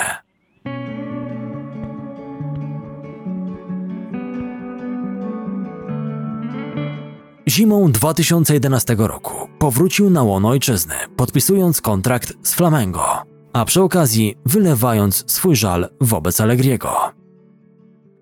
Zimą 7.48 7.92
2011 7.92 8.96
roku 8.98 9.48
powrócił 9.58 10.10
na 10.10 10.22
łono 10.22 10.48
ojczyzny, 10.48 10.94
podpisując 11.16 11.80
kontrakt 11.80 12.32
z 12.42 12.54
Flamengo, 12.54 13.22
a 13.52 13.64
przy 13.64 13.82
okazji 13.82 14.36
wylewając 14.46 15.24
swój 15.32 15.56
żal 15.56 15.88
wobec 16.00 16.40
Allegriego. 16.40 16.96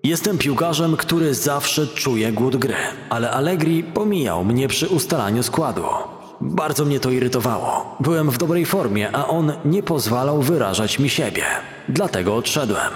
Jestem 0.03 0.37
piłkarzem, 0.37 0.97
który 0.97 1.33
zawsze 1.33 1.87
czuje 1.87 2.31
głód 2.31 2.55
gry, 2.55 2.75
ale 3.09 3.31
Allegri 3.31 3.83
pomijał 3.83 4.45
mnie 4.45 4.67
przy 4.67 4.87
ustalaniu 4.87 5.43
składu. 5.43 5.83
Bardzo 6.41 6.85
mnie 6.85 6.99
to 6.99 7.11
irytowało. 7.11 7.95
Byłem 7.99 8.31
w 8.31 8.37
dobrej 8.37 8.65
formie, 8.65 9.15
a 9.15 9.27
on 9.27 9.53
nie 9.65 9.83
pozwalał 9.83 10.41
wyrażać 10.41 10.99
mi 10.99 11.09
siebie. 11.09 11.43
Dlatego 11.89 12.35
odszedłem. 12.35 12.91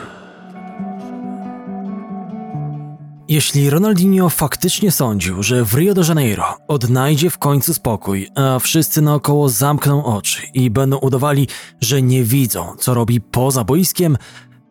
Jeśli 3.28 3.70
Ronaldinho 3.70 4.30
faktycznie 4.30 4.92
sądził, 4.92 5.44
że 5.44 5.66
w 5.66 5.74
Rio 5.74 5.94
de 5.94 6.02
Janeiro 6.08 6.58
odnajdzie 6.68 7.30
w 7.30 7.38
końcu 7.38 7.74
spokój, 7.74 8.30
a 8.36 8.60
wszyscy 8.60 9.02
naokoło 9.02 9.50
zamkną 9.50 10.06
oczy 10.06 10.42
i 10.54 10.70
będą 10.70 10.98
udawali, 10.98 11.48
że 11.82 12.02
nie 12.02 12.24
widzą, 12.24 12.76
co 12.80 12.94
robi 12.94 13.22
poza 13.22 13.64
boiskiem, 13.64 14.18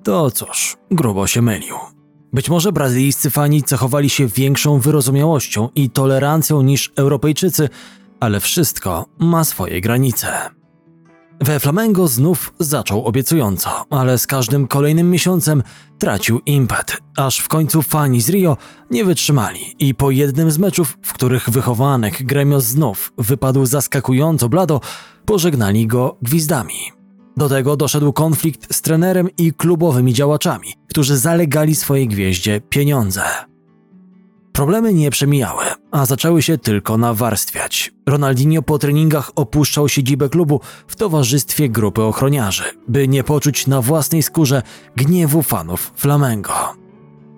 to 0.05 0.31
cóż, 0.31 0.77
grubo 0.91 1.27
się 1.27 1.43
mylił. 1.43 1.77
Być 2.33 2.51
może 2.51 2.73
brazylijscy 2.73 3.31
fani 3.31 3.63
cechowali 3.63 4.11
się 4.11 4.27
większą 4.27 4.79
wyrozumiałością 4.79 5.69
i 5.75 5.91
tolerancją 5.91 6.63
niż 6.63 6.93
Europejczycy, 6.97 7.69
ale 8.25 8.41
wszystko 8.41 9.07
ma 9.19 9.45
swoje 9.45 9.81
granice. 9.81 10.29
We 11.41 11.61
Flamengo 11.61 12.09
znów 12.09 12.55
zaczął 12.59 13.05
obiecująco, 13.05 13.85
ale 13.91 14.19
z 14.19 14.27
każdym 14.27 14.67
kolejnym 14.67 15.11
miesiącem 15.11 15.63
tracił 15.99 16.41
impet, 16.47 16.97
aż 17.17 17.39
w 17.39 17.49
końcu 17.49 17.83
fani 17.83 18.21
z 18.21 18.29
Rio 18.29 18.57
nie 18.91 19.05
wytrzymali 19.05 19.61
i 19.79 19.95
po 19.95 20.11
jednym 20.11 20.51
z 20.51 20.59
meczów, 20.59 20.99
w 21.03 21.13
których 21.13 21.51
wychowanek 21.51 22.23
gremio 22.23 22.61
znów 22.61 23.13
wypadł 23.19 23.67
zaskakująco 23.67 24.49
blado, 24.49 24.81
pożegnali 25.25 25.87
go 25.87 26.17
gwizdami. 26.23 26.93
Do 27.37 27.49
tego 27.49 27.77
doszedł 27.77 28.13
konflikt 28.13 28.75
z 28.75 28.83
trenerem 28.83 29.29
i 29.39 29.53
klubowymi 29.53 30.15
działaczami, 30.15 30.69
którzy 30.89 31.17
zalegali 31.17 31.75
swojej 31.75 32.09
gwieździe 32.09 32.61
pieniądze. 32.61 33.23
Problemy 34.55 34.95
nie 34.95 35.11
przemijały, 35.11 35.65
a 35.91 36.07
zaczęły 36.07 36.43
się 36.43 36.59
tylko 36.59 36.99
nawarstwiać. 36.99 37.93
Ronaldinho 38.07 38.63
po 38.63 38.79
treningach 38.79 39.31
opuszczał 39.37 39.89
siedzibę 39.89 40.29
klubu 40.29 40.61
w 40.87 40.97
towarzystwie 40.97 41.69
grupy 41.69 42.03
ochroniarzy, 42.03 42.65
by 42.89 43.09
nie 43.09 43.25
poczuć 43.25 43.67
na 43.67 43.83
własnej 43.83 44.23
skórze 44.23 44.63
gniewu 44.97 45.43
fanów 45.43 45.93
Flamengo. 45.97 46.53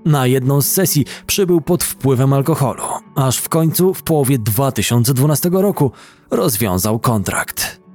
Na 0.05 0.27
jedną 0.27 0.63
z 0.63 0.69
sesji 0.69 1.05
przybył 1.27 1.61
pod 1.61 1.85
wpływem 1.85 2.33
alkoholu, 2.33 2.83
aż 3.15 3.39
w 3.39 3.49
końcu 3.49 3.95
w 3.95 4.03
połowie 4.03 4.39
2012 4.39 5.51
roku 5.53 5.93
rozwiązał 6.31 6.99
kontrakt. 6.99 7.86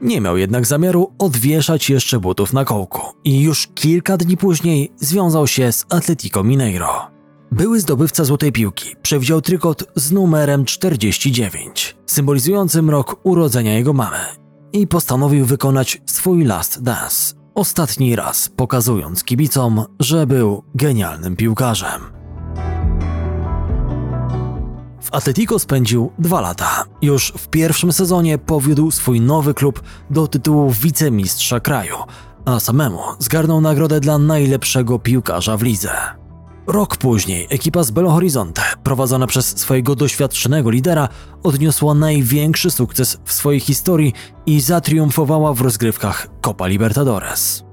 Nie 0.00 0.20
miał 0.20 0.36
jednak 0.36 0.66
zamiaru 0.66 1.12
odwieszać 1.18 1.90
jeszcze 1.90 2.20
butów 2.20 2.52
na 2.52 2.64
kołku 2.64 3.00
i 3.24 3.40
już 3.40 3.68
kilka 3.74 4.16
dni 4.16 4.36
później 4.36 4.92
związał 4.96 5.46
się 5.46 5.72
z 5.72 5.86
Atletico 5.88 6.44
Mineiro. 6.44 7.10
Były 7.52 7.80
zdobywca 7.80 8.24
złotej 8.24 8.52
piłki 8.52 8.96
przewidział 9.02 9.40
trykot 9.40 9.84
z 9.94 10.12
numerem 10.12 10.64
49, 10.64 11.96
symbolizującym 12.06 12.90
rok 12.90 13.20
urodzenia 13.22 13.74
jego 13.74 13.92
mamy 13.92 14.18
i 14.72 14.86
postanowił 14.86 15.46
wykonać 15.46 16.02
swój 16.06 16.44
last 16.44 16.82
dance, 16.82 17.34
ostatni 17.54 18.16
raz 18.16 18.48
pokazując 18.56 19.24
kibicom, 19.24 19.84
że 20.00 20.26
był 20.26 20.62
genialnym 20.74 21.36
piłkarzem. 21.36 22.17
W 25.00 25.14
Atletico 25.14 25.58
spędził 25.58 26.12
dwa 26.18 26.40
lata. 26.40 26.84
Już 27.02 27.32
w 27.36 27.48
pierwszym 27.48 27.92
sezonie 27.92 28.38
powiódł 28.38 28.90
swój 28.90 29.20
nowy 29.20 29.54
klub 29.54 29.82
do 30.10 30.26
tytułu 30.26 30.70
wicemistrza 30.70 31.60
kraju, 31.60 31.96
a 32.44 32.60
samemu 32.60 32.98
zgarnął 33.18 33.60
nagrodę 33.60 34.00
dla 34.00 34.18
najlepszego 34.18 34.98
piłkarza 34.98 35.56
w 35.56 35.62
lidze. 35.62 35.90
Rok 36.66 36.96
później 36.96 37.46
ekipa 37.50 37.82
z 37.82 37.90
Belo 37.90 38.10
Horizonte, 38.10 38.62
prowadzona 38.82 39.26
przez 39.26 39.58
swojego 39.58 39.94
doświadczonego 39.94 40.70
lidera, 40.70 41.08
odniosła 41.42 41.94
największy 41.94 42.70
sukces 42.70 43.18
w 43.24 43.32
swojej 43.32 43.60
historii 43.60 44.12
i 44.46 44.60
zatriumfowała 44.60 45.54
w 45.54 45.60
rozgrywkach 45.60 46.28
Copa 46.40 46.66
Libertadores. 46.66 47.64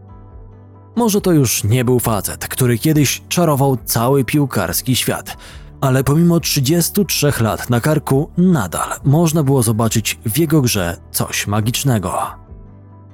Może 0.96 1.22
to 1.22 1.32
już 1.32 1.64
nie 1.64 1.86
był 1.86 2.00
facet, 2.00 2.48
który 2.48 2.78
kiedyś 2.78 3.22
czarował 3.30 3.78
cały 3.86 4.24
piłkarski 4.26 4.96
świat– 4.96 5.38
ale 5.86 6.04
pomimo 6.04 6.40
33 6.40 7.34
lat 7.40 7.70
na 7.70 7.82
karku 7.82 8.30
nadal 8.38 8.90
można 9.04 9.44
było 9.44 9.64
zobaczyć 9.64 10.20
w 10.26 10.38
jego 10.38 10.62
grze 10.62 10.98
coś 11.12 11.48
magicznego. 11.48 12.20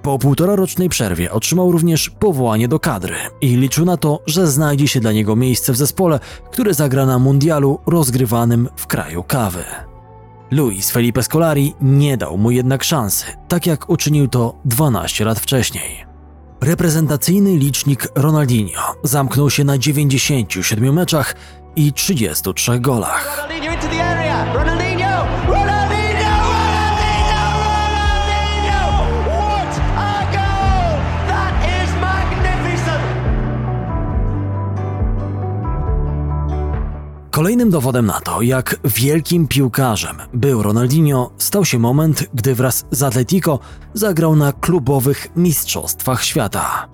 Po 0.02 0.20
półtora 0.20 0.56
rocznej 0.56 0.90
przerwie 0.90 1.32
otrzymał 1.32 1.72
również 1.72 2.10
powołanie 2.10 2.68
do 2.68 2.80
kadry 2.80 3.16
i 3.42 3.56
liczył 3.56 3.86
na 3.86 3.98
to, 3.98 4.20
że 4.26 4.48
znajdzie 4.48 4.88
się 4.88 5.00
dla 5.00 5.12
niego 5.12 5.36
miejsce 5.36 5.74
w 5.74 5.78
zespole, 5.78 6.20
które 6.52 6.74
zagra 6.74 7.06
na 7.06 7.20
mundialu 7.20 7.80
rozgrywanym 7.86 8.70
w 8.76 8.88
kraju 8.88 9.24
kawy. 9.24 9.64
Luis 10.52 10.92
Felipe 10.92 11.24
Scolari 11.24 11.74
nie 11.82 12.18
dał 12.18 12.38
mu 12.38 12.52
jednak 12.52 12.84
szansy, 12.84 13.26
tak 13.48 13.66
jak 13.66 13.90
uczynił 13.90 14.28
to 14.28 14.56
12 14.66 15.26
lat 15.26 15.40
wcześniej. 15.40 16.06
Reprezentacyjny 16.62 17.58
licznik 17.58 18.08
Ronaldinho 18.16 18.96
zamknął 19.04 19.50
się 19.50 19.64
na 19.64 19.78
97 19.78 20.94
meczach 20.94 21.36
i 21.76 21.94
33 21.94 22.80
golach. 22.80 23.48
Kolejnym 37.32 37.70
dowodem 37.70 38.06
na 38.06 38.20
to, 38.20 38.42
jak 38.42 38.80
wielkim 38.86 39.48
piłkarzem 39.48 40.18
był 40.34 40.64
Ronaldinho, 40.64 41.32
stał 41.38 41.66
się 41.66 41.80
moment, 41.80 42.24
gdy 42.34 42.56
wraz 42.56 42.86
z 42.92 43.04
Atletico 43.04 43.60
zagrał 43.94 44.36
na 44.36 44.54
klubowych 44.54 45.28
Mistrzostwach 45.36 46.24
Świata. 46.24 46.88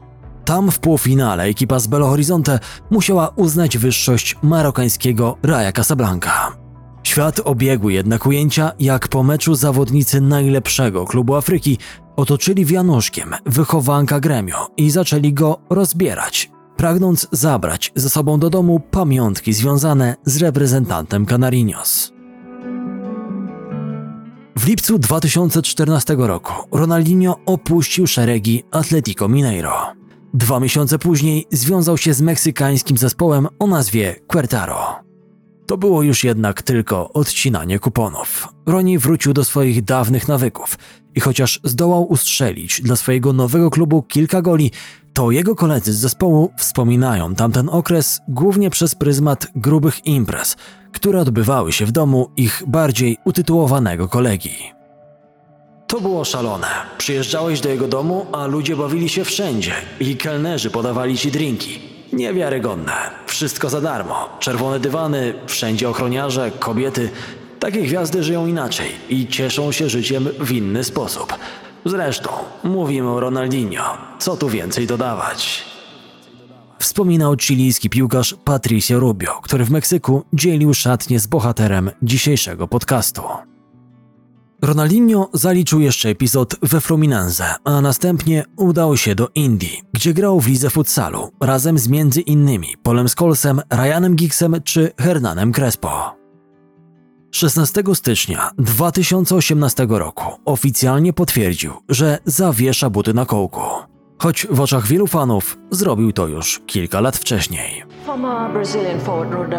Tam 0.47 0.71
w 0.71 0.79
półfinale 0.79 1.43
ekipa 1.43 1.79
z 1.79 1.87
Belo 1.87 2.07
Horizonte 2.07 2.59
musiała 2.91 3.29
uznać 3.35 3.77
wyższość 3.77 4.35
marokańskiego 4.43 5.37
Raja 5.43 5.71
Casablanca. 5.71 6.57
Świat 7.03 7.39
obiegły 7.39 7.93
jednak 7.93 8.25
ujęcia, 8.25 8.71
jak 8.79 9.07
po 9.07 9.23
meczu 9.23 9.55
zawodnicy 9.55 10.21
najlepszego 10.21 11.05
klubu 11.05 11.35
Afryki 11.35 11.77
otoczyli 12.15 12.65
wianuszkiem 12.65 13.35
wychowanka 13.45 14.19
gremio 14.19 14.67
i 14.77 14.91
zaczęli 14.91 15.33
go 15.33 15.59
rozbierać. 15.69 16.51
pragnąc 16.77 17.27
zabrać 17.31 17.91
ze 17.95 18.09
sobą 18.09 18.39
do 18.39 18.49
domu 18.49 18.79
pamiątki 18.79 19.53
związane 19.53 20.15
z 20.25 20.37
reprezentantem 20.37 21.25
Canarinos. 21.25 22.11
W 24.55 24.67
lipcu 24.67 24.99
2014 24.99 26.15
roku 26.17 26.53
Ronaldinho 26.71 27.39
opuścił 27.45 28.07
szeregi 28.07 28.63
Atletico 28.71 29.27
Mineiro. 29.27 29.96
Dwa 30.33 30.59
miesiące 30.59 30.99
później 30.99 31.45
związał 31.51 31.97
się 31.97 32.13
z 32.13 32.21
meksykańskim 32.21 32.97
zespołem 32.97 33.47
o 33.59 33.67
nazwie 33.67 34.15
Quertaro. 34.27 35.07
To 35.67 35.77
było 35.77 36.03
już 36.03 36.23
jednak 36.23 36.61
tylko 36.61 37.13
odcinanie 37.13 37.79
kuponów. 37.79 38.47
Roni 38.65 38.97
wrócił 38.97 39.33
do 39.33 39.43
swoich 39.43 39.83
dawnych 39.83 40.27
nawyków 40.27 40.77
i 41.15 41.19
chociaż 41.19 41.59
zdołał 41.63 42.03
ustrzelić 42.11 42.81
dla 42.81 42.95
swojego 42.95 43.33
nowego 43.33 43.69
klubu 43.69 44.03
kilka 44.03 44.41
goli, 44.41 44.71
to 45.13 45.31
jego 45.31 45.55
koledzy 45.55 45.93
z 45.93 45.97
zespołu 45.97 46.51
wspominają 46.57 47.35
tamten 47.35 47.69
okres 47.69 48.19
głównie 48.27 48.69
przez 48.69 48.95
pryzmat 48.95 49.47
grubych 49.55 50.05
imprez, 50.05 50.57
które 50.91 51.19
odbywały 51.19 51.71
się 51.71 51.85
w 51.85 51.91
domu 51.91 52.31
ich 52.37 52.63
bardziej 52.67 53.17
utytułowanego 53.25 54.07
kolegi. 54.07 54.76
To 55.87 56.01
było 56.01 56.25
szalone. 56.25 56.67
Przyjeżdżałeś 56.97 57.61
do 57.61 57.69
jego 57.69 57.87
domu, 57.87 58.25
a 58.31 58.47
ludzie 58.47 58.75
bawili 58.75 59.09
się 59.09 59.25
wszędzie 59.25 59.73
i 59.99 60.17
kelnerzy 60.17 60.69
podawali 60.69 61.17
ci 61.17 61.31
drinki. 61.31 61.79
Niewiarygodne. 62.13 62.93
Wszystko 63.25 63.69
za 63.69 63.81
darmo. 63.81 64.29
Czerwone 64.39 64.79
dywany, 64.79 65.33
wszędzie 65.45 65.89
ochroniarze, 65.89 66.51
kobiety. 66.59 67.09
Takie 67.59 67.81
gwiazdy 67.81 68.23
żyją 68.23 68.47
inaczej 68.47 68.87
i 69.09 69.27
cieszą 69.27 69.71
się 69.71 69.89
życiem 69.89 70.29
w 70.39 70.51
inny 70.51 70.83
sposób. 70.83 71.33
Zresztą, 71.85 72.29
mówimy 72.63 73.09
o 73.09 73.19
Ronaldinho. 73.19 73.97
Co 74.19 74.37
tu 74.37 74.49
więcej 74.49 74.87
dodawać? 74.87 75.65
Wspominał 76.79 77.35
chilijski 77.37 77.89
piłkarz 77.89 78.35
Patricio 78.43 78.99
Rubio, 78.99 79.41
który 79.43 79.65
w 79.65 79.71
Meksyku 79.71 80.23
dzielił 80.33 80.73
szatnie 80.73 81.19
z 81.19 81.27
bohaterem 81.27 81.91
dzisiejszego 82.01 82.67
podcastu. 82.67 83.21
Ronaldinho 84.61 85.29
zaliczył 85.33 85.79
jeszcze 85.79 86.09
epizod 86.09 86.55
we 86.61 86.81
Fluminense, 86.81 87.55
a 87.63 87.81
następnie 87.81 88.43
udał 88.55 88.97
się 88.97 89.15
do 89.15 89.29
Indii, 89.35 89.81
gdzie 89.93 90.13
grał 90.13 90.39
w 90.39 90.47
lidze 90.47 90.69
futsalu 90.69 91.31
razem 91.41 91.79
z 91.79 91.87
między 91.87 92.21
innymi 92.21 92.67
Polem 92.83 93.09
Scholesem, 93.09 93.61
Ryanem 93.73 94.15
Giggsem 94.15 94.55
czy 94.63 94.91
Hernanem 94.99 95.53
Crespo. 95.53 96.15
16 97.31 97.83
stycznia 97.93 98.51
2018 98.57 99.87
roku 99.89 100.25
oficjalnie 100.45 101.13
potwierdził, 101.13 101.73
że 101.89 102.17
zawiesza 102.25 102.89
buty 102.89 103.13
na 103.13 103.25
kołku. 103.25 103.61
Choć 104.19 104.47
w 104.51 104.61
oczach 104.61 104.87
wielu 104.87 105.07
fanów 105.07 105.57
zrobił 105.71 106.11
to 106.11 106.27
już 106.27 106.61
kilka 106.65 107.01
lat 107.01 107.17
wcześniej. 107.17 107.83
Former 108.05 108.51
Brazilian 108.53 108.99
forward 108.99 109.53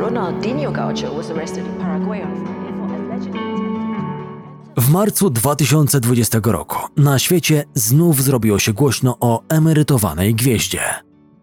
Ronaldinho 0.00 0.72
Gaucho 0.72 1.14
was 1.16 1.30
arrested 1.30 1.66
in 1.66 1.72
Paraguay 1.72 2.20
W 4.76 4.90
marcu 4.90 5.30
2020 5.30 6.38
roku 6.44 6.76
na 6.96 7.18
świecie 7.18 7.64
znów 7.74 8.22
zrobiło 8.22 8.58
się 8.58 8.72
głośno 8.72 9.16
o 9.20 9.42
emerytowanej 9.48 10.34
gwieździe. 10.34 10.80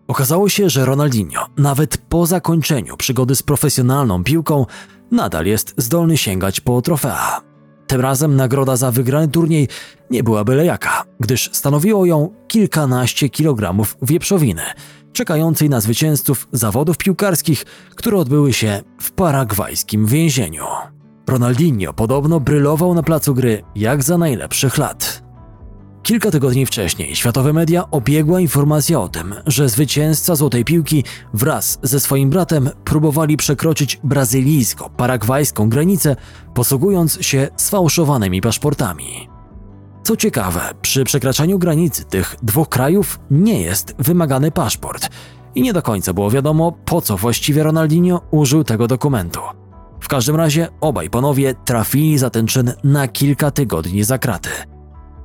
Okazało 0.08 0.50
się, 0.50 0.70
że 0.70 0.86
Ronaldinho, 0.86 1.46
nawet 1.58 1.98
po 1.98 2.26
zakończeniu 2.26 2.98
przygody 2.98 3.36
z 3.36 3.44
profesjonalną 3.44 4.24
piłką, 4.24 4.66
nadal 5.12 5.46
jest 5.46 5.74
zdolny 5.78 6.18
sięgać 6.18 6.60
po 6.62 6.82
trofea. 6.82 7.42
Tym 7.88 8.02
razem 8.02 8.36
nagroda 8.36 8.76
za 8.76 8.92
wygrany 8.92 9.28
turniej 9.28 9.68
nie 10.12 10.24
była 10.24 10.44
byle 10.44 10.66
jaka, 10.66 11.04
gdyż 11.20 11.50
stanowiło 11.54 12.06
ją 12.06 12.30
kilkanaście 12.48 13.30
kilogramów 13.30 13.98
wieprzowiny, 14.02 14.64
czekającej 15.14 15.70
na 15.70 15.82
zwycięzców 15.82 16.48
zawodów 16.52 16.98
piłkarskich, 16.98 17.66
które 17.96 18.18
odbyły 18.18 18.54
się 18.54 18.82
w 19.02 19.12
paragwajskim 19.12 20.06
więzieniu. 20.06 20.64
Ronaldinho 21.28 21.94
podobno 21.94 22.40
brylował 22.40 22.94
na 22.94 23.04
placu 23.04 23.34
gry 23.34 23.64
jak 23.76 24.04
za 24.04 24.18
najlepszych 24.18 24.78
lat. 24.78 25.24
Kilka 26.04 26.32
tygodni 26.32 26.66
wcześniej 26.66 27.16
światowe 27.16 27.54
media 27.54 27.92
obiegła 27.92 28.40
informacja 28.40 29.00
o 29.00 29.10
tym, 29.10 29.36
że 29.46 29.70
zwycięzca 29.70 30.36
Złotej 30.36 30.66
Piłki 30.66 31.04
wraz 31.34 31.80
ze 31.84 32.00
swoim 32.00 32.30
bratem 32.30 32.70
próbowali 32.84 33.38
przekroczyć 33.38 34.00
brazylijsko-paragwajską 34.04 35.70
granicę, 35.70 36.16
posługując 36.54 37.18
się 37.22 37.48
sfałszowanymi 37.56 38.42
paszportami. 38.42 39.30
Co 40.04 40.16
ciekawe, 40.16 40.62
przy 40.82 41.04
przekraczaniu 41.04 41.60
granicy 41.60 42.06
tych 42.06 42.36
dwóch 42.44 42.70
krajów 42.70 43.20
nie 43.32 43.62
jest 43.62 43.96
wymagany 44.00 44.52
paszport 44.52 45.10
i 45.56 45.62
nie 45.62 45.74
do 45.74 45.82
końca 45.82 46.14
było 46.14 46.32
wiadomo, 46.32 46.72
po 46.72 47.02
co 47.02 47.18
właściwie 47.18 47.64
Ronaldinho 47.64 48.22
użył 48.32 48.64
tego 48.64 48.88
dokumentu. 48.88 49.40
W 50.08 50.10
każdym 50.10 50.36
razie 50.36 50.68
obaj 50.82 51.10
panowie 51.10 51.54
trafili 51.66 52.18
za 52.18 52.30
ten 52.30 52.48
czyn 52.48 52.74
na 52.84 53.08
kilka 53.08 53.52
tygodni 53.52 54.04
za 54.04 54.18
kraty. 54.18 54.50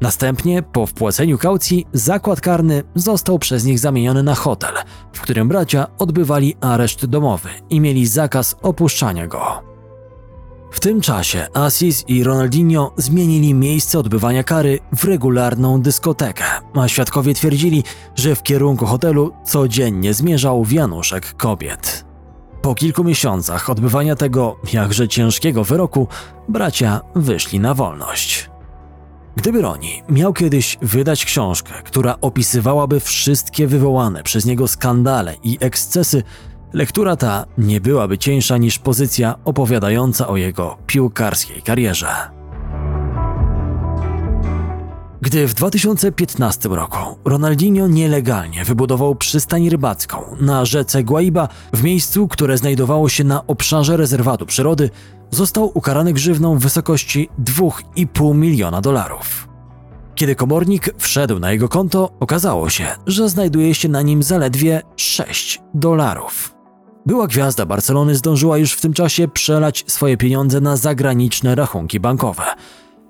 Następnie, 0.00 0.62
po 0.62 0.86
wpłaceniu 0.86 1.38
kaucji, 1.38 1.86
zakład 1.92 2.40
karny 2.40 2.82
został 2.94 3.38
przez 3.38 3.64
nich 3.64 3.78
zamieniony 3.78 4.22
na 4.22 4.34
hotel, 4.34 4.74
w 5.12 5.20
którym 5.20 5.48
bracia 5.48 5.86
odbywali 5.98 6.56
areszt 6.60 7.06
domowy 7.06 7.48
i 7.70 7.80
mieli 7.80 8.06
zakaz 8.06 8.56
opuszczania 8.62 9.26
go. 9.26 9.62
W 10.70 10.80
tym 10.80 11.00
czasie 11.00 11.46
Asis 11.54 12.04
i 12.08 12.24
Ronaldinho 12.24 12.92
zmienili 12.96 13.54
miejsce 13.54 13.98
odbywania 13.98 14.44
kary 14.44 14.78
w 14.96 15.04
regularną 15.04 15.82
dyskotekę, 15.82 16.44
a 16.74 16.88
świadkowie 16.88 17.34
twierdzili, 17.34 17.84
że 18.14 18.34
w 18.34 18.42
kierunku 18.42 18.86
hotelu 18.86 19.32
codziennie 19.44 20.14
zmierzał 20.14 20.64
wianuszek 20.64 21.34
kobiet. 21.36 22.11
Po 22.62 22.74
kilku 22.74 23.04
miesiącach 23.04 23.70
odbywania 23.70 24.16
tego 24.16 24.56
jakże 24.72 25.08
ciężkiego 25.08 25.64
wyroku, 25.64 26.08
bracia 26.48 27.00
wyszli 27.14 27.60
na 27.60 27.74
wolność. 27.74 28.50
Gdyby 29.36 29.62
Roni 29.62 30.02
miał 30.08 30.32
kiedyś 30.32 30.78
wydać 30.82 31.24
książkę, 31.24 31.72
która 31.84 32.16
opisywałaby 32.20 33.00
wszystkie 33.00 33.66
wywołane 33.66 34.22
przez 34.22 34.44
niego 34.44 34.68
skandale 34.68 35.34
i 35.42 35.58
ekscesy, 35.60 36.22
lektura 36.72 37.16
ta 37.16 37.44
nie 37.58 37.80
byłaby 37.80 38.18
cieńsza 38.18 38.56
niż 38.56 38.78
pozycja 38.78 39.34
opowiadająca 39.44 40.28
o 40.28 40.36
jego 40.36 40.78
piłkarskiej 40.86 41.62
karierze. 41.62 42.41
Gdy 45.22 45.48
w 45.48 45.54
2015 45.54 46.68
roku 46.68 46.98
Ronaldinho 47.24 47.86
nielegalnie 47.86 48.64
wybudował 48.64 49.14
przystań 49.14 49.68
rybacką 49.68 50.36
na 50.40 50.64
rzece 50.64 51.04
Guaiba 51.04 51.48
w 51.72 51.82
miejscu, 51.82 52.28
które 52.28 52.58
znajdowało 52.58 53.08
się 53.08 53.24
na 53.24 53.46
obszarze 53.46 53.96
rezerwatu 53.96 54.46
przyrody, 54.46 54.90
został 55.30 55.70
ukarany 55.74 56.12
grzywną 56.12 56.58
w 56.58 56.62
wysokości 56.62 57.28
2,5 57.44 58.34
miliona 58.34 58.80
dolarów. 58.80 59.48
Kiedy 60.14 60.34
komornik 60.34 60.90
wszedł 60.98 61.38
na 61.38 61.52
jego 61.52 61.68
konto, 61.68 62.12
okazało 62.20 62.70
się, 62.70 62.86
że 63.06 63.28
znajduje 63.28 63.74
się 63.74 63.88
na 63.88 64.02
nim 64.02 64.22
zaledwie 64.22 64.82
6 64.96 65.60
dolarów. 65.74 66.54
Była 67.06 67.26
gwiazda 67.26 67.66
Barcelony 67.66 68.14
zdążyła 68.14 68.58
już 68.58 68.72
w 68.72 68.80
tym 68.80 68.92
czasie 68.92 69.28
przelać 69.28 69.84
swoje 69.86 70.16
pieniądze 70.16 70.60
na 70.60 70.76
zagraniczne 70.76 71.54
rachunki 71.54 72.00
bankowe– 72.00 72.44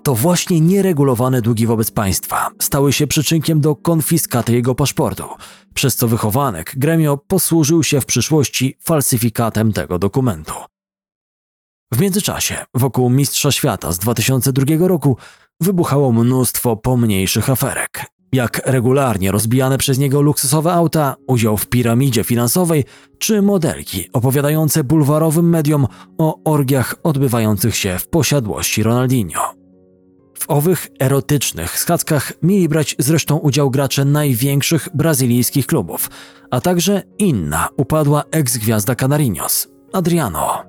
to 0.03 0.15
właśnie 0.15 0.61
nieregulowane 0.61 1.41
długi 1.41 1.67
wobec 1.67 1.91
państwa 1.91 2.49
stały 2.61 2.93
się 2.93 3.07
przyczynkiem 3.07 3.61
do 3.61 3.75
konfiskaty 3.75 4.53
jego 4.53 4.75
paszportu, 4.75 5.23
przez 5.73 5.95
co 5.95 6.07
wychowanek 6.07 6.73
Gremio 6.77 7.17
posłużył 7.17 7.83
się 7.83 8.01
w 8.01 8.05
przyszłości 8.05 8.77
falsyfikatem 8.81 9.73
tego 9.73 9.99
dokumentu. 9.99 10.53
W 11.93 11.99
międzyczasie 11.99 12.65
wokół 12.73 13.09
Mistrza 13.09 13.51
Świata 13.51 13.91
z 13.91 13.99
2002 13.99 14.87
roku 14.87 15.17
wybuchało 15.61 16.11
mnóstwo 16.11 16.75
pomniejszych 16.75 17.49
aferek, 17.49 18.05
jak 18.33 18.61
regularnie 18.65 19.31
rozbijane 19.31 19.77
przez 19.77 19.97
niego 19.97 20.21
luksusowe 20.21 20.73
auta, 20.73 21.15
udział 21.27 21.57
w 21.57 21.67
piramidzie 21.67 22.23
finansowej 22.23 22.83
czy 23.19 23.41
modelki 23.41 24.09
opowiadające 24.13 24.83
bulwarowym 24.83 25.49
mediom 25.49 25.87
o 26.17 26.43
orgiach 26.43 26.95
odbywających 27.03 27.75
się 27.75 27.97
w 27.99 28.07
posiadłości 28.07 28.83
Ronaldinho. 28.83 29.62
W 30.43 30.49
owych 30.49 30.87
erotycznych 30.99 31.79
schadzkach 31.79 32.33
mieli 32.41 32.69
brać 32.69 32.95
zresztą 32.99 33.37
udział 33.37 33.71
gracze 33.71 34.05
największych 34.05 34.89
brazylijskich 34.93 35.67
klubów, 35.67 36.09
a 36.51 36.61
także 36.61 37.01
inna 37.17 37.69
upadła 37.77 38.23
eks-gwiazda 38.31 38.95
Canarinos, 38.95 39.67
Adriano. 39.93 40.63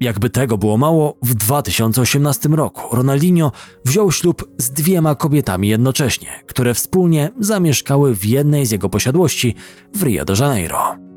Jakby 0.00 0.30
tego 0.30 0.58
było 0.58 0.78
mało, 0.78 1.16
w 1.22 1.34
2018 1.34 2.48
roku 2.48 2.96
Ronaldinho 2.96 3.52
wziął 3.84 4.12
ślub 4.12 4.48
z 4.58 4.70
dwiema 4.70 5.14
kobietami 5.14 5.68
jednocześnie, 5.68 6.28
które 6.46 6.74
wspólnie 6.74 7.30
zamieszkały 7.40 8.14
w 8.14 8.24
jednej 8.24 8.66
z 8.66 8.70
jego 8.70 8.88
posiadłości 8.88 9.54
w 9.94 10.02
Rio 10.02 10.24
de 10.24 10.34
Janeiro. 10.40 11.11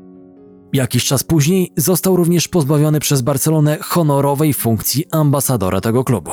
Jakiś 0.76 1.04
czas 1.04 1.24
później 1.24 1.72
został 1.76 2.16
również 2.16 2.48
pozbawiony 2.48 3.00
przez 3.00 3.22
Barcelonę 3.22 3.78
honorowej 3.80 4.54
funkcji 4.54 5.04
ambasadora 5.10 5.80
tego 5.80 6.04
klubu. 6.04 6.30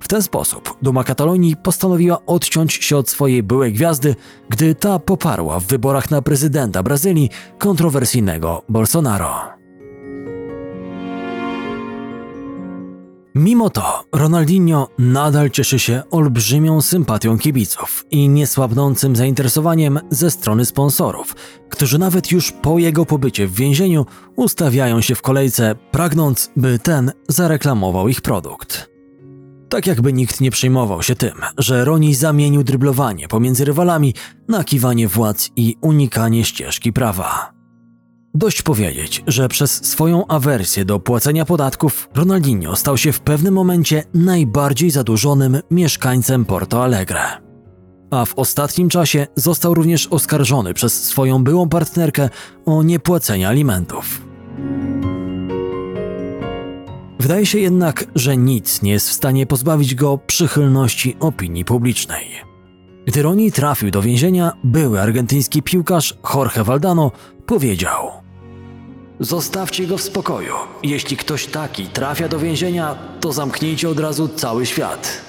W 0.00 0.08
ten 0.08 0.22
sposób 0.22 0.76
Duma 0.82 1.04
Katalonii 1.04 1.56
postanowiła 1.56 2.26
odciąć 2.26 2.72
się 2.74 2.96
od 2.96 3.08
swojej 3.08 3.42
byłej 3.42 3.72
gwiazdy, 3.72 4.16
gdy 4.48 4.74
ta 4.74 4.98
poparła 4.98 5.60
w 5.60 5.66
wyborach 5.66 6.10
na 6.10 6.22
prezydenta 6.22 6.82
Brazylii 6.82 7.30
kontrowersyjnego 7.58 8.62
Bolsonaro. 8.68 9.57
Mimo 13.38 13.70
to 13.70 14.04
Ronaldinho 14.12 14.88
nadal 14.98 15.50
cieszy 15.50 15.78
się 15.78 16.02
olbrzymią 16.10 16.80
sympatią 16.80 17.38
kibiców 17.38 18.06
i 18.10 18.28
niesłabnącym 18.28 19.16
zainteresowaniem 19.16 20.00
ze 20.10 20.30
strony 20.30 20.64
sponsorów, 20.64 21.36
którzy 21.68 21.98
nawet 21.98 22.32
już 22.32 22.52
po 22.52 22.78
jego 22.78 23.06
pobycie 23.06 23.46
w 23.46 23.54
więzieniu 23.54 24.06
ustawiają 24.36 25.00
się 25.00 25.14
w 25.14 25.22
kolejce, 25.22 25.74
pragnąc, 25.90 26.50
by 26.56 26.78
ten 26.78 27.12
zareklamował 27.28 28.08
ich 28.08 28.20
produkt. 28.20 28.90
Tak 29.68 29.86
jakby 29.86 30.12
nikt 30.12 30.40
nie 30.40 30.50
przejmował 30.50 31.02
się 31.02 31.14
tym, 31.14 31.34
że 31.58 31.84
Roni 31.84 32.14
zamienił 32.14 32.64
dryblowanie 32.64 33.28
pomiędzy 33.28 33.64
rywalami 33.64 34.14
na 34.48 34.64
kiwanie 34.64 35.08
władz 35.08 35.50
i 35.56 35.76
unikanie 35.80 36.44
ścieżki 36.44 36.92
prawa. 36.92 37.57
Dość 38.34 38.62
powiedzieć, 38.62 39.24
że 39.26 39.48
przez 39.48 39.86
swoją 39.86 40.26
awersję 40.26 40.84
do 40.84 41.00
płacenia 41.00 41.44
podatków 41.44 42.08
Ronaldinho 42.14 42.76
stał 42.76 42.96
się 42.96 43.12
w 43.12 43.20
pewnym 43.20 43.54
momencie 43.54 44.04
najbardziej 44.14 44.90
zadłużonym 44.90 45.58
mieszkańcem 45.70 46.44
Porto 46.44 46.84
Alegre. 46.84 47.20
A 48.10 48.24
w 48.24 48.34
ostatnim 48.34 48.88
czasie 48.88 49.26
został 49.34 49.74
również 49.74 50.06
oskarżony 50.06 50.74
przez 50.74 51.04
swoją 51.04 51.44
byłą 51.44 51.68
partnerkę 51.68 52.30
o 52.66 52.82
niepłacenie 52.82 53.48
alimentów. 53.48 54.22
Wydaje 57.20 57.46
się 57.46 57.58
jednak, 57.58 58.04
że 58.14 58.36
nic 58.36 58.82
nie 58.82 58.92
jest 58.92 59.08
w 59.08 59.12
stanie 59.12 59.46
pozbawić 59.46 59.94
go 59.94 60.18
przychylności 60.26 61.16
opinii 61.20 61.64
publicznej. 61.64 62.26
Gdy 63.06 63.22
Roni 63.22 63.52
trafił 63.52 63.90
do 63.90 64.02
więzienia, 64.02 64.52
były 64.64 65.00
argentyński 65.00 65.62
piłkarz 65.62 66.18
Jorge 66.34 66.64
Valdano 66.64 67.12
powiedział: 67.48 68.10
Zostawcie 69.20 69.86
go 69.86 69.98
w 69.98 70.02
spokoju. 70.02 70.54
Jeśli 70.82 71.16
ktoś 71.16 71.46
taki 71.46 71.86
trafia 71.86 72.28
do 72.28 72.38
więzienia, 72.38 72.94
to 73.20 73.32
zamknijcie 73.32 73.88
od 73.88 74.00
razu 74.00 74.28
cały 74.28 74.66
świat. 74.66 75.20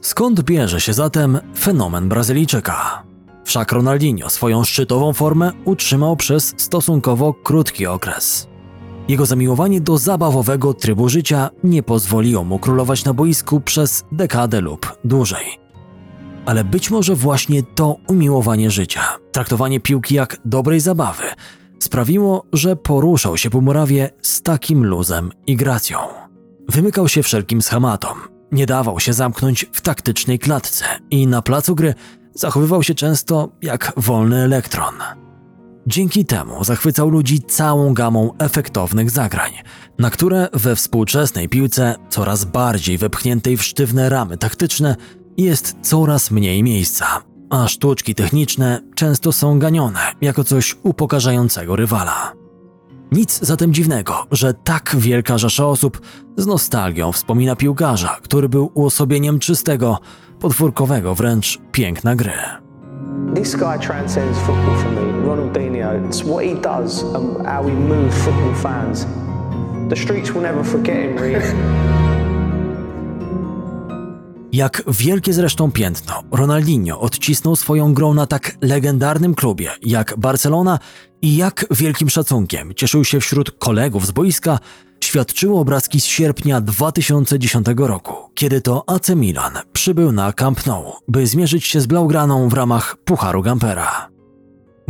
Skąd 0.00 0.42
bierze 0.42 0.80
się 0.80 0.92
zatem 0.92 1.38
fenomen 1.58 2.08
Brazylijczyka? 2.08 3.02
Wszak 3.44 3.72
Ronaldinho 3.72 4.30
swoją 4.30 4.64
szczytową 4.64 5.12
formę 5.12 5.52
utrzymał 5.64 6.16
przez 6.16 6.54
stosunkowo 6.56 7.34
krótki 7.34 7.86
okres. 7.86 8.48
Jego 9.08 9.26
zamiłowanie 9.26 9.80
do 9.80 9.98
zabawowego 9.98 10.74
trybu 10.74 11.08
życia 11.08 11.50
nie 11.64 11.82
pozwoliło 11.82 12.44
mu 12.44 12.58
królować 12.58 13.04
na 13.04 13.14
boisku 13.14 13.60
przez 13.60 14.04
dekadę 14.12 14.60
lub 14.60 14.98
dłużej. 15.04 15.61
Ale 16.46 16.64
być 16.64 16.90
może 16.90 17.14
właśnie 17.14 17.62
to 17.62 17.96
umiłowanie 18.08 18.70
życia, 18.70 19.02
traktowanie 19.32 19.80
piłki 19.80 20.14
jak 20.14 20.36
dobrej 20.44 20.80
zabawy, 20.80 21.22
sprawiło, 21.78 22.46
że 22.52 22.76
poruszał 22.76 23.36
się 23.36 23.50
po 23.50 23.60
murawie 23.60 24.10
z 24.22 24.42
takim 24.42 24.86
luzem 24.86 25.30
i 25.46 25.56
gracją. 25.56 25.98
Wymykał 26.68 27.08
się 27.08 27.22
wszelkim 27.22 27.62
schematom, 27.62 28.18
nie 28.52 28.66
dawał 28.66 29.00
się 29.00 29.12
zamknąć 29.12 29.66
w 29.72 29.80
taktycznej 29.80 30.38
klatce 30.38 30.84
i 31.10 31.26
na 31.26 31.42
placu 31.42 31.74
gry 31.74 31.94
zachowywał 32.34 32.82
się 32.82 32.94
często 32.94 33.52
jak 33.62 33.92
wolny 33.96 34.36
elektron. 34.36 34.94
Dzięki 35.86 36.24
temu 36.24 36.64
zachwycał 36.64 37.10
ludzi 37.10 37.40
całą 37.40 37.94
gamą 37.94 38.30
efektownych 38.38 39.10
zagrań, 39.10 39.52
na 39.98 40.10
które 40.10 40.48
we 40.52 40.76
współczesnej 40.76 41.48
piłce, 41.48 41.94
coraz 42.08 42.44
bardziej 42.44 42.98
wepchniętej 42.98 43.56
w 43.56 43.62
sztywne 43.62 44.08
ramy 44.08 44.38
taktyczne, 44.38 44.96
jest 45.36 45.76
coraz 45.82 46.30
mniej 46.30 46.62
miejsca, 46.62 47.06
a 47.50 47.68
sztuczki 47.68 48.14
techniczne 48.14 48.80
często 48.94 49.32
są 49.32 49.58
ganione 49.58 50.00
jako 50.20 50.44
coś 50.44 50.76
upokarzającego 50.82 51.76
rywala. 51.76 52.32
Nic 53.12 53.40
zatem 53.42 53.74
dziwnego, 53.74 54.26
że 54.30 54.54
tak 54.54 54.96
wielka 54.98 55.38
rzesza 55.38 55.66
osób 55.66 56.00
z 56.36 56.46
nostalgią 56.46 57.12
wspomina 57.12 57.56
piłkarza, 57.56 58.18
który 58.22 58.48
był 58.48 58.70
uosobieniem 58.74 59.38
czystego, 59.38 59.98
podwórkowego 60.40 61.14
wręcz 61.14 61.58
piękna 61.72 62.16
gry. 62.16 62.32
This 63.34 63.56
guy 63.56 63.78
transcends 63.78 64.38
football 64.38 64.76
for 64.76 64.92
me. 64.92 65.12
Ronaldinho. 65.26 65.92
It's 66.08 66.22
what 66.22 66.44
he 66.44 66.54
does 66.54 67.04
and 67.14 67.46
how 67.46 67.64
he 67.64 67.72
moves 67.72 68.16
football 68.24 68.54
fans. 68.54 69.06
The 69.88 69.96
streets 69.96 70.34
will 70.34 70.42
never 70.42 70.64
forget 70.64 70.96
him, 70.96 71.18
really. 71.18 72.08
Jak 74.52 74.82
wielkie 74.88 75.32
zresztą 75.32 75.72
piętno, 75.72 76.22
Ronaldinho 76.30 77.00
odcisnął 77.00 77.56
swoją 77.56 77.94
grą 77.94 78.14
na 78.14 78.26
tak 78.26 78.56
legendarnym 78.60 79.34
klubie 79.34 79.70
jak 79.82 80.14
Barcelona 80.18 80.78
i 81.22 81.36
jak 81.36 81.66
wielkim 81.70 82.10
szacunkiem 82.10 82.74
cieszył 82.74 83.04
się 83.04 83.20
wśród 83.20 83.50
kolegów 83.50 84.06
z 84.06 84.10
boiska, 84.10 84.58
świadczyły 85.04 85.58
obrazki 85.58 86.00
z 86.00 86.04
sierpnia 86.04 86.60
2010 86.60 87.66
roku, 87.76 88.14
kiedy 88.34 88.60
to 88.60 88.84
AC 88.86 89.08
Milan 89.08 89.52
przybył 89.72 90.12
na 90.12 90.32
Camp 90.32 90.66
Nou, 90.66 90.92
by 91.08 91.26
zmierzyć 91.26 91.64
się 91.64 91.80
z 91.80 91.86
Blaugraną 91.86 92.48
w 92.48 92.52
ramach 92.52 92.96
Pucharu 93.04 93.42
Gampera. 93.42 94.11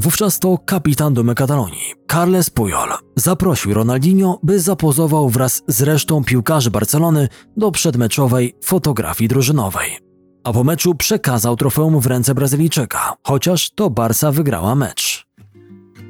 Wówczas 0.03 0.39
to 0.39 0.59
kapitan 0.59 1.15
Dumy 1.15 1.35
Katalonii, 1.35 1.95
Carles 2.11 2.51
Puyol, 2.51 2.89
zaprosił 3.17 3.75
Ronaldinho, 3.75 4.39
by 4.43 4.61
zapozował 4.61 5.29
wraz 5.29 5.63
z 5.67 5.83
resztą 5.83 6.25
piłkarzy 6.25 6.71
Barcelony 6.71 7.29
do 7.57 7.71
przedmeczowej 7.71 8.55
fotografii 8.65 9.29
drużynowej. 9.29 9.99
A 10.45 10.53
po 10.53 10.65
meczu 10.65 10.95
przekazał 10.95 11.57
trofeum 11.57 12.01
w 12.01 12.07
ręce 12.07 12.35
Brazylijczyka, 12.35 13.15
chociaż 13.23 13.71
to 13.71 13.91
Barca 13.91 14.33
wygrała 14.33 14.75
mecz. 14.75 15.27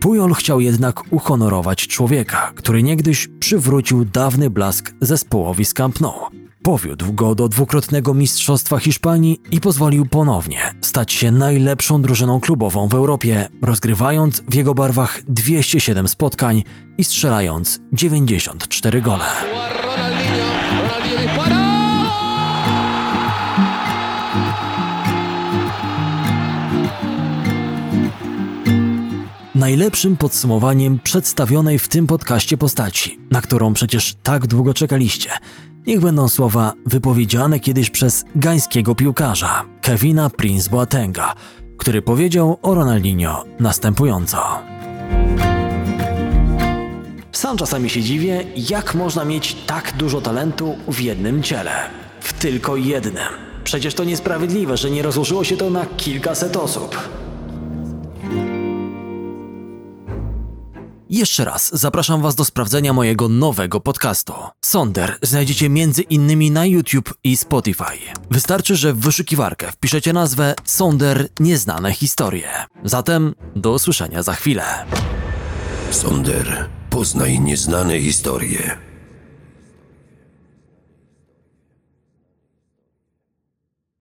Pujol 0.00 0.34
chciał 0.34 0.60
jednak 0.60 1.12
uhonorować 1.12 1.86
człowieka, 1.86 2.52
który 2.56 2.82
niegdyś 2.82 3.28
przywrócił 3.38 4.04
dawny 4.04 4.50
blask 4.50 4.94
zespołowi 5.00 5.64
z 5.64 5.74
Camp 5.74 6.00
Nou. 6.00 6.41
Powiódł 6.62 7.12
go 7.12 7.34
do 7.34 7.48
dwukrotnego 7.48 8.14
mistrzostwa 8.14 8.78
Hiszpanii 8.78 9.40
i 9.50 9.60
pozwolił 9.60 10.06
ponownie 10.06 10.74
stać 10.80 11.12
się 11.12 11.30
najlepszą 11.30 12.02
drużyną 12.02 12.40
klubową 12.40 12.88
w 12.88 12.94
Europie, 12.94 13.48
rozgrywając 13.62 14.42
w 14.48 14.54
jego 14.54 14.74
barwach 14.74 15.20
207 15.28 16.08
spotkań 16.08 16.62
i 16.98 17.04
strzelając 17.04 17.80
94 17.92 19.02
gole. 19.02 19.24
Najlepszym 29.54 30.16
podsumowaniem 30.16 30.98
przedstawionej 30.98 31.78
w 31.78 31.88
tym 31.88 32.06
podcaście 32.06 32.56
postaci, 32.56 33.18
na 33.30 33.40
którą 33.40 33.74
przecież 33.74 34.14
tak 34.22 34.46
długo 34.46 34.74
czekaliście, 34.74 35.30
niech 35.86 36.00
będą 36.00 36.28
słowa 36.28 36.72
wypowiedziane 36.86 37.60
kiedyś 37.60 37.90
przez 37.90 38.24
gańskiego 38.36 38.94
piłkarza 38.94 39.64
Kevina 39.82 40.30
Prince 40.30 40.68
Boatenga, 40.68 41.34
który 41.76 42.02
powiedział 42.02 42.58
o 42.62 42.74
Ronaldinho 42.74 43.44
następująco. 43.60 44.38
Sam 47.32 47.56
czasami 47.56 47.90
się 47.90 48.02
dziwię, 48.02 48.44
jak 48.56 48.94
można 48.94 49.24
mieć 49.24 49.56
tak 49.66 49.96
dużo 49.96 50.20
talentu 50.20 50.76
w 50.88 51.00
jednym 51.00 51.42
ciele. 51.42 51.72
W 52.20 52.32
tylko 52.32 52.76
jednym. 52.76 53.24
Przecież 53.64 53.94
to 53.94 54.04
niesprawiedliwe, 54.04 54.76
że 54.76 54.90
nie 54.90 55.02
rozłożyło 55.02 55.44
się 55.44 55.56
to 55.56 55.70
na 55.70 55.86
kilkaset 55.86 56.56
osób. 56.56 56.96
Jeszcze 61.12 61.44
raz 61.44 61.70
zapraszam 61.78 62.22
Was 62.22 62.34
do 62.34 62.44
sprawdzenia 62.44 62.92
mojego 62.92 63.28
nowego 63.28 63.80
podcastu. 63.80 64.32
Sonder 64.64 65.18
znajdziecie 65.22 65.68
między 65.68 66.02
innymi 66.02 66.50
na 66.50 66.66
YouTube 66.66 67.14
i 67.24 67.36
Spotify. 67.36 67.98
Wystarczy, 68.30 68.76
że 68.76 68.92
w 68.92 68.98
wyszukiwarkę 68.98 69.72
wpiszecie 69.72 70.12
nazwę 70.12 70.54
Sonder 70.64 71.28
Nieznane 71.40 71.92
Historie. 71.92 72.48
Zatem 72.84 73.34
do 73.56 73.72
usłyszenia 73.72 74.22
za 74.22 74.34
chwilę. 74.34 74.64
Sonder. 75.90 76.68
Poznaj 76.90 77.40
nieznane 77.40 78.00
historie. 78.00 78.91